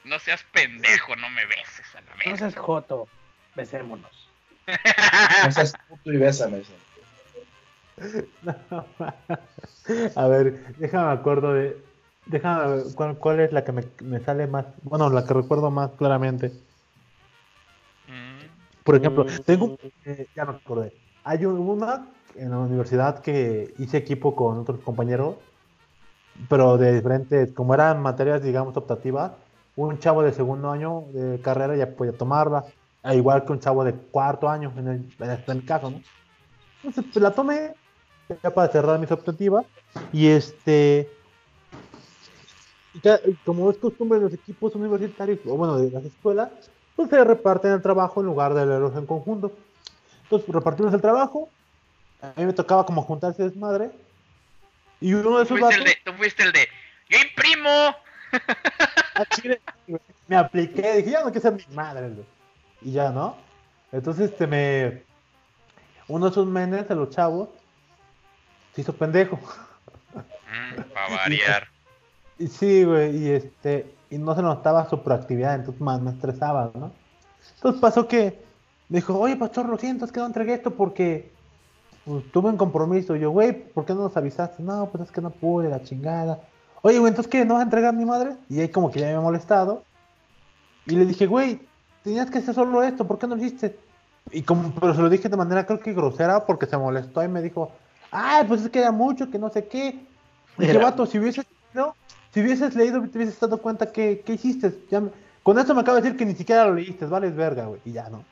[0.04, 2.38] No seas pendejo, no me beses a la No vez.
[2.38, 3.08] seas joto,
[3.54, 4.28] besémonos.
[5.44, 6.62] No seas puto y bésame.
[6.64, 6.74] sí.
[10.16, 11.76] A ver, déjame me acuerdo de.
[12.26, 14.66] Déjame ver cuál, cuál es la que me, me sale más.
[14.82, 16.48] Bueno, la que recuerdo más claramente.
[18.08, 19.66] Mm, Por ejemplo, tengo.
[19.66, 20.92] un- eh, ya me acordé.
[21.24, 22.06] Hay un- una
[22.36, 25.36] en la universidad que hice equipo con otros compañeros,
[26.48, 27.52] pero de diferentes.
[27.52, 29.32] Como eran materias, digamos, optativas,
[29.76, 32.64] un chavo de segundo año de carrera ya podía tomarla,
[33.02, 36.00] al igual que un chavo de cuarto año, en, el, en mi caso, ¿no?
[36.78, 37.74] Entonces, pues la tomé
[38.42, 39.64] ya para cerrar mis optativas
[40.12, 41.08] y este.
[43.44, 46.50] como es costumbre en los equipos universitarios, o bueno, de las escuelas,
[46.94, 49.52] pues se reparten el trabajo en lugar de leerlos en conjunto.
[50.24, 51.48] Entonces repartimos el trabajo,
[52.20, 53.90] a mí me tocaba como juntarse desmadre,
[55.00, 56.68] y uno de Tú esos fuiste el de, tú fuiste el de,
[57.08, 57.70] yo imprimo.
[59.14, 59.60] a Chile,
[60.26, 62.26] me apliqué, dije, ya no quiero ser mi madre, güey.
[62.82, 63.36] y ya, ¿no?
[63.92, 65.02] Entonces, este, me,
[66.08, 67.48] uno de esos menes de los chavos,
[68.74, 69.38] se hizo pendejo.
[70.94, 71.68] para Mm, variar.
[72.38, 76.72] Y sí, güey, y este, y no se notaba su proactividad, entonces más me estresaba,
[76.74, 76.92] ¿no?
[77.56, 78.42] Entonces pasó que
[78.94, 81.32] me dijo, oye, pastor, lo siento, es que no entregué esto porque
[82.04, 83.16] pues, tuve un compromiso.
[83.16, 84.62] Y yo, güey, ¿por qué no nos avisaste?
[84.62, 86.38] No, pues es que no pude, la chingada.
[86.80, 87.44] Oye, güey, entonces ¿qué?
[87.44, 88.36] ¿No vas a entregar a mi madre?
[88.48, 89.82] Y ahí como que ya me había molestado.
[90.86, 91.58] Y le dije, güey,
[92.04, 93.76] tenías que hacer solo esto, ¿por qué no lo hiciste?
[94.30, 97.26] Y como, pero se lo dije de manera creo que grosera porque se molestó y
[97.26, 97.72] me dijo,
[98.12, 100.06] ay, pues es que era mucho, que no sé qué.
[100.56, 101.96] Dije, Era vato, si hubieses leído,
[102.32, 104.84] si hubieses leído, te hubieses dado cuenta que, que hiciste.
[104.88, 105.10] Ya me-
[105.42, 107.80] con esto me acaba de decir que ni siquiera lo leíste, vales verga, güey.
[107.84, 108.22] Y ya no.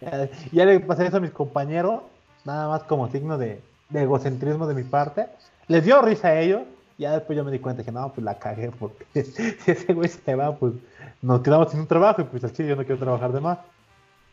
[0.00, 2.02] Ya, ya le pasé eso a mis compañeros,
[2.44, 5.26] nada más como signo de, de egocentrismo de mi parte.
[5.66, 6.62] Les dio risa a ellos.
[6.98, 10.08] Ya después yo me di cuenta que no, pues la cagué porque si ese güey
[10.08, 10.74] se va, pues
[11.22, 13.58] nos quedamos sin un trabajo y pues chile yo no quiero trabajar de más.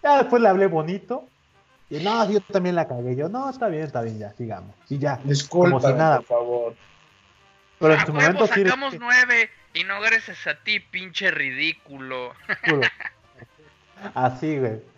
[0.02, 1.28] Ya después le hablé bonito.
[1.90, 3.16] Y no, sí, yo también la cagué.
[3.16, 4.74] Yo, no, está bien, está bien, ya, sigamos.
[4.90, 5.20] Y ya.
[5.50, 6.18] Como si nada.
[6.18, 6.76] por favor.
[7.80, 8.64] Pero en su huevo momento sí.
[8.64, 12.34] sacamos nueve y no gracias a ti, pinche ridículo.
[12.48, 12.88] ridículo.
[14.16, 14.95] Así, güey.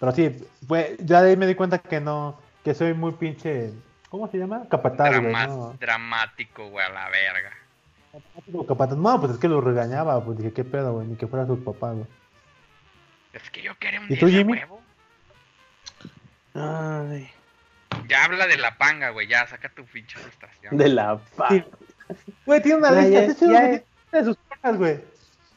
[0.00, 3.70] Pero sí, fue, ya de ahí me di cuenta que no, que soy muy pinche,
[4.08, 4.66] ¿cómo se llama?
[4.70, 5.76] Capataz, güey, Drama- ¿no?
[5.78, 7.50] Dramático, güey, a la verga.
[8.12, 8.96] Capataz, capataz.
[8.98, 11.62] No, pues es que lo regañaba, pues dije, qué pedo, güey, ni que fuera su
[11.62, 12.06] papá, güey.
[13.34, 14.52] Es que yo quería un ¿Y tú, 10 a Jimmy?
[14.58, 14.80] huevo.
[16.54, 17.30] Ay,
[18.08, 20.76] Ya habla de la panga, güey, ya saca tu pinche frustración.
[20.76, 21.50] de la paz.
[21.52, 21.64] Sí.
[22.44, 23.60] Güey, tiene una Ya, lista, ya, ya.
[23.60, 25.00] tiene de sus cosas, güey.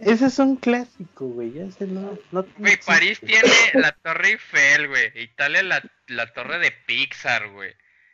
[0.05, 1.53] Ese es un clásico, güey.
[1.53, 2.17] Ya se no.
[2.31, 5.11] no Güey, París tiene la Torre Eiffel, güey.
[5.21, 7.71] Italia la, la Torre de Pixar, güey.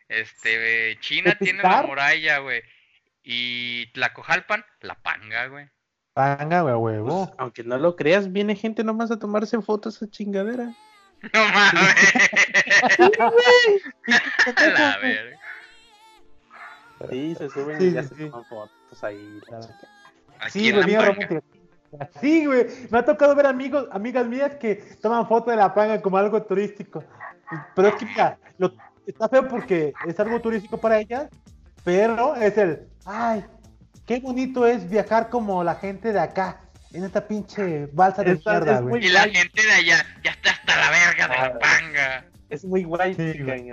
[0.07, 2.61] Este, China ¿De tiene la muralla, güey.
[3.23, 5.67] Y Tlacojalpan, la panga, güey.
[6.13, 7.35] Panga, güey, Pues, huevo.
[7.37, 10.73] aunque no lo creas, viene gente nomás a tomarse fotos a esa chingadera.
[11.33, 11.83] No mames.
[14.57, 15.37] la verga.
[17.09, 19.39] Sí, se suben Sí, y ya sí, se toman fotos ahí.
[19.49, 19.59] la.
[20.39, 21.41] Aquí Sí, en la panga.
[21.91, 22.19] Romántico.
[22.21, 26.01] Sí, güey, me ha tocado ver amigos, amigas mías que toman foto de la panga
[26.01, 27.03] como algo turístico.
[27.75, 28.73] Pero es que, mira, lo,
[29.05, 31.27] está feo porque es algo turístico para ellas,
[31.83, 33.43] pero es el, ay,
[34.05, 36.61] qué bonito es viajar como la gente de acá,
[36.91, 39.05] en esta pinche balsa de mierda, güey.
[39.05, 42.25] Y la gente de allá ya está hasta la verga de la panga.
[42.49, 43.71] Es muy guay, Sí, güey.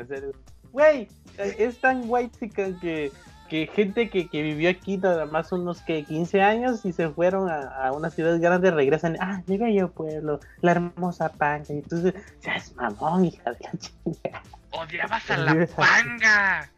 [0.73, 3.11] Güey, es tan guay, chica, que,
[3.49, 7.49] que gente que, que vivió aquí nada más unos que 15 años y se fueron
[7.51, 9.17] a, a una ciudad grande regresan.
[9.21, 11.73] Ah, mi bello pueblo, la hermosa panga.
[11.75, 14.43] Y entonces, seas mamón, hija de la chingada.
[14.73, 16.71] Odiabas a la panga.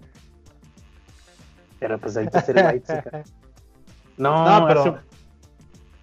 [1.80, 3.22] Pero pues ahí está el guay, chica.
[4.16, 4.98] No, No, pero- eso-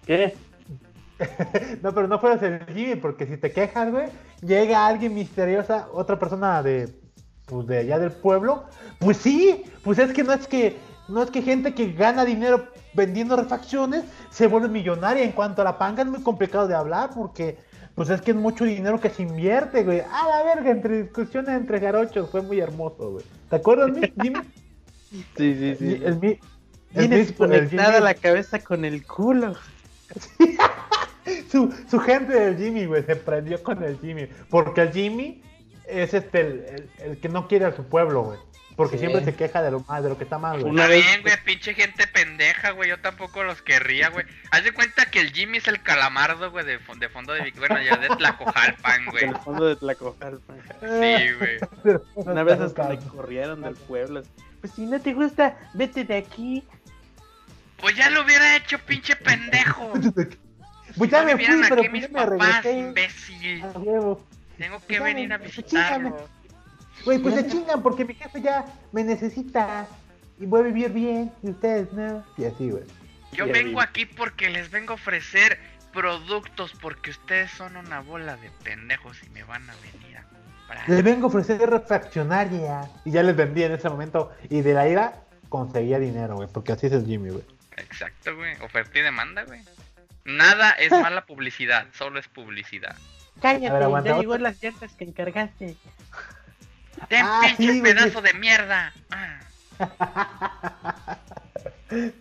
[0.06, 0.34] ¿Qué?
[1.82, 4.08] No, pero no fueras el Jimmy, porque si te quejas, güey,
[4.42, 6.94] llega alguien misteriosa, otra persona de,
[7.46, 8.64] pues de allá del pueblo,
[8.98, 10.76] pues sí, pues es que no es que,
[11.08, 15.22] no es que gente que gana dinero vendiendo refacciones se vuelve millonaria.
[15.24, 17.56] En cuanto a la panga es muy complicado de hablar, porque
[17.94, 20.00] pues es que es mucho dinero que se invierte, güey.
[20.00, 23.24] A la verga, entre discusiones entre jarochos, fue muy hermoso, güey.
[23.48, 24.40] ¿Te acuerdas, mi- Jimmy?
[25.10, 26.02] Sí, sí, sí.
[26.04, 26.38] El, mi-
[27.36, 29.54] conectada la cabeza con el culo.
[31.50, 34.28] Su, su gente del Jimmy, güey, se prendió con el Jimmy.
[34.48, 35.42] Porque el Jimmy
[35.88, 38.38] es este el, el- el que no quiere a su pueblo, güey.
[38.76, 39.06] Porque Sí.
[39.06, 40.70] siempre se queja de lo mal, de lo que está mal, güey.
[40.70, 42.90] Una vez- bien, güey, pinche gente pendeja, güey.
[42.90, 44.26] Yo tampoco los querría, güey.
[44.50, 47.58] Haz de cuenta que el Jimmy es el calamardo, güey, de, de fondo de Vic-
[47.58, 49.24] Bueno, ya de Tlacojalpan, güey.
[49.24, 50.58] En el fondo de Tlacojalpan.
[50.80, 51.98] Sí, güey.
[52.16, 54.22] Una vez hasta me corrieron del pueblo.
[54.60, 56.62] Pues si no te gusta, vete de aquí.
[57.78, 59.92] Pues ya lo hubiera hecho, pinche pendejo.
[60.98, 62.78] Pues ya me fui, pero aquí pues mis me papás, regresé.
[62.78, 63.62] imbécil.
[63.64, 64.24] A huevo.
[64.58, 66.28] Tengo que Ya venir a pues, visitarlo.
[67.04, 69.86] Güey, pues se chingan porque mi jefe ya me necesita
[70.38, 72.24] y voy a vivir bien y ustedes no.
[72.36, 72.84] Y así, güey.
[73.32, 75.58] Yo vengo aquí porque les vengo a ofrecer
[75.92, 80.88] productos porque ustedes son una bola de pendejos y me van a venir a comprar.
[80.88, 82.88] Les vengo a ofrecer refraccionaria.
[83.04, 84.32] Y ya les vendí en ese momento.
[84.48, 86.48] Y de la ira conseguía dinero, güey.
[86.52, 87.44] Porque así es el Jimmy, güey.
[87.76, 88.56] Exacto, güey.
[88.62, 89.60] Oferta y demanda, güey.
[90.24, 92.96] Nada es mala publicidad, solo es publicidad.
[93.40, 94.22] Cállate, ver, aguanta, ya otra.
[94.22, 95.76] llegó las llantas que encargaste.
[97.08, 98.92] ¡Ten Ah, pinche sí, güey, pedazo de mierda!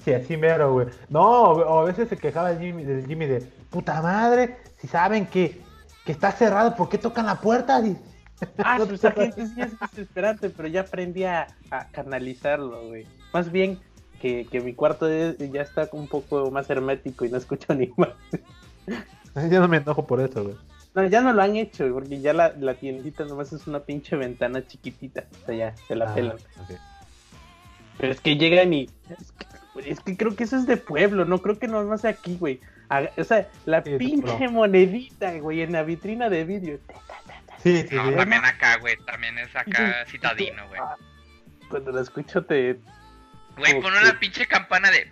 [0.04, 0.88] Sí, así mero, güey.
[1.10, 4.58] No, o a veces se quejaba el Jimmy, del Jimmy de puta madre.
[4.78, 5.60] Si saben que,
[6.06, 7.80] que está cerrado, ¿por qué tocan la puerta?
[7.80, 7.98] Y-
[8.64, 13.08] Ah, No pues la gente sí es desesperante, pero ya aprendí a, a canalizarlo, güey.
[13.34, 13.80] Más bien
[14.22, 17.92] que, que mi cuarto es- ya está un poco más hermético y no escucho ni
[17.98, 18.10] más.
[19.50, 20.56] Yo no me enojo por eso, güey.
[20.96, 24.16] No, ya no lo han hecho, porque ya la, la tiendita nomás es una pinche
[24.16, 25.26] ventana chiquitita.
[25.44, 26.38] O sea, ya, se la Ah, pelan.
[27.98, 28.90] Pero es que llegan y.
[29.10, 32.12] Es que, es que creo que eso es de pueblo, no creo que nomás sea
[32.12, 32.60] aquí, güey.
[32.90, 36.80] Haga- O sea, la Sí, pinche monedita, güey, en la vitrina de vidrio.
[37.64, 38.16] Sí, sí, No, sí.
[38.16, 38.96] también acá, güey.
[39.06, 40.80] También es acá citadino, güey.
[40.82, 40.96] Ah,
[41.70, 42.78] Cuando la escucho te.
[43.58, 45.10] Güey, pon una pinche campana de.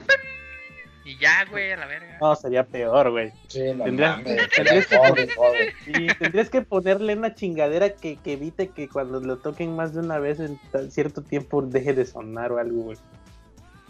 [1.06, 2.18] Y ya, güey, a la verga.
[2.22, 3.32] No, sería peor, güey.
[3.50, 4.50] Sí, no Tendrías- mames.
[4.56, 5.54] tendrías que- Todo, todo.
[5.88, 10.00] Y tendrías que ponerle una chingadera que, que evite que cuando lo toquen más de
[10.00, 10.58] una vez en
[10.92, 12.98] cierto tiempo deje de sonar o algo, güey.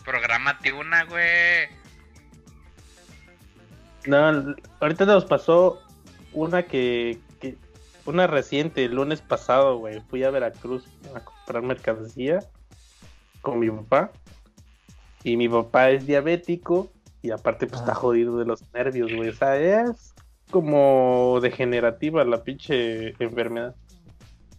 [0.03, 1.67] Prográmate una, güey.
[4.05, 5.81] No, ahorita nos pasó
[6.33, 7.57] una que, que-
[8.05, 10.01] una reciente, el lunes pasado, güey.
[10.09, 10.85] Fui a Veracruz
[11.15, 12.39] a comprar mercancía
[13.41, 14.11] con mi papá.
[15.23, 16.91] Y mi papá es diabético
[17.23, 17.95] y aparte pues está Ah.
[17.95, 19.29] jodido de los nervios, güey.
[19.29, 20.13] O sea, es
[20.51, 23.75] como degenerativa la pinche enfermedad.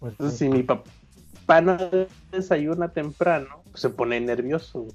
[0.01, 0.47] Pues, Entonces, sí.
[0.47, 1.77] si mi papá no
[2.33, 4.89] desayuna temprano, pues, se pone nervioso.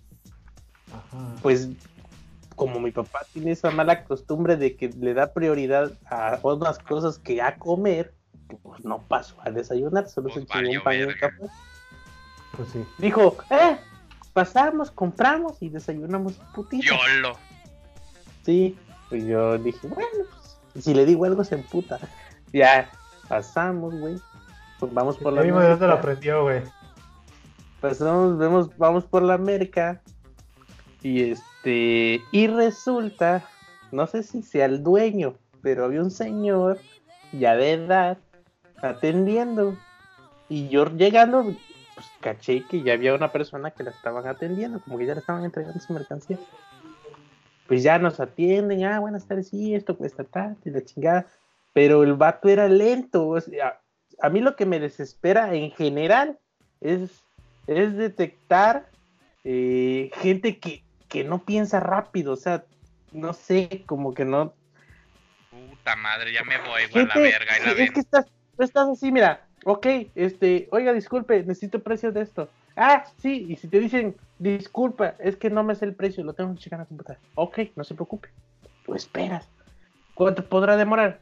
[0.91, 1.35] Ajá.
[1.41, 1.69] Pues
[2.55, 7.17] como mi papá tiene esa mala costumbre de que le da prioridad a otras cosas
[7.17, 8.13] que a comer,
[8.63, 11.29] pues no pasó a desayunar, solo Pues se chingó valió un pan y un verga.
[11.29, 11.43] café.
[12.57, 12.83] Pues sí.
[12.97, 13.77] Dijo, eh,
[14.33, 16.93] pasamos, compramos y desayunamos putito.
[16.95, 17.37] YOLO.
[19.09, 20.26] Pues yo dije, bueno,
[20.73, 21.99] pues, si le digo algo se emputa.
[22.51, 22.89] Ya,
[23.27, 24.15] pasamos, güey.
[24.80, 25.93] Pues vamos por la dónde lo América.
[25.93, 26.63] aprendió, güey.
[27.80, 30.01] pasamos, vemos, vamos por la América.
[31.03, 33.43] Y este, y resulta,
[33.91, 36.80] no sé si sea el dueño, pero había un señor
[37.34, 38.17] ya de edad
[38.81, 39.77] atendiendo.
[40.49, 44.97] Y yo llegando, pues caché que ya había una persona que la estaban atendiendo, como
[44.97, 46.39] que ya le estaban entregando su mercancía.
[47.69, 51.27] Pues ya nos atienden, ah, buenas tardes, sí, esto cuesta tanto y la chingada.
[51.71, 53.79] Pero el vato era lento, o sea,
[54.19, 56.39] a mí lo que me desespera en general
[56.81, 57.11] es,
[57.67, 58.89] es detectar
[59.43, 62.65] eh, gente que, que no piensa rápido, o sea,
[63.11, 64.53] no sé, como que no,
[65.51, 67.59] Puta madre, ya me voy, güey, la verga.
[67.59, 67.93] Y la es ven.
[67.93, 68.25] que estás,
[68.57, 69.85] estás así, mira, ok,
[70.15, 72.49] este, oiga, disculpe, necesito precio de esto.
[72.75, 76.33] Ah, sí, y si te dicen, disculpa, es que no me sé el precio, lo
[76.33, 77.19] tengo que checar en la computadora.
[77.35, 78.29] Ok, no se preocupe,
[78.85, 79.47] tú esperas.
[80.15, 81.19] ¿Cuánto podrá demorar?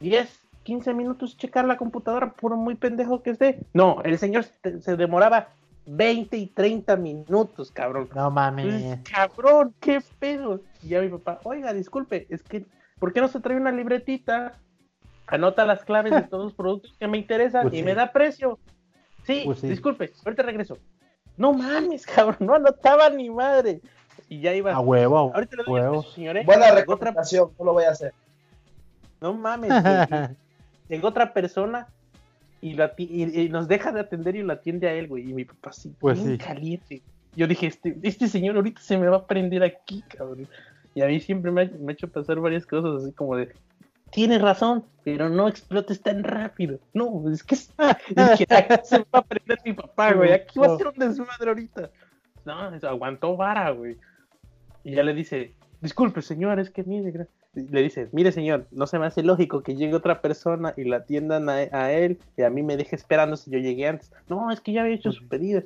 [0.00, 0.28] ¿10,
[0.64, 3.60] 15 minutos checar la computadora, por muy pendejo que esté?
[3.72, 5.48] No, el señor se, se demoraba
[5.86, 8.08] 20 y 30 minutos, cabrón.
[8.14, 8.66] No mames.
[8.66, 10.60] Pues, cabrón, qué pedo.
[10.82, 12.66] Y ya mi papá, oiga, disculpe, es que,
[12.98, 14.54] ¿por qué no se trae una libretita?
[15.28, 17.82] Anota las claves de todos los productos que me interesan Pues y sí.
[17.84, 18.58] me da precio.
[19.24, 19.68] Sí, Pues sí.
[19.68, 20.78] disculpe, ahorita regreso.
[21.36, 23.80] No mames, cabrón, no anotaba ni madre.
[24.28, 24.72] Y ya iba.
[24.72, 26.00] A huevo, Ahorita le doy huevo.
[26.00, 26.42] precio, señor, ¿eh?
[26.44, 28.12] Buena otra- recomendación, no lo voy a hacer.
[29.20, 29.70] No mames,
[30.10, 30.28] güey.
[30.88, 31.86] llegó otra persona
[32.60, 35.30] y, lo ati- y- y nos deja de atender y lo atiende a él, güey.
[35.30, 36.44] Y mi papá así, Pues bien sí.
[36.44, 37.02] caliente.
[37.36, 40.48] Yo dije, este, este señor ahorita se me va a prender aquí, cabrón.
[40.94, 43.52] Y a mí siempre me ha, me ha hecho pasar varias cosas así como de,
[44.16, 46.80] tienes razón, pero no explotes tan rápido.
[46.94, 47.70] No, es que, es-
[48.08, 50.32] dije, aquí se va a prender mi papá, güey.
[50.32, 51.90] Aquí va a ser un desmadre ahorita.
[52.46, 53.96] No, eso aguantó vara, güey.
[54.84, 57.28] Y ya le dice, disculpe, señor, es que mire, gra-".
[57.54, 60.96] le dice, mire, señor, no se me hace lógico que llegue otra persona y la
[60.98, 64.10] atiendan a, a él y a mí me deje esperando si yo llegué antes.
[64.28, 65.62] No, es que ya había hecho su pedido.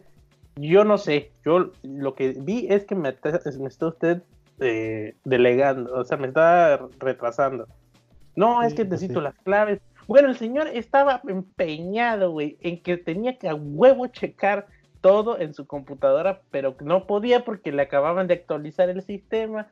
[0.57, 4.23] Yo no sé, yo lo que vi es que me, está- me está usted
[4.59, 7.67] eh, delegando, o sea, me está retrasando.
[8.37, 9.25] No, es que pues necesito sí.
[9.25, 9.81] las claves.
[10.07, 14.67] Bueno, el señor estaba empeñado, güey, en que tenía que a huevo checar
[15.01, 19.69] todo en su computadora, pero no podía porque le acababan de actualizar el sistema.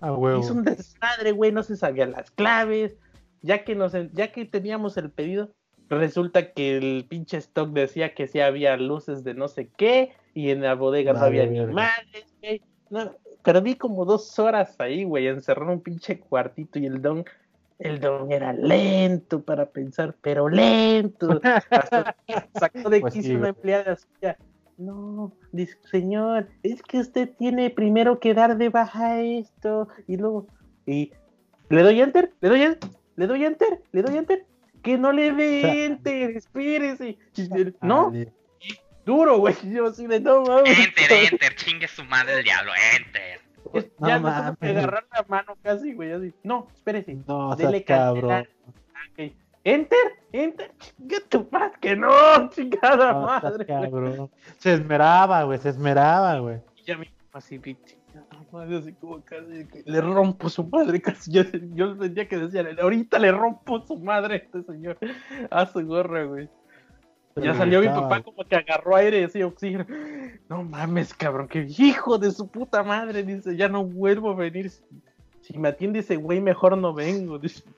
[0.00, 0.40] Ah, huevo.
[0.40, 2.96] Hizo un desmadre, güey, no se sabían las claves.
[3.42, 5.50] Ya que, nos, ya que teníamos el pedido,
[5.88, 10.50] resulta que el pinche stock decía que sí había luces de no sé qué y
[10.50, 12.62] en la bodega no había madres, güey.
[12.90, 13.12] No,
[13.42, 17.24] perdí como dos horas ahí, güey, encerrado en un pinche cuartito y el don,
[17.78, 21.40] el don era lento para pensar, pero lento.
[21.42, 22.16] Hasta
[22.58, 24.38] sacó de Pues quicio sí, una empleada suya.
[24.76, 30.48] No, dice, señor, es que usted tiene primero que dar de baja esto y luego,
[30.84, 31.12] y
[31.68, 34.46] le doy enter, le doy enter, le doy enter, le doy enter,
[34.82, 37.18] que no le dé enter, espérese.
[37.82, 38.12] No,
[39.04, 39.54] duro, güey.
[39.64, 40.78] Yo así de no mames.
[40.78, 43.43] Enter, enter, chingue su madre el diablo, enter.
[43.72, 44.76] Es- No ya no tuve que mames.
[44.84, 46.12] agarrar la mano casi, güey.
[46.12, 46.34] Así.
[46.42, 47.16] No, espérese.
[47.26, 48.46] No, Dele cabrón.
[49.66, 49.98] Enter,
[50.32, 50.72] enter.
[50.78, 52.10] Chinga tu madre, que no,
[52.50, 53.64] chingada No, madre.
[53.64, 54.30] cabrón.
[54.58, 56.58] Se esmeraba, güey, se esmeraba, güey.
[56.76, 57.58] Y ya me así,
[58.52, 59.66] madre, así como casi.
[59.86, 61.32] Le rompo su madre, casi.
[61.32, 61.42] Yo,
[61.74, 64.98] yo sentía que decía, ahorita le rompo su madre a este señor.
[65.50, 66.48] A su gorra, güey.
[67.36, 69.86] Ya salió mi papá como que agarró aire y así oxígeno.
[70.48, 73.22] No mames, cabrón, que hijo de su puta madre.
[73.22, 74.70] Dice, ya no vuelvo a venir.
[75.40, 77.38] Si me atiende ese güey, mejor no vengo.
[77.38, 77.62] Dice.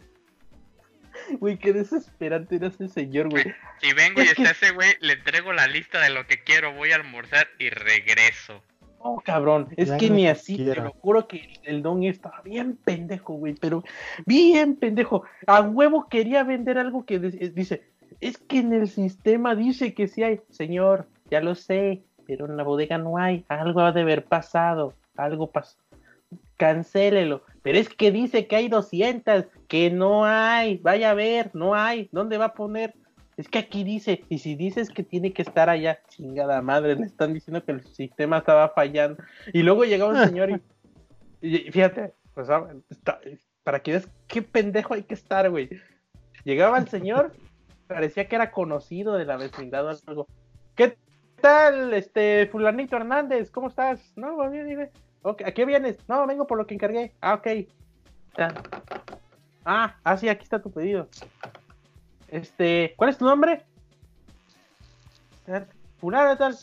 [1.41, 3.45] Güey, qué desesperante era ese señor, güey.
[3.81, 6.74] Si vengo y que- está ese güey, le entrego la lista de lo que quiero,
[6.74, 8.62] voy a almorzar y regreso.
[9.03, 12.77] No, cabrón, es Ya que ni así, te lo juro que el don estaba bien
[12.77, 13.83] pendejo, güey, pero
[14.24, 15.23] bien pendejo.
[15.47, 17.83] A huevo quería vender algo que de- dice,
[18.20, 20.41] es que en el sistema dice que sí hay.
[20.51, 23.45] Señor, ya lo sé, pero en la bodega no hay.
[23.49, 25.77] Algo ha de haber pasado, algo pasó.
[26.57, 27.43] Cancélelo.
[27.62, 30.78] Pero es que dice que hay 200, que no hay.
[30.78, 32.09] Vaya a ver, no hay.
[32.12, 32.95] ¿Dónde va a poner?
[33.37, 37.05] Es que aquí dice, y si dices que tiene que estar allá, chingada madre, le
[37.05, 39.23] están diciendo que el sistema estaba fallando.
[39.53, 40.61] Y luego llegaba un señor
[41.43, 42.49] y, fíjate, pues,
[43.62, 45.69] para que veas qué pendejo hay que estar, güey.
[46.45, 47.35] Llegaba el señor,
[47.86, 50.26] parecía que era conocido de la vecindad o algo.
[50.74, 50.96] ¿Qué
[51.40, 53.50] tal, este, fulanito Hernández?
[53.50, 54.12] ¿Cómo estás?
[54.16, 54.90] No, va bien, dime.
[55.22, 55.98] Ok, ¿A qué vienes?
[56.08, 57.12] No, vengo por lo que encargué.
[57.20, 57.46] Ah, ok.
[59.64, 61.08] Ah, ah, sí, aquí está tu pedido.
[62.28, 63.64] Este, ¿cuál es tu nombre?
[65.98, 66.56] Fulano tal.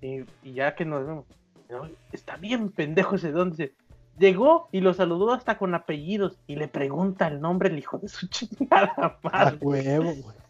[0.00, 1.24] Y, y ya que nos vemos.
[1.70, 3.50] No, está bien pendejo ese don.
[3.50, 3.74] dice,
[4.18, 8.08] Llegó y lo saludó hasta con apellidos y le pregunta el nombre el hijo de
[8.08, 9.58] su chingada A madre.
[9.60, 10.43] huevo, güey.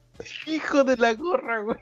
[0.47, 1.79] Hijo de la gorra, güey.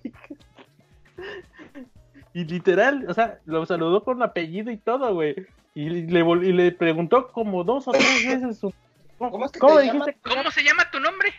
[2.35, 5.35] Y literal, o sea, lo saludó con apellido y todo, güey.
[5.75, 8.73] Y le, vol- y le preguntó como dos o tres veces su...
[9.19, 10.17] ¿Cómo es que ¿Cómo te dijiste?
[10.23, 11.33] ¿Cómo se llama tu nombre?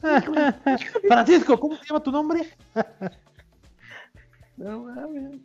[1.08, 2.40] Francisco, ¿cómo se llama tu nombre?
[4.56, 5.38] No mames.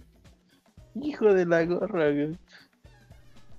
[1.01, 2.37] Hijo de la gorra, güey.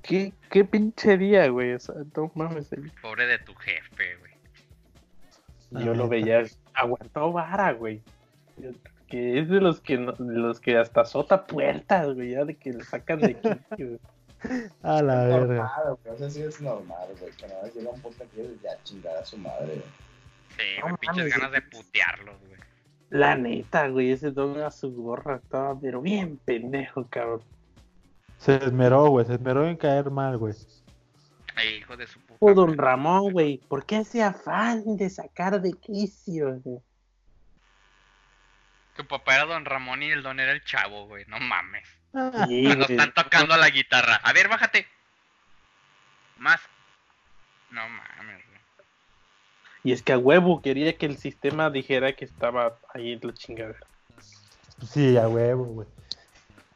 [0.03, 1.73] ¿Qué, qué pinche día, güey.
[1.73, 2.71] O sea, no mames.
[2.75, 5.83] el- Pobre de tu jefe, güey.
[5.85, 6.43] Yo lo veía,
[6.77, 8.01] aguantó vara, güey.
[9.09, 12.55] Que es de los que no- de los que hasta azota puertas, güey, ya de
[12.57, 13.37] que le sacan de
[13.71, 13.99] aquí, güey.
[14.83, 15.55] A la Es verga.
[15.55, 16.15] normal, güey.
[16.15, 17.33] O sea, sí es normal, güey.
[17.33, 19.83] Que nada más llega un punto que dices, ya chingada a su madre, güey.
[20.57, 22.61] Sí, No güey, pinches ganas de putearlos, güey.
[23.11, 27.41] La neta, güey, ese don a su gorra estaba, pero bien pendejo, cabrón.
[28.39, 29.25] Se esmeró, güey.
[29.27, 30.55] Se esmeró en caer mal, güey.
[31.55, 32.77] Ay, hijo de su don.
[32.77, 36.81] Ramón, güey, ¿por qué ese afán de sacar de quicio, güey?
[38.97, 41.25] Tu papá era don Ramón y el don era el chavo, güey.
[41.27, 41.87] No mames.
[42.49, 42.99] Sí, Cuando güey.
[42.99, 44.17] están tocando la guitarra.
[44.23, 44.87] A ver, bájate.
[46.39, 46.61] Más.
[47.71, 48.61] No mames, güey.
[49.85, 53.35] Y es que a huevo quería que el sistema dijera que estaba ahí en la
[53.35, 53.79] chingadera.
[54.91, 55.89] Sí, a huevo, güey.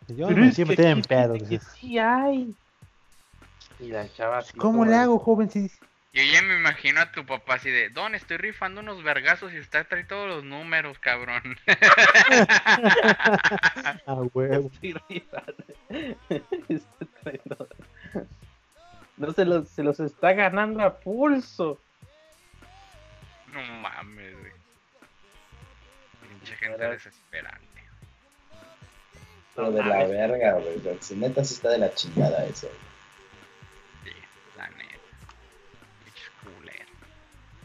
[0.09, 1.35] Yo Pero me es siempre estoy en pedo.
[1.49, 2.55] que sí hay.
[3.81, 5.51] Y la chava así ¿Cómo le hago, joven?
[5.51, 5.70] Si
[6.12, 9.59] Yo ya me imagino a tu papá así de, Don, estoy rifando unos vergazos y
[9.59, 11.57] usted trae todos los números, cabrón.
[14.07, 14.70] a huevo.
[19.16, 21.78] No se los, se los está ganando a pulso.
[23.52, 24.52] No mames, güey.
[26.27, 27.61] Pinche gente desesperante.
[29.55, 30.78] Pero de la verga, güey.
[30.78, 30.97] güey.
[31.01, 32.69] Si neta sí está de la chingada eso.
[32.69, 32.90] güey.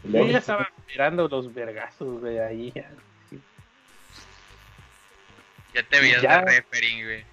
[0.08, 2.72] Yo ya estaba esperando los vergazos de ahí.
[5.74, 7.24] Ya te veías de referee, güey.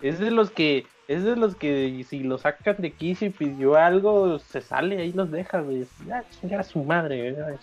[0.00, 3.76] Es de los que, es de los que si lo sacan de quicio y pidió
[3.76, 5.86] algo, se sale, ahí los deja, güey.
[6.06, 7.58] Ya, chingar a su madre, güey.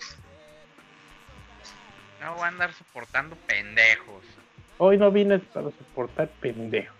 [2.20, 4.24] No voy a andar soportando pendejos.
[4.78, 6.94] Hoy no vine para soportar pendejo.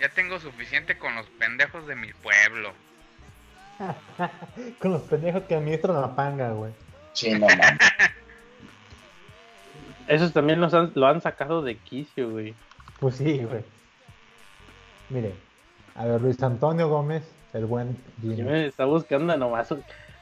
[0.00, 2.72] Ya tengo suficiente con los pendejos de mi pueblo.
[4.78, 6.72] Con los pendejos que administran la panga, güey.
[7.16, 7.78] Sí, no mames.
[10.08, 12.54] Esos también los han- lo han sacado de quicio, güey.
[13.00, 13.62] Pues sí, güey.
[15.08, 15.34] Mire,
[15.94, 18.42] a ver, Luis Antonio Gómez, el buen Yo Jimmy.
[18.42, 19.74] me está buscando nomás.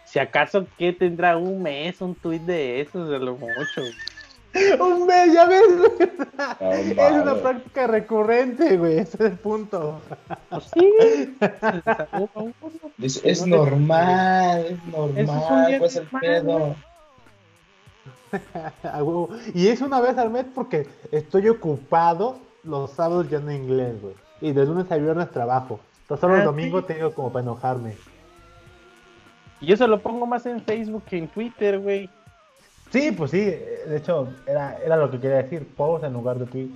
[0.05, 3.93] Si acaso que tendrá un mes, un tuit de esos, de lo mucho.
[4.81, 5.63] Un mes, ya ves.
[6.61, 8.99] No Es una práctica recurrente, güey.
[8.99, 10.01] Ese es el punto.
[10.51, 11.37] Pues sí.
[13.25, 16.77] Es normal, es es normal, día pues el normal, pedo.
[19.55, 24.15] Y es una vez al mes porque estoy ocupado los sábados ya en inglés, güey.
[24.41, 25.81] Y de lunes a viernes trabajo.
[26.03, 26.87] Entonces solo el Ah, domingo sí.
[26.89, 27.97] tengo como para enojarme.
[29.61, 32.11] Y eso lo pongo más en Facebook que en Twitter, güey.
[32.95, 33.41] Sí, pues sí.
[33.41, 35.67] De hecho, era, era lo que quería decir.
[35.67, 36.69] Post en lugar de tweet.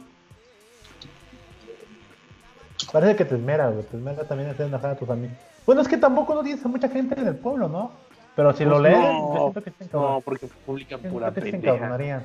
[2.93, 3.85] Parece que te esmera, güey.
[3.85, 5.37] Te esmera también hacer enojar a tus amigos.
[5.65, 7.93] Bueno, es que tampoco no tienes a mucha gente en el pueblo, ¿no?
[8.35, 11.31] Pero si lo Pues lees, no, yo siento que te encabron- No, porque publican pura
[11.31, 12.23] pendeja.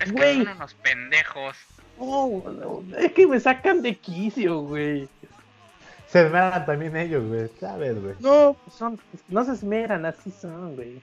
[0.00, 1.56] Es que son unos pendejos.
[2.00, 5.08] No, es que me sacan de quicio, güey.
[6.08, 7.48] Se esmeran también ellos, güey.
[7.60, 8.16] ¿Sabes, güey?
[8.18, 8.98] No, son,
[9.28, 11.00] no se esmeran, así son, güey.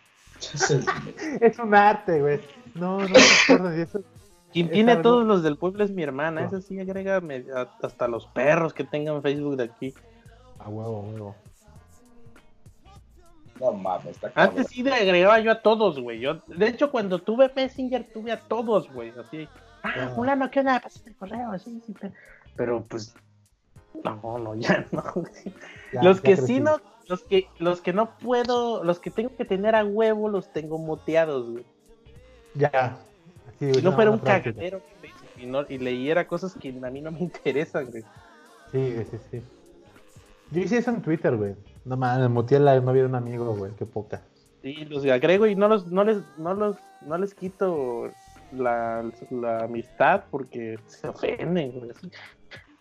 [1.42, 2.40] Es un arte, güey.
[2.76, 4.02] No, no me acuerdo de eso.
[4.52, 6.42] Quien Es tiene a todos los del pueblo es mi hermana.
[6.42, 6.48] No.
[6.48, 7.22] Esa sí agrega
[7.82, 9.94] hasta los perros que tengan Facebook de aquí.
[10.60, 11.36] A huevo, a huevo.
[13.60, 14.58] No mames, está cabrón.
[14.58, 16.20] Antes sí le agregaba yo a todos, güey.
[16.20, 19.12] Yo, de hecho, cuando tuve Messenger, tuve a todos, güey.
[19.20, 19.48] Así.
[19.84, 20.10] Ah, Ah.
[20.16, 20.80] fulano, ¿qué onda?
[20.80, 21.94] Pásate el correo, sí, sí.
[22.00, 22.14] Pero,
[22.56, 23.16] pero, pues,
[24.04, 25.04] no, no, ya no.
[25.94, 26.46] Ya- los ya que crecí.
[26.56, 30.30] sí no, los que, los que no puedo, los que tengo que tener a huevo,
[30.30, 31.66] los tengo moteados, güey.
[32.56, 32.98] Ya.
[33.60, 34.52] Güey, Si no fuera un práctica.
[34.54, 38.04] cagadero que Facebook y, no, y leyera cosas que a mí no me interesan, güey.
[38.72, 39.42] Sí, sí, sí.
[40.52, 41.56] Yo hice eso en Twitter, güey.
[41.86, 43.72] No mames, muteé la novia de un amigo, güey.
[43.78, 44.22] Qué poca.
[44.62, 48.10] Sí, los agrego y no los, no les, no los, no les quito
[48.54, 51.92] la, la amistad porque se ofenden, güey.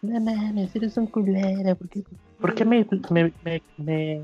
[0.03, 2.03] No mames, eres un culero, ¿por qué,
[2.43, 4.21] por qué me, me, me, me,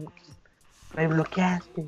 [0.95, 1.85] me bloqueaste?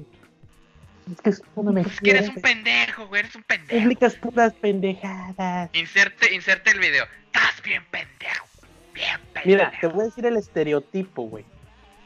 [1.10, 3.82] Es que tú no me Es que eres un pendejo, güey, eres un pendejo.
[3.82, 5.70] publicas puras pendejadas.
[5.74, 7.04] Inserte, inserte el video.
[7.26, 8.46] Estás bien pendejo.
[8.94, 9.46] Bien pendejo.
[9.46, 11.44] Mira, te voy a decir el estereotipo, güey,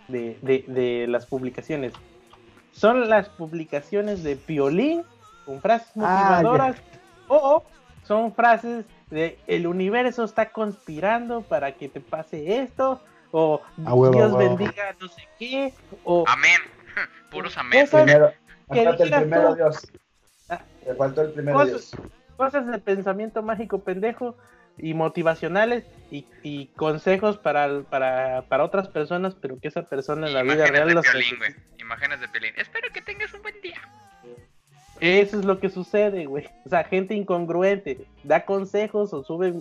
[0.08, 1.92] de, de, de las publicaciones.
[2.72, 5.02] Son las publicaciones de Piolín
[5.44, 6.82] con frases Ah, motivadoras
[7.28, 7.62] o
[8.04, 13.02] son frases de el universo está conspirando para que te pase esto
[13.36, 14.56] o A huevo, Dios huevo.
[14.56, 15.72] bendiga no sé qué
[16.04, 16.60] o Amén.
[17.32, 17.86] Puros amén.
[17.90, 18.32] Primero,
[18.70, 19.54] el primero tú.
[19.56, 19.88] Dios.
[20.48, 20.60] Ah.
[20.86, 22.08] Le faltó el primero Cosas- Dios.
[22.36, 24.36] cosas de pensamiento mágico pendejo
[24.78, 30.34] y motivacionales y, y consejos para, para, para otras personas, pero que esa persona en
[30.34, 31.54] la vida real de los Piolín, güey.
[31.78, 32.52] Imágenes de Piolín.
[32.56, 33.80] Espero que tengas un buen día.
[35.00, 36.48] Eso es lo que sucede, güey.
[36.64, 39.54] O sea, gente incongruente da consejos o sube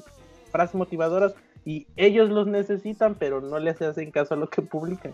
[0.52, 1.34] frases motivadoras
[1.66, 5.14] y ellos los necesitan, pero no les hacen caso a lo que publican.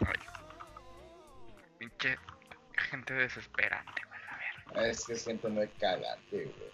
[0.00, 0.14] Ay.
[1.78, 2.16] Pinche
[2.90, 4.20] gente desesperante, güey.
[4.74, 4.90] A ver.
[4.90, 6.70] Es que siento muy cagante, güey.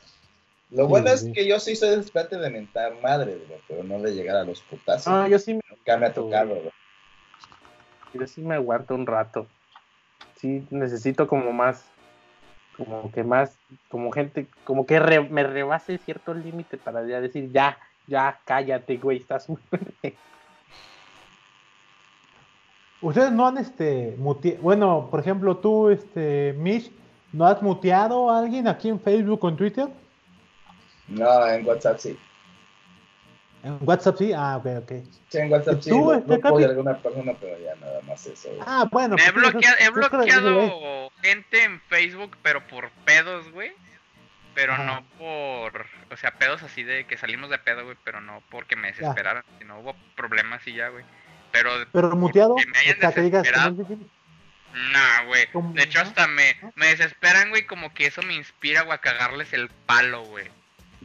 [0.70, 1.32] Lo bueno Sí, es sí.
[1.32, 4.60] que yo sí soy desesperante de mentar madre, güey, pero no de llegar a los
[4.62, 5.12] putazos.
[5.12, 6.70] No, yo sí, me, Nunca me ha tocado, güey.
[8.14, 9.48] yo sí me aguanto un rato.
[10.36, 11.84] Sí, necesito como más,
[12.84, 13.56] como que más,
[13.88, 18.96] como gente, como que re- me rebase cierto límite para ya decir, ya, ya, cállate,
[18.96, 19.58] güey, estás muy...
[23.02, 24.60] Ustedes no han, este, muteado.
[24.60, 26.92] Bueno, por ejemplo, tú, este, Mish,
[27.32, 29.88] ¿no has muteado a alguien aquí en Facebook o en Twitter?
[31.08, 32.18] No, en WhatsApp sí.
[33.62, 34.32] En WhatsApp sí.
[34.34, 34.92] Ah, ok, ok.
[35.28, 35.90] Sí, en WhatsApp sí.
[35.90, 36.64] ¿Tú, Tú, este, Capi?
[36.64, 38.60] alguna persona, pero ya nada más eso, güey.
[38.66, 39.16] Ah, bueno.
[39.16, 40.66] he pues, bloqueado, he eso- eso es de ley.
[40.68, 43.72] bloqueado gente en Facebook, pero por pedos, güey.
[44.54, 44.84] Pero Ajá.
[44.84, 45.86] no por.
[46.10, 47.96] O sea, pedos así de que salimos de pedo, güey.
[48.04, 49.44] Pero no porque me desesperaran.
[49.58, 51.04] Sino hubo problemas y ya, güey.
[51.52, 51.70] Pero.
[51.92, 53.86] Pero muteado, porque me hayan que digas, desesperado.
[54.92, 55.48] Nah, güey.
[55.74, 57.64] De hecho, hasta me, me desesperan, güey.
[57.66, 60.48] Como que eso me inspira, güey, a cagarles el palo, güey.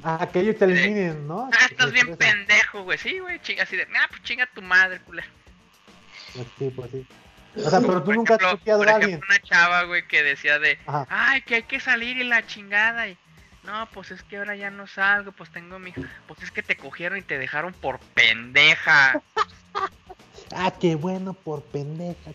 [0.04, 1.50] Ah, que ellos te eliminen, ¿no?
[1.54, 2.98] Ah, estás bien pendejo, güey.
[2.98, 3.40] Sí, güey.
[3.42, 3.88] Chinga así de.
[3.96, 5.28] Ah, pues chinga tu madre, culero.
[6.34, 7.08] Pues sí, pues sí.
[7.58, 9.22] O sea, pero tú Por nunca has ejemplo, por a ejemplo, alguien.
[9.30, 10.78] una chava, güey, que decía de.
[10.86, 11.06] Ajá.
[11.10, 13.08] Ay, que hay que salir y la chingada.
[13.08, 13.18] Y.
[13.64, 15.92] No, pues es que ahora ya no salgo, pues tengo mi.
[16.28, 19.22] Pues es que te cogieron y te dejaron por pendeja.
[20.56, 22.32] Ah, qué bueno por pendeja.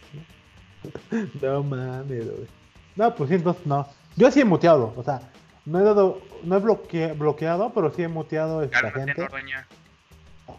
[1.12, 1.28] ¿no?
[1.40, 2.48] No mames, güey.
[2.96, 3.88] No, pues sí, entonces no.
[4.16, 5.20] Yo sí he muteado, o sea,
[5.64, 9.28] no he dado, no he bloque- bloqueado, pero sí he muteado a esta Cálmate, gente.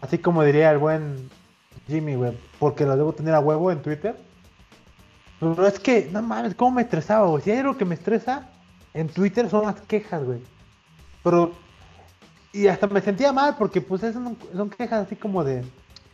[0.00, 1.28] Así como diría el buen
[1.86, 4.16] Jimmy, güey, porque lo debo tener a huevo en Twitter.
[5.42, 7.42] Pero es que, no mames, cómo me estresaba, güey.
[7.42, 8.48] Si hay algo que me estresa
[8.94, 10.38] en Twitter son las quejas, güey.
[11.24, 11.50] Pero,
[12.52, 15.64] y hasta me sentía mal porque, pues, esas son, son quejas así como de.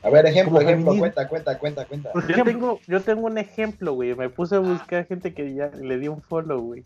[0.02, 2.10] A ver, ejemplo, ejemplo, cuenta, cuenta, cuenta, cuenta.
[2.14, 4.14] Yo ejemplo, tengo, yo tengo un ejemplo, güey.
[4.14, 6.82] Me puse a buscar gente que ya le dio un follow, güey.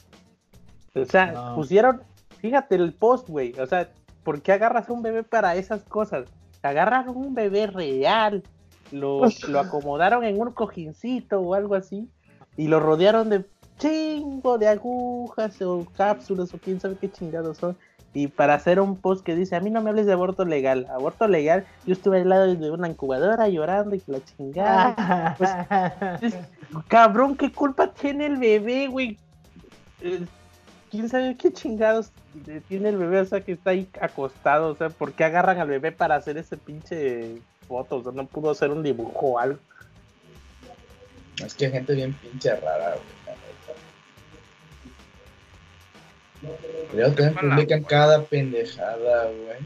[0.97, 1.55] O sea, No.
[1.55, 2.03] pusieron,
[2.39, 3.53] fíjate el post, güey.
[3.61, 3.89] O sea,
[4.25, 6.25] ¿por qué agarras un bebé para esas cosas?
[6.61, 8.43] Agarraron un bebé real,
[8.91, 12.09] lo, lo acomodaron en un cojincito o algo así,
[12.57, 13.45] y lo rodearon de
[13.79, 17.77] chingo de agujas o cápsulas o quién sabe qué chingados son.
[18.15, 20.87] Y para hacer un post que dice, a mí no me hables de aborto legal.
[20.91, 25.35] Aborto legal, yo estuve al lado de una incubadora llorando y que la chingada.
[25.39, 25.51] Pues,
[26.21, 26.37] es-
[26.89, 29.19] cabrón, ¿qué culpa tiene el bebé, güey?
[30.03, 30.27] Eh,
[30.91, 32.11] ¿Quién sabe qué chingados
[32.69, 33.21] tiene el bebé?
[33.21, 34.73] O sea, que está ahí acostado.
[34.73, 37.97] O sea, ¿por qué agarran al bebé para hacer ese pinche foto?
[37.97, 39.59] O sea, no pudo hacer un dibujo o algo.
[41.39, 43.23] Es que hay gente bien pinche rara, güey.
[46.93, 49.59] Luego también publican cada pendejada, güey.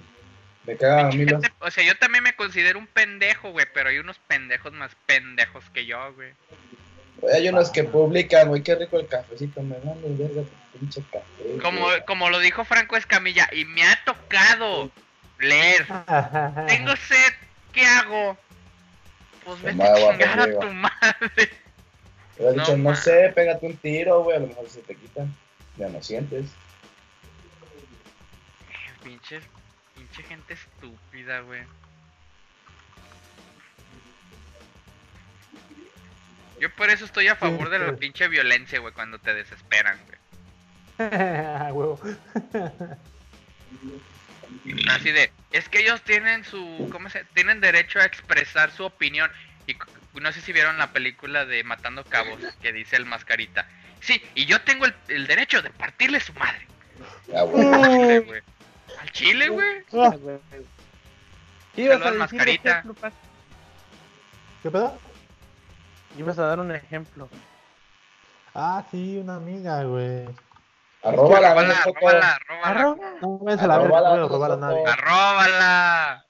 [0.65, 1.43] Me cagan a mí los...
[1.61, 5.65] O sea, yo también me considero un pendejo, güey, pero hay unos pendejos más pendejos
[5.71, 6.33] que yo, güey.
[7.21, 9.63] güey, Hay unos que publican, güey, qué rico el cafecito.
[9.63, 11.59] Me van a verga tu pinche café.
[11.63, 12.05] Como, güey.
[12.05, 14.91] como lo dijo Franco Escamilla, y me ha tocado
[15.39, 15.87] leer.
[16.67, 17.33] Tengo sed,
[17.73, 18.37] ¿qué hago?
[19.47, 21.51] Pues vete a chingar a tu madre.
[22.39, 25.25] No dicho, no sé, pégate un tiro, güey, a lo mejor se te quita.
[25.77, 26.47] Ya no sientes.
[29.05, 29.41] Pinche,
[29.95, 31.63] pinche gente estúpida, güey.
[36.59, 37.97] Yo por eso estoy a favor de la sí.
[37.99, 40.19] pinche violencia, güey, cuando te desesperan, güey.
[44.89, 45.26] Así de,
[45.57, 47.25] es que ellos tienen su, ¿cómo se?
[47.35, 49.31] Tienen derecho a expresar su opinión.
[49.67, 49.77] Y
[50.21, 53.69] no sé si vieron la película de Matando Cabos, que dice el mascarita.
[54.01, 56.67] Sí, y yo tengo el, el derecho de partirle su madre.
[57.35, 58.43] Ah, güey.
[59.01, 59.83] Al chile, güey.
[59.93, 60.15] Ah,
[61.75, 62.71] ¿Qué ibas a Saludos, decir, mascarita.
[62.71, 63.13] ejemplo, Paz?
[64.63, 64.99] ¿Qué pedo?
[66.19, 67.29] Ibas a dar un ejemplo.
[68.55, 70.27] Ah, sí, una amiga, güey.
[71.07, 72.65] Arróbala, Arróbala, arróbala, arróbala.
[72.65, 73.11] Arroba.
[73.21, 74.85] No me a la verga, no voy a robar a nadie.
[74.87, 76.27] Arróbala.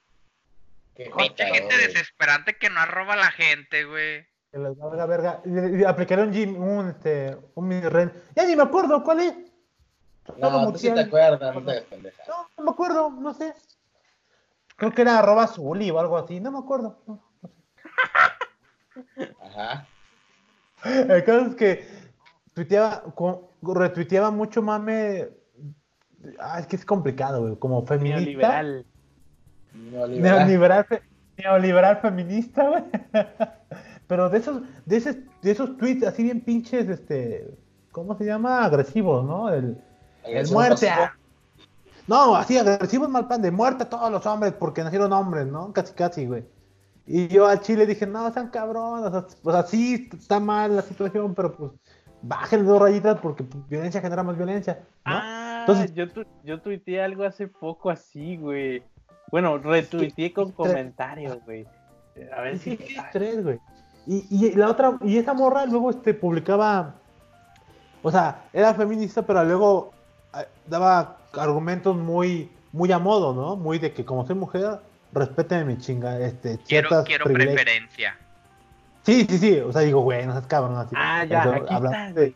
[0.95, 4.27] Pinche gente desesperante que no arroba a la gente, güey.
[4.53, 5.43] Que les valga verga.
[5.89, 8.13] Aplicaré un Jim, un, este, un mini ren.
[8.35, 9.35] Ya ni me acuerdo cuál es.
[10.39, 11.87] No, tú sí te acuerdas, no te.
[12.29, 13.55] No, no me acuerdo, no sé.
[14.77, 17.03] Creo que era arroba Zuli o algo así, no me acuerdo.
[17.07, 17.23] no.
[19.43, 19.87] Ajá.
[20.85, 21.89] El caso es que
[22.55, 25.29] tuiteaba, con- retuiteaba mucho mame.
[26.41, 27.57] Ah, es que es complicado, güey.
[27.59, 28.21] Como feminista.
[28.63, 28.87] Neoliberal.
[29.75, 30.39] Neoliberal.
[30.39, 31.03] Neoliberal, fe-
[31.39, 32.85] neoliberal feminista, güey.
[34.07, 37.49] Pero de esos, de esos, de esos tweets así bien pinches, este,
[37.93, 38.65] ¿cómo se llama?
[38.65, 39.49] Agresivos, ¿no?
[39.53, 39.79] El,
[40.25, 40.87] el muerte.
[40.89, 41.05] pasivo.
[41.05, 41.17] a-
[42.07, 45.73] No, así agresivos mal pan de muerte a todos los hombres porque nacieron hombres, ¿no?
[45.73, 46.45] Casi, casi, güey.
[47.09, 50.75] Y yo al Chile dije, no, sean cabrones, o sea, o sea, sí está mal
[50.77, 51.73] la situación, pero pues
[52.29, 55.13] bajen dos rayitas porque violencia genera más violencia, ¿no?
[55.17, 58.83] Ah, Entonces- yo, tu- yo tuiteé algo hace poco así, güey.
[59.31, 60.57] Bueno, retuiteé con tres.
[60.57, 61.67] comentarios, güey.
[62.37, 62.79] A ver si.
[63.13, 63.59] Tres, güey.
[64.07, 66.95] Y, y la otra, y esa morra luego este, publicaba,
[68.03, 69.93] o sea, era feminista, pero luego
[70.39, 73.57] eh, daba argumentos muy, muy a modo, ¿no?
[73.57, 74.79] Muy de que como soy mujer,
[75.13, 78.17] respéteme mi chinga, este, Quiero, quiero preferencia.
[79.07, 80.97] Sí, sí, sí, o sea, digo, güey, no seas cabrón, así.
[80.99, 82.35] Ah, ya, aquí hablando de,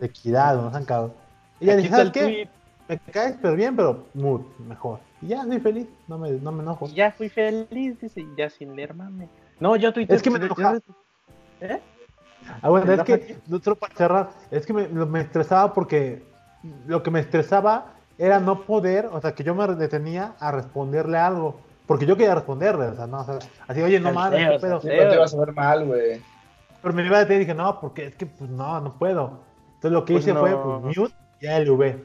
[0.00, 1.12] de equidad, no sean cabrón.
[1.60, 2.20] Y está el ¿sabes qué?
[2.22, 2.48] tweet.
[2.88, 5.00] Me caes, pero bien, pero mood, mejor.
[5.20, 6.86] Y ya, soy feliz, no me, no me enojo.
[6.88, 9.28] Ya fui feliz, dice, ya sin leer, mame.
[9.60, 10.16] No, yo tuiteé.
[10.16, 10.78] Es que me enojaba.
[11.60, 11.80] ¿Eh?
[12.62, 16.22] Ah, bueno, es ¿Enoja que, solo para cerrar, es que me, me estresaba porque
[16.86, 21.18] lo que me estresaba era no poder, o sea, que yo me detenía a responderle
[21.18, 21.60] algo.
[21.86, 23.38] Porque yo quería responderle, o sea, no, o sea,
[23.68, 24.80] así, oye, no mames, Salteos, qué pedo.
[24.80, 26.20] Sí, pero te a ver mal, güey.
[26.82, 29.44] Pero me iba a detener y dije, no, porque es que, pues no, no puedo.
[29.74, 31.96] Entonces lo que Pues hice fue, pues, mute y LV.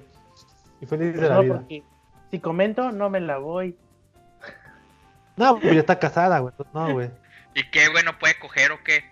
[0.81, 1.55] Y feliz Pues de la no, vida.
[1.55, 1.83] porque
[2.29, 3.75] si comento, no me la voy.
[5.37, 6.53] No, pues ya está casada, güey.
[6.73, 7.09] No, güey.
[7.55, 8.03] ¿Y qué, güey?
[8.03, 9.03] ¿No puede coger o qué?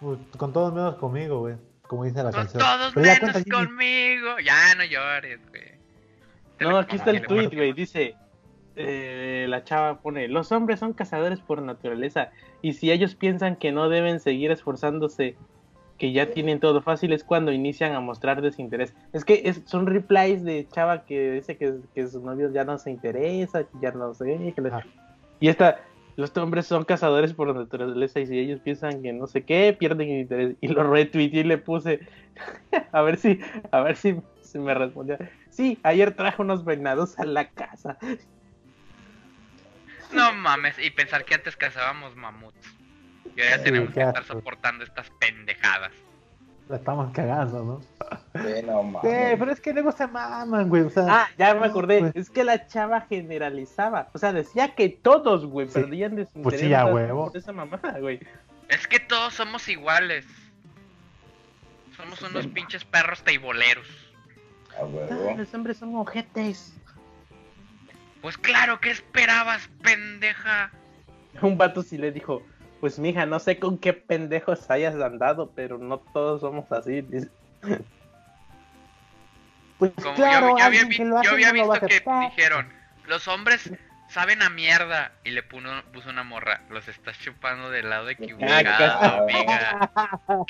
[0.00, 1.56] Pues, con todos menos conmigo, güey.
[1.82, 2.62] Como dice la Con canción.
[2.62, 4.38] todos Pero menos conmigo.
[4.44, 5.76] Ya no llores, güey.
[6.58, 7.72] Te No, aquí está el tweet, güey.
[7.72, 8.16] Dice:
[8.76, 12.30] eh, La chava pone: Los hombres son cazadores por naturaleza.
[12.62, 15.36] Y si ellos piensan que no deben seguir esforzándose
[15.98, 18.94] que ya tienen todo fácil es cuando inician a mostrar desinterés.
[19.14, 22.76] Es que es- son replies de chava que dice que, que sus novios ya no
[22.76, 24.72] se interesa, que ya no sé, que les-
[25.40, 25.80] y esta,
[26.16, 30.10] los hombres son cazadores por naturaleza y si ellos piensan que no sé qué, pierden
[30.10, 30.56] el interés.
[30.60, 32.00] Y lo retuiteé y le puse,
[32.92, 33.38] a ver si,
[33.70, 35.18] a ver si, si me respondía.
[35.50, 37.96] Sí, ayer trajo unos venados a la casa.
[40.16, 42.56] No mames, y pensar que antes cazábamos mamuts.
[43.36, 45.92] Y ahora Sí, tenemos que estar soportando estas pendejadas.
[46.68, 47.80] La estamos cagando, ¿no?
[48.42, 49.02] Sí, no mames.
[49.02, 50.82] Sí, pero es que luego se maman, güey.
[50.82, 52.00] O sea, Ah, ya me acordé.
[52.00, 52.16] pues.
[52.16, 54.08] Es que la chava generalizaba.
[54.14, 55.74] O sea, decía que todos, güey, Sí.
[55.74, 57.30] perdían desinterés Pues sí, a o sea, huevo.
[57.34, 58.18] esa mamada, güey.
[58.68, 60.26] Es que todos somos iguales.
[61.96, 63.86] Somos unos pinches perros teiboleros.
[64.78, 65.34] A huevo.
[65.36, 66.74] los hombres son ojetes.
[68.22, 70.70] Pues claro, ¿qué esperabas, pendeja?
[71.42, 72.44] Un vato sí le dijo,
[72.80, 77.02] pues mija, no sé con qué pendejos hayas andado, pero no todos somos así.
[77.02, 77.30] dice.
[79.78, 81.80] pues Como claro, yo, yo había, vi- que lo yo había no lo va a
[81.80, 82.72] visto que dijeron,
[83.06, 83.70] los hombres
[84.08, 85.12] saben a mierda.
[85.24, 89.04] Y le puso, puso una morra, los estás chupando del lado equivocado, casi.
[89.04, 89.90] amiga.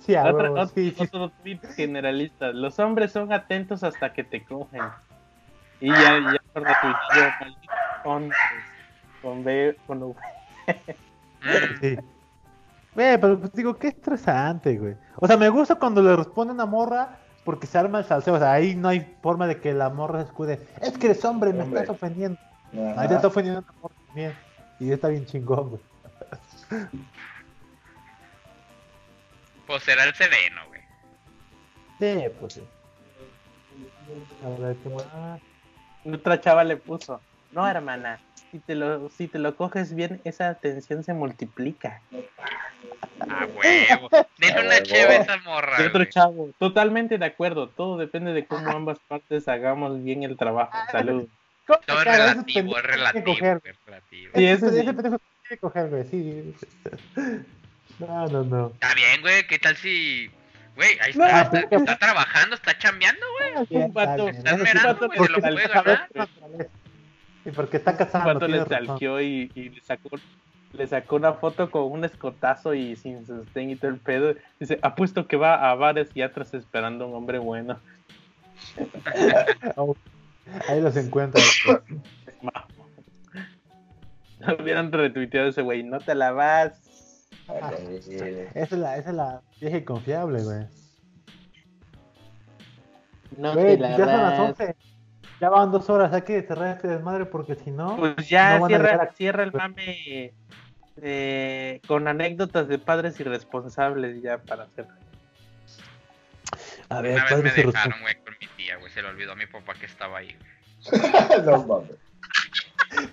[0.00, 2.52] Sí, otro, otro tweet generalista.
[2.52, 4.82] Los hombres son atentos hasta que te cogen.
[5.80, 6.20] Y ya, ya
[6.54, 7.40] malditos
[8.04, 8.38] hombres.
[9.22, 10.14] Con B, con V.
[11.42, 11.98] Mm, Sí.
[12.94, 14.94] Güey, pero pues digo, qué estresante, güey.
[15.16, 18.34] O sea, me gusta cuando le responde una morra porque se arma el salseo.
[18.34, 20.66] O sea, ahí no hay forma de que la morra se escude.
[20.82, 22.38] Es que eres hombre, me estás ofendiendo.
[22.96, 24.34] Ahí te está ofendiendo una morra también.
[24.80, 25.82] Y está bien chingón, güey.
[29.66, 30.80] Pues era el sereno, güey.
[32.00, 32.62] Sí, pues sí.
[34.44, 35.40] A ver, ¿qué más?
[36.04, 37.20] Otra chava le puso,
[37.52, 38.20] no hermana,
[38.50, 42.00] si te lo, si te lo coges bien, esa atención se multiplica.
[43.20, 44.08] A huevo.
[44.38, 44.84] Denle A una huevo.
[44.84, 45.76] cheve a esa morra.
[45.82, 50.36] Y otro chavo, totalmente de acuerdo, todo depende de cómo ambas partes hagamos bien el
[50.36, 50.72] trabajo.
[50.90, 51.28] Salud.
[51.66, 53.40] Todo es relativo, es relativo, es
[53.86, 54.32] relativo.
[54.34, 54.78] Sí, Ese, eso sí.
[54.80, 56.54] ese pendejo tiene que coger, güey, sí.
[58.00, 58.66] No, no, no.
[58.74, 60.30] Está bien, güey, ¿qué tal si...
[60.80, 63.82] Güey, ahí está, está, trabajando, está chambeando, güey.
[63.82, 66.08] Un vato, Está vato güey, se lo puede ganar.
[67.44, 68.24] Y porque está Un casado.
[68.24, 68.64] vato le
[69.22, 70.08] y, y le sacó
[70.72, 74.34] le sacó una foto con un escotazo y sin sostén y todo el pedo.
[74.58, 77.78] Dice, apuesto que va a bares y atrás esperando a un hombre bueno.
[80.66, 81.42] Ahí los encuentra.
[84.40, 86.89] No hubieran retuiteado ese güey, no te la vas.
[87.58, 90.66] Esa es la, esa es la vieja y confiable, güey.
[93.36, 94.60] No Güey, te la ya son las vas.
[94.60, 94.76] 11.
[95.40, 97.96] Ya van dos horas, hay que cerrar este desmadre porque si no.
[97.96, 100.34] Pues ya No van a cierra, a- cierra el mame
[101.02, 104.86] eh, con anécdotas de padres irresponsables ya para hacer.
[106.90, 108.92] A ver, Una vez me dejaron, güey, con mi tía, güey.
[108.92, 110.36] Se le olvidó a mi papá que estaba ahí.
[110.90, 111.02] güey.
[111.46, 111.90] no mames.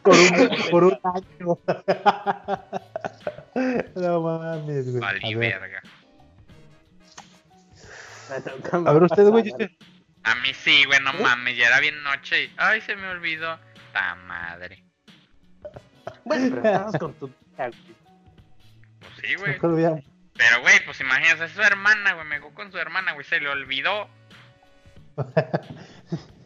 [0.02, 1.58] Por un, por un año.
[3.96, 5.00] no mames, güey.
[5.00, 5.82] Valí A ver, verga.
[8.86, 9.54] a ver, usted, güey.
[10.24, 11.02] A mí sí, güey, ¿Eh?
[11.04, 12.54] no mames, ya era bien noche y...
[12.58, 13.58] Ay, se me olvidó.
[13.94, 14.84] Ta madre.
[16.26, 17.96] Bueno, pero estabas con tu tía, güey.
[19.00, 20.04] Pues sí, güey.
[20.38, 22.28] Pero, güey, pues imagínate, es su hermana, güey.
[22.28, 23.26] Me dejó con su hermana, güey.
[23.26, 24.08] Se le olvidó.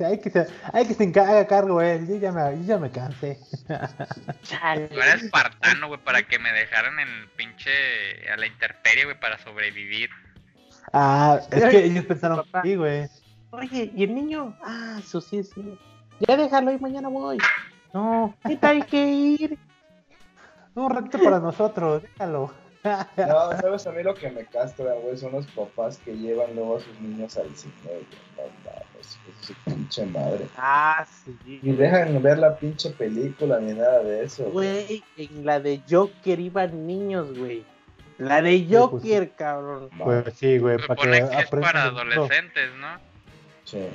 [0.06, 2.08] hay que se, hay que se haga cargo él.
[2.08, 3.40] Yo ya me, yo ya me cansé.
[4.44, 4.90] Chale.
[4.92, 7.72] Yo era espartano, güey, para que me dejaran en el pinche...
[8.32, 10.10] A la intemperie, güey, para sobrevivir.
[10.94, 13.10] Ah, es que ellos pensaron sí, güey.
[13.52, 14.58] Oye, ¿y el niño?
[14.64, 15.78] Ah, eso sí, sí.
[16.28, 17.38] Ya déjalo y mañana voy.
[17.94, 19.60] No, ahorita hay que ir.
[20.74, 22.54] Un ratito para nosotros, déjalo.
[22.84, 25.18] No, ¿sabes a mí lo que me castra, güey?
[25.18, 28.06] Son los papás que llevan luego a sus niños al cine, güey.
[28.38, 30.48] No mames, es su pinche madre.
[30.58, 31.60] Ah, sí.
[31.62, 34.86] Ni dejan ver la pinche película ni nada de eso, güey.
[34.86, 37.64] Güey, en la de Joker iban niños, güey.
[38.18, 39.90] La de pues, Joker, cabrón.
[39.98, 43.00] Pues sí, güey, Se para que que es para adolescentes, ¿no?
[43.64, 43.88] Sí.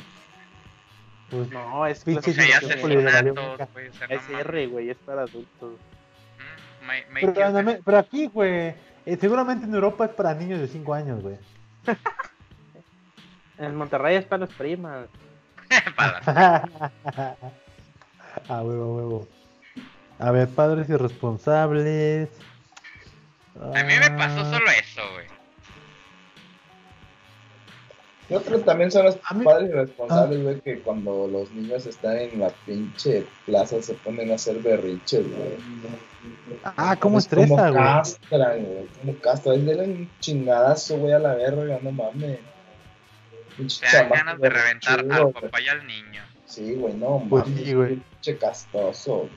[1.30, 2.96] Pues, No, es Pinche O sea, ya se güey.
[2.96, 3.54] O sea, no
[4.08, 4.40] Es mames.
[4.40, 5.74] R, güey, es para adultos.
[7.20, 7.82] Pero, kill no me- them.
[7.84, 8.74] pero aquí, güey,
[9.06, 11.36] eh, seguramente en Europa es para niños de 5 años, güey.
[13.58, 15.06] En Monterrey es para los primas.
[15.96, 16.18] Para-
[18.48, 19.28] a huevo, a huevo.
[20.18, 22.28] A ver, padres irresponsables.
[23.58, 24.85] A mí me pasó Ah, solo eso,
[28.28, 32.40] Yo creo que también son los padres irresponsables, güey, que cuando los niños están en
[32.40, 35.50] la pinche plaza se ponen a hacer berriches, güey.
[36.64, 37.82] Ah, ¿cómo estresa, güey?
[37.84, 38.86] castran, güey.
[39.00, 39.56] Como castran.
[39.60, 42.40] Es de un chingadazo, güey, a la verga, no mames.
[43.56, 45.32] Pinche Te dan ganas de reventar al güey.
[45.32, 46.22] papá y al niño.
[46.46, 47.64] Sí, güey, no Pues mames.
[47.64, 47.94] sí, güey.
[47.96, 49.28] Pinche castoso.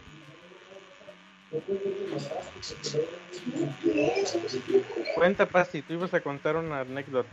[5.16, 7.30] Cuenta, Pasti, tú ibas a contar una anécdota.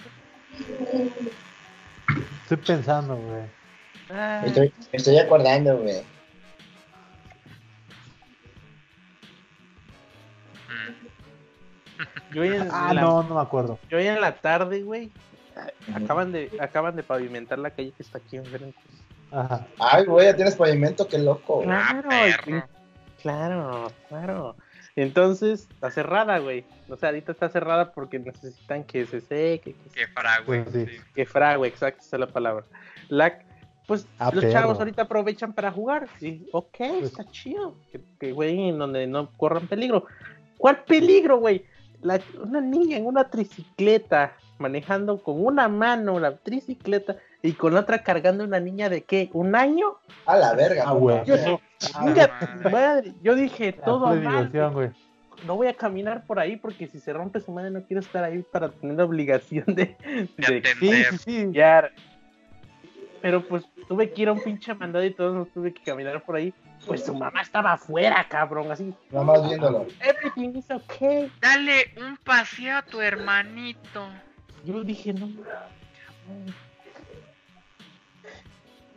[2.43, 3.43] Estoy pensando, güey.
[4.09, 6.03] Me estoy, me estoy acordando, güey.
[12.33, 13.79] Yo en, Ah, la, no, no me acuerdo.
[13.89, 15.11] yo en la tarde, güey,
[15.95, 18.79] acaban de, acaban de pavimentar la calle que está aquí enfrente.
[19.31, 19.67] Ajá.
[19.79, 21.57] Ay, güey, ya tienes pavimento, qué loco.
[21.63, 21.69] güey.
[21.71, 22.65] Ah, Claro, perro.
[23.23, 24.57] Claro, claro.
[24.97, 26.65] Entonces, está cerrada, güey.
[26.89, 30.63] O sea, ahorita está cerrada porque necesitan que se seque, que, Qué fragüe.
[30.63, 30.87] Pues sí.
[30.87, 31.03] sí.
[31.15, 32.65] que frague, exacto, esa es la palabra.
[33.09, 33.39] La,
[33.87, 34.53] pues Ah, los perro.
[34.53, 36.09] chavos ahorita aprovechan para jugar.
[36.21, 37.75] Y, ok, Pues- está chido.
[37.93, 40.07] Que, que, güey, en donde no corran peligro.
[40.57, 41.65] ¿Cuál peligro, güey?
[42.01, 47.81] La- una niña en una tricicleta, manejando con una mano la tricicleta y con la
[47.81, 49.31] otra cargando una niña de qué?
[49.33, 49.97] ¿Un año?
[50.27, 51.25] A la verga, Ah, güey.
[51.25, 52.63] Yo- Ah, Chinga madre.
[52.63, 53.15] tu madre.
[53.23, 54.51] Yo dije, todo mal.
[54.73, 54.91] güey.
[55.47, 58.25] No voy a caminar por ahí porque si se rompe su madre no quiero estar
[58.25, 59.97] ahí para tener la obligación de,
[60.39, 61.53] De de Sí, sí.
[63.21, 66.23] Pero pues tuve que ir a un pinche mandado y todos nos tuve que caminar
[66.25, 66.55] por ahí.
[66.87, 68.95] Pues su mamá estaba afuera, cabrón, así.
[69.11, 69.87] Nada más viéndolo.
[70.01, 71.31] Everything is okay.
[71.41, 74.09] Dale un paseo a tu hermanito.
[74.65, 75.29] Yo dije, no.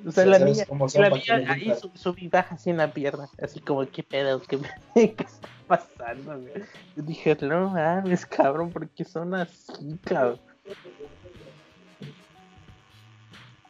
[0.05, 0.65] O sea, la ¿sabes niña,
[0.95, 4.41] la niña ahí sub- subí baja así en la pierna, así como, ¿qué pedo?
[4.41, 4.57] ¿Qué,
[4.95, 6.39] qué está pasando?
[6.39, 6.53] güey?
[6.95, 10.39] Yo dije, no mames, cabrón, ¿por qué son así, cabrón?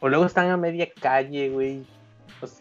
[0.00, 1.84] O luego están a media calle, güey.
[2.40, 2.60] Así,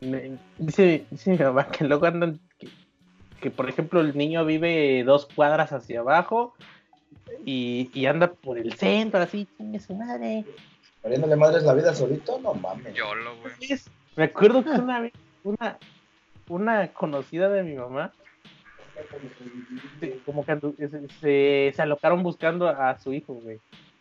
[0.00, 2.68] me- dice, dice mi mamá que luego andan, que,
[3.40, 6.54] que, por ejemplo el niño vive dos cuadras hacia abajo
[7.44, 10.44] y, y anda por el centro, así, chingue su madre.
[11.02, 12.94] Poniéndole madres la vida solito, no mames.
[12.94, 13.54] Yolo, güey.
[14.16, 15.12] Me acuerdo que una vez,
[15.42, 15.78] una,
[16.48, 18.12] una conocida de mi mamá,
[20.00, 20.58] se- como que
[20.88, 23.58] se, se, se alocaron buscando a su hijo, güey.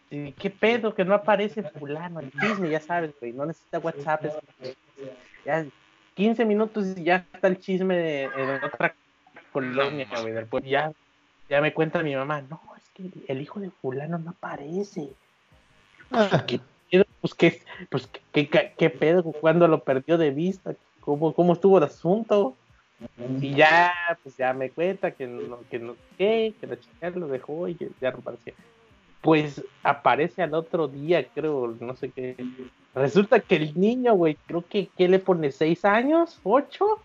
[0.10, 0.94] Y, ¿Qué pedo?
[0.94, 4.26] Que no aparece fulano, el chisme, ya sabes, güey, no necesita WhatsApp.
[4.62, 4.76] es-
[5.46, 5.66] ya
[6.14, 8.94] 15 minutos y ya está el chisme de, en otra
[9.52, 10.70] colonia, güey, del pueblo.
[10.70, 10.92] Ya,
[11.50, 15.14] ya me cuenta mi mamá, no, es que el hijo de fulano no aparece.
[16.46, 16.71] ¿Qué pedo?
[17.22, 21.78] Pues qué, pues qué, qué, qué pedo, cuando lo perdió de vista, cómo, cómo estuvo
[21.78, 22.56] el asunto.
[23.40, 27.28] Y ya, pues ya me cuenta que no, que no, que, que la chica lo
[27.28, 28.54] dejó y ya no aparecía.
[29.22, 32.36] Pues aparece al otro día, creo, no sé qué.
[32.94, 35.52] Resulta que el niño, güey, creo que, ¿qué le pone?
[35.52, 36.40] ¿Seis años?
[36.44, 37.00] ¿Ocho?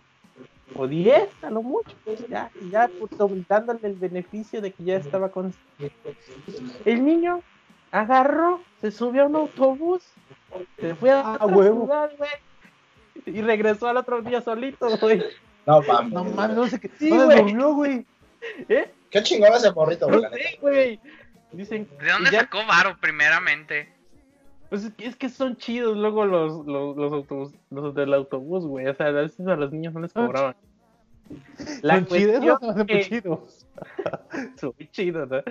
[0.75, 1.29] ¿O diez?
[1.43, 1.93] A lo mucho.
[2.05, 3.13] Pues ya, ya pues,
[3.49, 5.55] dándole el beneficio de que ya estaba con...
[6.85, 7.43] El niño
[7.91, 10.03] agarró, se subió a un autobús,
[10.79, 11.85] se fue a Ah, otra huevo.
[11.87, 12.31] ciudad, güey,
[13.27, 15.23] y regresó al otro día solito, güey.
[15.67, 16.13] No mames.
[16.13, 16.91] No mames, no sé qué.
[16.99, 17.39] Sí, ¿Dónde güey.
[17.39, 18.07] durmió, güey?
[18.69, 18.91] ¿Eh?
[19.11, 20.17] Qué chingón ese morrito, güey.
[20.23, 20.51] No la neta.
[20.51, 21.01] sé, güey.
[21.53, 23.93] Dicen, ¿De dónde ya- sacó Varo, primeramente?
[24.69, 28.67] Pues es que, es que son chidos luego los, los, los, autobús, los del autobús,
[28.67, 28.87] güey.
[28.89, 30.55] O sea, a veces a los niños no les cobraban.
[31.83, 33.67] La Son chidos, no son que- chidos.
[34.61, 35.43] son muy chidos, ¿no?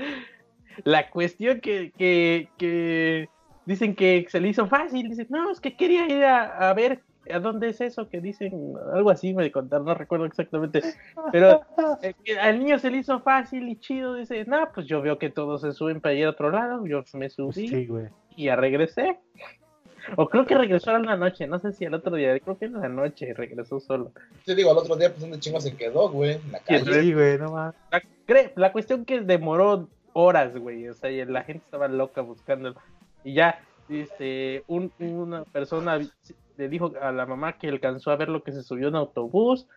[0.84, 3.30] La cuestión que, que, que
[3.66, 5.10] dicen que se le hizo fácil.
[5.10, 8.74] Dicen, no, es que quería ir a, a ver a dónde es eso que dicen.
[8.94, 10.82] Algo así me contaron, no recuerdo exactamente.
[11.32, 11.62] Pero
[12.02, 14.16] eh, al niño se le hizo fácil y chido.
[14.16, 16.86] Dice, no, pues yo veo que todos se suben para ir a otro lado.
[16.86, 17.88] Yo me subí Sí,
[18.36, 19.18] y ya regresé.
[20.18, 22.66] O creo que regresó en la noche, no sé si el otro día, creo que
[22.66, 24.12] en la noche regresó solo.
[24.46, 26.34] Te digo, el otro día, pues, ¿dónde chingo se quedó, güey?
[26.34, 27.02] En la ¿Quién calle.
[27.02, 27.56] Sí, güey, no.
[27.56, 32.22] La, cre- la cuestión que demoró horas, güey, o sea, y la gente estaba loca
[32.22, 32.80] buscándolo.
[33.26, 33.60] Y ya,
[33.90, 36.00] este, un- una persona
[36.58, 39.68] le dijo a la mamá que alcanzó a ver lo que se subió en autobús.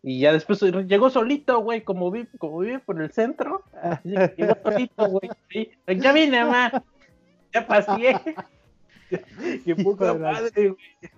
[0.00, 3.64] Y ya después llegó solito, güey, como, vi, como vive por el centro.
[4.04, 5.28] Llegó solito, güey.
[5.50, 5.70] sí.
[5.88, 6.84] Ya vine, mamá.
[7.52, 8.14] Ya pasé.
[9.64, 11.12] Qué la- madre, güey.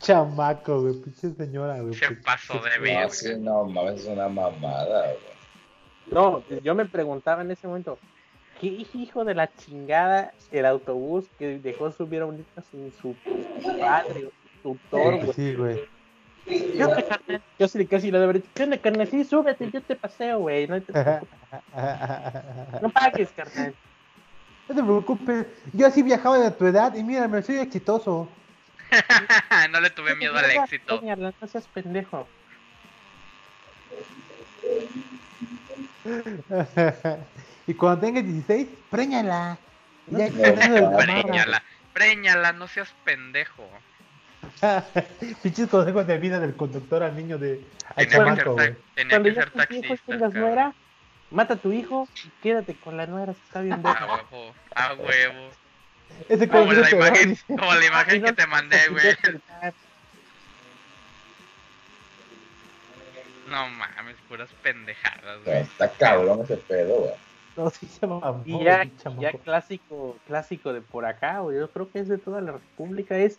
[0.00, 0.94] Chamaco, güey.
[1.00, 1.94] Pinche señora, güey.
[1.94, 3.08] Se pasó de No, verga.
[3.10, 5.37] sí, no es una mamada, güey.
[6.10, 7.98] No, yo me preguntaba en ese momento,
[8.60, 13.14] ¿qué hijo de la chingada el autobús que dejó subir a un niño sin su
[13.78, 14.30] padre o
[14.62, 15.32] su tutor, güey?
[15.34, 15.80] Sí, güey.
[16.76, 19.06] Yo, carnal, yo sí casi le debería decir, ¿qué onda, carnal?
[19.08, 20.66] Sí, súbete, yo te paseo, güey.
[20.66, 21.28] No, te preocupes,
[22.80, 23.74] no pagues, carnal.
[24.68, 25.46] No te preocupes.
[25.74, 28.28] Yo así viajaba de tu edad y mírame, soy exitoso.
[29.70, 30.98] no le tuve miedo al éxito.
[31.00, 32.26] Préñala, no seas pendejo.
[37.66, 39.58] y cuando tengas 16, préñala.
[40.06, 40.28] Ya.
[40.96, 41.62] Préñala,
[41.92, 43.68] préñala, no seas pendejo.
[45.42, 47.64] Pinches consejos de vida del conductor al niño de.
[47.96, 48.56] Al Tenía que ser, chamaco,
[48.94, 49.96] tenía Cuando que ya ser taxista.
[50.06, 50.74] tengas nuera,
[51.30, 54.06] mata a tu hijo y quédate con la nuera, si está bien A verga.
[54.30, 55.50] huevo, a huevo.
[56.28, 59.16] Ese Como la a imagen, como la imagen que te mandé, güey.
[63.48, 65.62] No mames, puras pendejadas, Güey.
[65.62, 67.14] Está cabrón ese pedo, güey.
[67.56, 68.84] No, sí se mamó, Y ya,
[69.18, 71.58] ya clásico, clásico de por acá, güey.
[71.58, 73.38] Yo creo que es de toda la república, es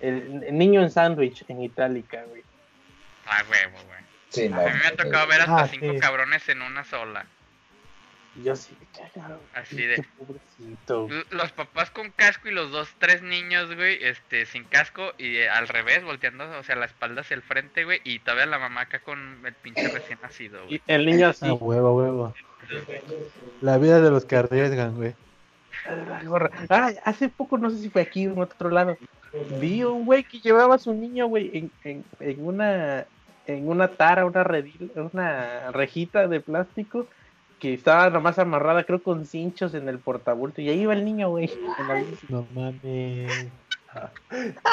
[0.00, 2.42] el, el niño en sándwich en itálica, güey.
[3.26, 4.00] A huevo, güey.
[4.30, 4.60] Sí, no.
[4.60, 5.98] A mí me ha tocado ver hasta Ah, cinco sí.
[6.00, 7.26] cabrones en una sola.
[8.36, 9.38] Y yo sí me cagaron.
[9.54, 11.08] Así Qué de- pobrecito.
[11.30, 15.48] Los papás con casco y los dos, tres niños, güey, este, sin casco y eh,
[15.48, 18.82] al revés, volteando, o sea, la espalda hacia el frente, güey, y todavía la mamá
[18.82, 20.76] acá con el pinche recién nacido, güey.
[20.76, 21.46] Y el niño así.
[21.46, 22.34] Ah, huevo, huevo.
[23.60, 25.14] La vida de los que arriesgan, güey.
[25.86, 26.50] la gorra.
[26.68, 28.96] Ah, hace poco, no sé si fue aquí o en otro lado.
[29.60, 33.06] Vi un güey que llevaba a su niño, güey, en, en, en una
[33.46, 37.06] en una tara, una redil, una rejita de plástico
[37.64, 40.60] que estaba nomás amarrada, creo, con cinchos en el portabulto.
[40.60, 41.50] Y ahí iba el niño, güey.
[42.28, 43.46] No mames.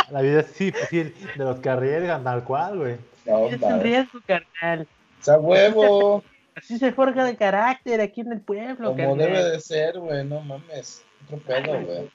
[0.10, 2.98] La vida sí, pues sí, de los que arriesgan, tal cual, güey.
[3.26, 4.82] No, Es un riesgo, carnal.
[5.22, 6.22] O sea, huevo.
[6.54, 9.18] Así se forja de carácter aquí en el pueblo, Como carnal.
[9.20, 10.26] debe de ser, güey.
[10.26, 11.02] No mames.
[11.28, 12.12] Otro pedo, güey.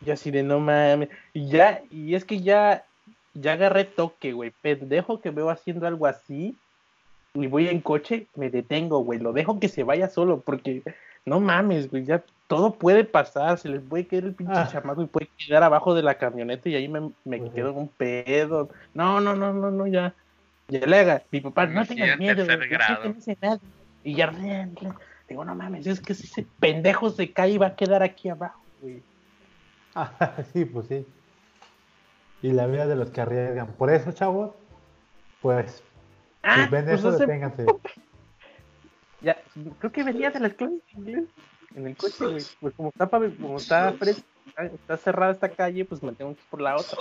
[0.00, 1.10] Yo así de no mames.
[1.32, 2.84] Y ya, y es que ya,
[3.34, 4.50] ya agarré toque, güey.
[4.62, 6.58] Pendejo que veo haciendo algo así.
[7.42, 9.18] Y voy en coche, me detengo, güey.
[9.18, 10.82] Lo dejo que se vaya solo, porque
[11.24, 12.04] no mames, güey.
[12.04, 13.58] Ya todo puede pasar.
[13.58, 14.68] Se les puede caer el pinche Ah.
[14.70, 17.52] chamaco y puede quedar abajo de la camioneta y ahí me, me Ujú.
[17.52, 18.70] quedo en un pedo.
[18.94, 20.14] No, no, no, no, no, ya.
[20.68, 21.22] Ya le haga.
[21.30, 22.58] Mi papá, no tengas en miedo, güey.
[22.58, 23.60] No hice nada.
[24.02, 24.32] Y ya,
[25.28, 28.28] digo, no mames, es que si ese pendejo se cae y va a quedar aquí
[28.28, 29.02] abajo, güey.
[29.98, 31.06] Ah, sí, pues sí.
[32.42, 33.68] Y la vida de los que arriesgan.
[33.78, 34.50] Por eso, chavos,
[35.40, 35.82] pues,
[36.48, 37.66] Ah, si ven pues eso, hace- deténganse.
[39.22, 39.36] Ya,
[39.78, 41.24] creo que venía de las clases de inglés
[41.74, 42.44] en el coche, güey.
[42.60, 44.22] Pues como está, como está, fres-
[44.74, 46.98] está cerrada esta calle, pues me tengo que ir por la otra.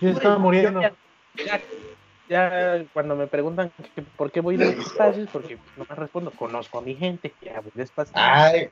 [0.00, 0.80] Yo estaba muriendo.
[0.82, 0.88] yo
[1.44, 1.60] Ya,
[2.26, 6.30] ya, ya cuando me preguntan que por qué voy despacio, es porque no me respondo,
[6.32, 8.12] conozco a mi gente, ya voy despacio.
[8.16, 8.70] Ay,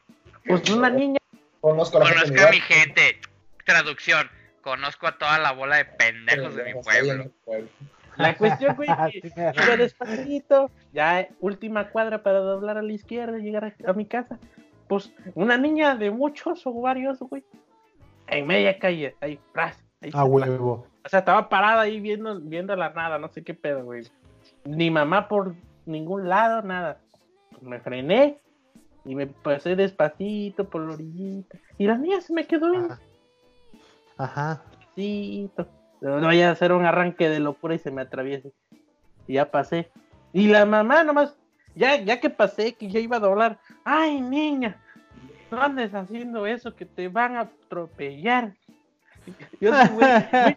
[0.48, 1.18] Pues una niña,
[1.60, 3.20] conozco a la de Conozco a mi gente.
[3.64, 4.28] Traducción.
[4.62, 7.30] Conozco a toda la bola de pendejos de mi pueblo.
[8.16, 8.88] La cuestión, güey,
[9.22, 13.93] que iba despacito, ya última cuadra para doblar a la izquierda y llegar a, a
[13.93, 14.38] mi casa.
[14.88, 17.44] Pues una niña de muchos o varios, güey,
[18.28, 20.86] en media calle, ahí, ras, ahí A se- huevo.
[21.05, 24.05] O sea, estaba parada ahí viendo, viendo la nada, no sé qué pedo, güey.
[24.64, 25.55] Ni mamá por
[25.86, 27.01] ningún lado, nada.
[27.51, 28.38] Pues me frené
[29.05, 31.59] y me pasé despacito por la orillita.
[31.78, 33.01] Y la niña se me quedó bien Ajá.
[34.18, 34.62] Ajá.
[34.97, 35.68] despacito.
[36.01, 38.52] No vaya a hacer un arranque de locura y se me atraviese.
[39.27, 39.90] Y ya pasé.
[40.32, 41.36] Y la mamá nomás,
[41.74, 43.59] ya, ya que pasé, que ya iba a doblar.
[43.85, 44.81] Ay, niña,
[45.51, 48.55] no andes haciendo eso, que te van a atropellar.
[49.60, 50.09] Yo güey,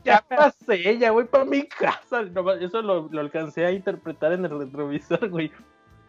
[0.03, 2.21] ya pasé, ya voy para mi casa.
[2.59, 5.51] Eso lo, lo alcancé a interpretar en el retrovisor, güey.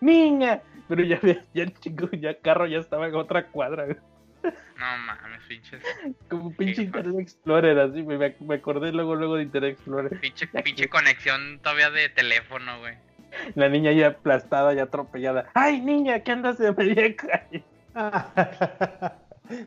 [0.00, 3.96] Niña, pero ya, ya, el chico, ya carro ya estaba en otra cuadra, güey.
[4.42, 5.82] No mames, pinches.
[6.28, 10.18] como pinche Internet Explorer, así, güey, me, me acordé luego, luego de Internet Explorer.
[10.20, 12.94] Pinche, pinche conexión todavía de teléfono, güey.
[13.54, 15.50] La niña ya aplastada, ya atropellada.
[15.54, 17.62] ¡Ay, niña, qué andas de media calle!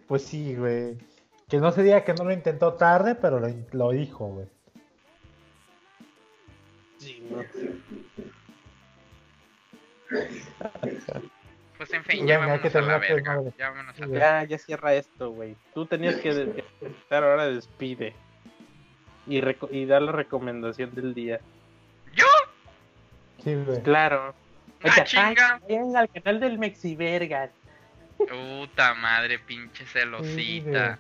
[0.07, 0.97] pues sí, güey.
[1.47, 4.47] Que no se diga que no lo intentó tarde, pero lo, lo dijo, güey.
[6.97, 7.43] Sí, no.
[11.85, 13.51] Pues en fin, Venga, ya hay vámonos que a la terminar, pues, verga.
[13.57, 14.19] Ya vámonos a la Ya.
[14.19, 15.55] Ya, ya cierra esto, güey.
[15.73, 18.13] Tú tenías que estar ahora despide.
[19.27, 21.39] Y, reco- y dar la recomendación del día.
[22.15, 22.25] ¿Yo?
[23.43, 23.81] Sí, güey.
[23.83, 24.33] Claro.
[24.83, 25.59] ¡Ah, chinga!
[25.67, 27.51] ay, vayan al canal del Mexivergas.
[28.17, 30.99] Puta madre, pinche celosita.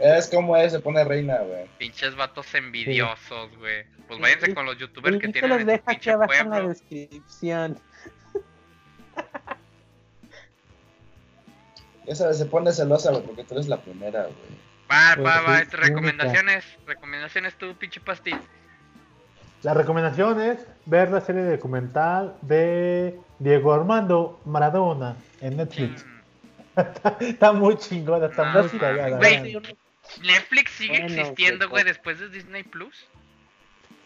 [0.00, 1.66] Es como es, se pone reina, güey.
[1.78, 3.84] Pinches vatos envidiosos, güey.
[4.06, 6.60] Pues váyanse con los youtubers que tienen los en deja aquí pinche abajo en la
[6.60, 7.78] descripción.
[12.06, 14.34] Ya sabes, se pone celosa, güey, porque tú eres la primera, güey.
[14.90, 15.58] Va, Pues va, va.
[15.60, 15.88] este, única.
[15.88, 16.64] recomendaciones.
[16.86, 18.36] Recomendaciones tú, pinche pastil.
[19.62, 26.04] La recomendación es ver la serie documental de Diego Armando Maradona en Netflix.
[26.04, 29.16] Mm, está, está muy chingona, está No, muy sí, cagada.
[29.16, 29.56] güey.
[30.22, 32.94] Netflix sigue Bueno, existiendo, pues, güey, después de Disney Plus.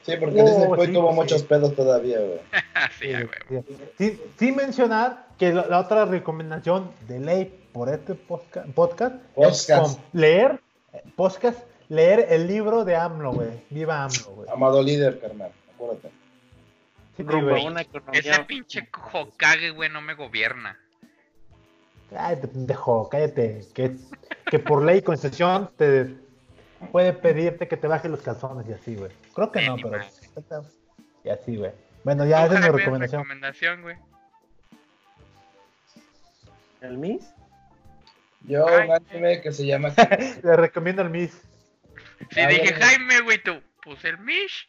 [0.03, 1.15] Sí, porque Oh, Disney Plus sí, tuvo sí.
[1.17, 2.39] muchos pedos todavía, güey.
[3.01, 3.67] sí.
[3.99, 9.95] Sí, sin mencionar que la, la otra recomendación de ley por este podcast, Podcast.
[9.95, 10.61] con- leer
[11.15, 13.63] podcast, leer el libro de AMLO, güey.
[13.71, 14.51] Viva AMLO, güey.
[14.51, 15.53] Amado líder, carnal.
[15.75, 16.11] Acuérdate.
[17.17, 17.67] Sí, Rumbo a güey.
[17.69, 18.19] una economía.
[18.21, 20.77] Ese pinche Hokage, güey, no me gobierna.
[22.11, 23.61] Cállate, pendejo, cállate.
[23.75, 23.95] Que,
[24.51, 26.17] que por ley y concesión te
[26.91, 29.13] puede pedirte que te bajes los calzones y así, güey.
[29.37, 29.91] Creo que Eh, no, pero.
[29.91, 30.07] madre.
[31.23, 31.71] Y así, güey.
[32.03, 33.21] Bueno, ya esa es mi recomendación.
[33.23, 33.97] recomendación, güey.
[36.81, 37.35] ¿El Miss?
[38.49, 38.89] Yo, Ay.
[38.89, 39.91] un anime que se llama.
[40.43, 41.33] Le recomiendo el Miss.
[42.31, 42.75] Sí, Ah, dije.
[42.75, 43.61] Jaime, güey, tú.
[43.85, 44.67] Pues el Mish.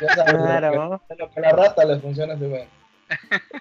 [0.00, 0.74] Ya sabes, Claro.
[0.74, 2.64] lo que- lo que a la rata le funciona ese güey.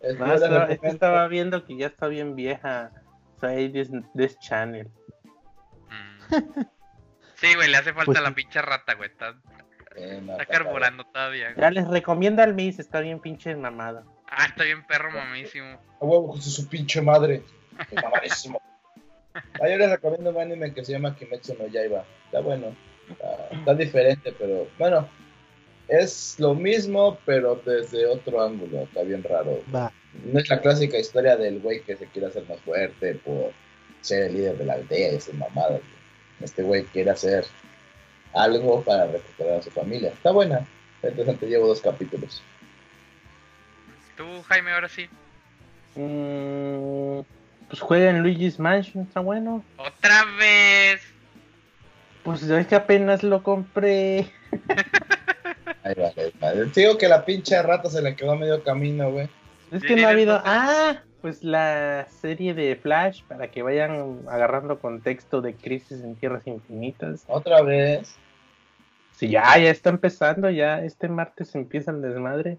[0.00, 2.92] Este, No, yo les estaba, es que recomiendo- estaba viendo que ya está bien vieja.
[3.36, 4.88] O sea, this, this channel.
[5.88, 6.60] Mm.
[7.34, 9.10] Sí, güey, le hace falta Pues la pinche rata, güey.
[9.10, 9.34] Está,
[9.96, 11.46] Eh, no, está carburando todavía.
[11.52, 11.60] güey.
[11.60, 14.04] Ya les recomiendo al Miss, está bien pinche mamada.
[14.30, 15.80] Ah, está bien perro mamísimo.
[16.00, 17.42] A huevo su, pinche madre.
[18.00, 18.60] Mamadísimo.
[19.34, 22.04] Ah, yo les recomiendo un anime que se llama Kimetsu no Yaiba.
[22.26, 22.74] Está bueno.
[23.10, 25.08] Está, está diferente, pero bueno.
[25.88, 28.82] Es lo mismo, pero desde otro ángulo.
[28.82, 29.62] Está bien raro.
[29.74, 29.92] Va.
[30.24, 33.52] No es la clásica historia del güey que se quiere hacer más fuerte por
[34.00, 35.80] ser el líder de la aldea y esas mamadas.
[36.40, 37.46] Este güey quiere hacer
[38.34, 40.10] algo para recuperar a su familia.
[40.10, 40.66] Está buena.
[40.96, 41.46] Está interesante.
[41.46, 42.42] Llevo dos capítulos.
[44.16, 45.08] Tú, Jaime, ahora sí.
[45.94, 47.20] Mm,
[47.68, 49.64] pues juega en Luigi's Mansion, está bueno.
[49.76, 51.00] ¡Otra vez!
[52.22, 54.30] Pues es que apenas lo compré.
[55.84, 56.52] Ahí va, ahí va.
[56.52, 59.28] Digo que la pinche rata se le quedó a medio camino, güey.
[59.70, 60.40] Es que no ha habido.
[60.44, 66.46] Ah, pues la serie de Flash para que vayan agarrando contexto de Crisis en Tierras
[66.46, 67.24] Infinitas.
[67.26, 68.14] Otra vez.
[69.12, 72.58] Sí, ya, ya está empezando, ya este martes empieza el desmadre.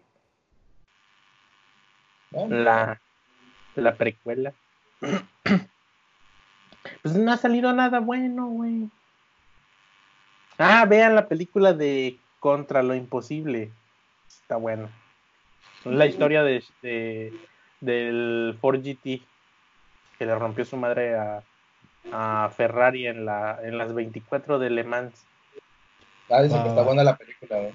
[2.32, 2.48] ¿no?
[2.48, 3.00] La,
[3.76, 4.54] la precuela.
[7.02, 8.90] Pues no ha salido nada bueno, güey.
[10.58, 13.72] Ah, vean la película de Contra lo Imposible.
[14.28, 14.90] Está bueno.
[15.86, 17.34] La historia de, de-
[17.82, 19.22] del Ford GT
[20.18, 21.44] que le rompió su madre a,
[22.12, 25.26] a Ferrari en, la, en las 24 de Le Mans.
[26.30, 26.72] Ah, dicen que Ah.
[26.72, 27.74] está buena la película, güey.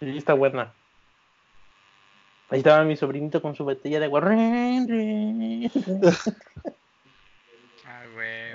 [0.00, 0.72] Sí, está buena.
[2.50, 4.20] Ahí estaba mi sobrinito con su botella de agua.
[7.84, 8.52] Ah, güey.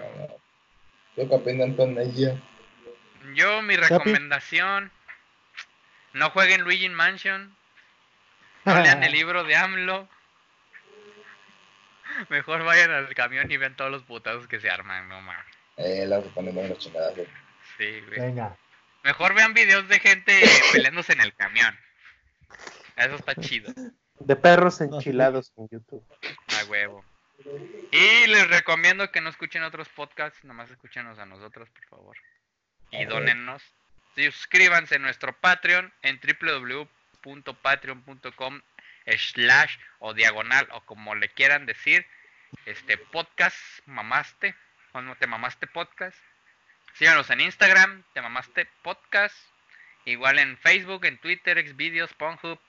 [1.18, 2.41] Yo que con ella.
[3.34, 4.91] Yo, mi recomendación.
[6.14, 7.55] No jueguen Luigi Mansion.
[8.65, 10.07] No lean el libro de AMLO.
[12.30, 15.45] Mejor vayan al camión y vean todos los putazos que se arman, no mames.
[15.77, 17.27] Eh, la que ponen buenas chingadas, güey.
[17.77, 18.19] Sí, güey.
[18.19, 18.55] Venga.
[19.03, 20.41] Mejor vean videos de gente
[20.72, 21.77] peleándose en el camión.
[22.98, 23.74] Eso está chido.
[24.19, 26.03] De perros enchilados en YouTube.
[26.60, 27.06] A huevo.
[27.91, 32.18] Y les recomiendo que no escuchen otros podcasts, nomás escúchenos a nosotros, por favor.
[32.91, 33.10] Y Ok.
[33.11, 33.64] dónennos.
[34.15, 36.19] Suscríbanse a nuestro Patreon en
[37.24, 38.61] www.patreon.com
[39.18, 42.06] slash o diagonal o como le quieran decir.
[42.65, 44.56] Este podcast mamaste.
[44.94, 46.18] O no te mamaste podcast.
[46.95, 49.36] Síganos en Instagram, te mamaste podcast.
[50.06, 52.60] Igual en Facebook, en Twitter, Xvideos, Pornhub,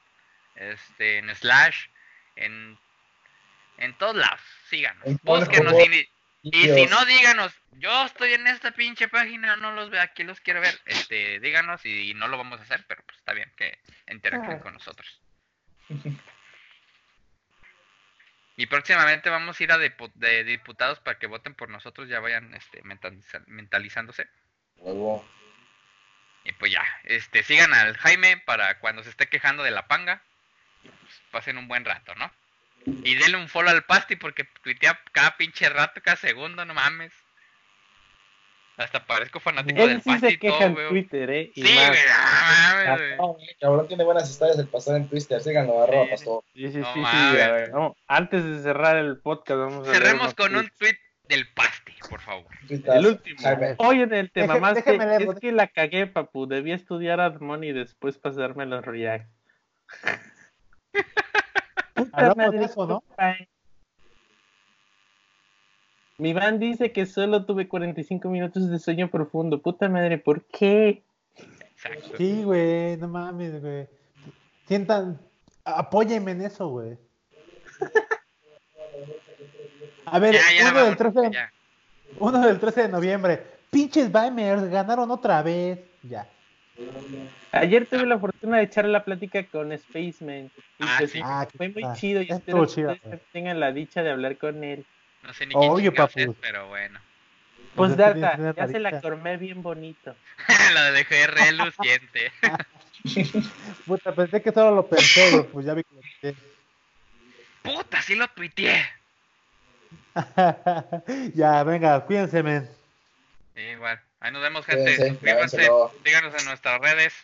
[0.58, 1.86] este, en Slash,
[2.36, 2.78] en,
[3.78, 4.40] en todos lados.
[4.68, 5.06] Síganos.
[5.06, 6.08] En Búsquenos y,
[6.42, 10.40] y si no, díganos, yo estoy en esta pinche página, no los veo, aquí los
[10.40, 10.78] quiero ver.
[10.86, 13.78] Este, díganos y, no lo vamos a hacer, pero pues está bien que
[14.10, 14.62] interactúen Ah.
[14.62, 15.20] con nosotros.
[18.56, 22.52] Y próximamente vamos a ir a de diputados para que voten por nosotros, ya vayan
[22.54, 24.28] este, mentaliza- mentalizándose.
[26.44, 30.22] Y pues ya, este, sigan al Jaime para cuando se esté quejando de la panga,
[31.08, 32.30] pues, pasen un buen rato, ¿no?
[33.04, 37.12] Y denle un follow al Pasti porque tuitea cada pinche rato, cada segundo, no mames.
[38.76, 40.88] Hasta parezco fanático Él del sí Pasti se todo, queja en.
[40.88, 41.50] Twitter, ¿eh?
[41.54, 41.98] Y Sí, más.
[42.86, 43.16] mames.
[43.18, 45.40] No, cabrón, tiene buenas historias el pastor en Twitter.
[45.40, 46.10] Síganlo, arroba Sí.
[46.12, 46.44] pastor.
[46.54, 47.42] Sí, sí, No sí, sí, mames.
[47.42, 51.48] a ver, no, Antes de cerrar el podcast, vamos a Cerremos con un tweet del
[51.52, 52.46] Pasti, por favor.
[52.68, 52.94] Twitter.
[52.96, 53.40] El último.
[53.78, 56.46] Oye, en el tema Deje- más es que la cagué, papu.
[56.46, 59.28] Debía estudiar Admon y después pasarme los reacts.
[62.74, 63.36] Compa.
[66.18, 69.62] Mi van dice que solo tuve 45 minutos de sueño profundo.
[69.62, 71.04] Puta madre, ¿por qué?
[71.72, 72.16] Exacto.
[72.16, 73.86] Sí, güey, no mames, güey.
[74.66, 75.20] Sientan,
[75.64, 76.98] apóyenme en eso, güey.
[80.06, 81.52] A ver, Ya, ya, uno, del vámonos, 13, ya.
[82.18, 83.46] uno del 13 de noviembre.
[83.70, 85.78] Pinches Bimers ganaron otra vez.
[86.02, 86.28] Ya.
[87.52, 90.50] Ayer tuve la fortuna de echar la plática con Spaceman.
[90.78, 91.20] Y Ah, pues sí.
[91.24, 92.92] Ah, fue muy ah, chido y espero que chido.
[92.92, 94.84] ustedes tengan la dicha de hablar con él.
[95.22, 96.18] No sé ni quién Obvio, papu.
[96.20, 97.00] es, pero bueno.
[97.74, 100.14] Pues Pues es que data, ya se la cormé bien bonito.
[100.74, 102.32] Lo dejé reluciente.
[103.86, 106.40] Puta, pensé que solo lo pensé, güey, pues ya vi que lo pensé.
[107.62, 108.84] Puta, sí lo tuiteé.
[111.34, 112.68] ya, venga, cuídense, men.
[113.54, 114.00] Sí, igual.
[114.20, 115.08] Ahí nos vemos, gente.
[115.08, 115.68] Suscríbanse,
[116.04, 117.14] síganos en nuestras redes.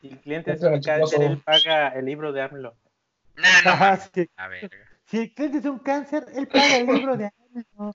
[0.00, 2.76] Si El cliente este es un cáncer, él paga el libro de AMLO.
[3.36, 3.70] Nah, no.
[4.36, 4.70] A ver.
[5.06, 7.94] Si el cliente es un cáncer, él paga el libro de AMLO.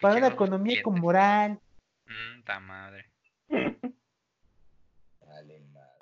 [0.00, 1.60] Para, una economía con moral.
[2.06, 3.10] Mmm, ta madre.
[5.20, 5.96] Dale, madre.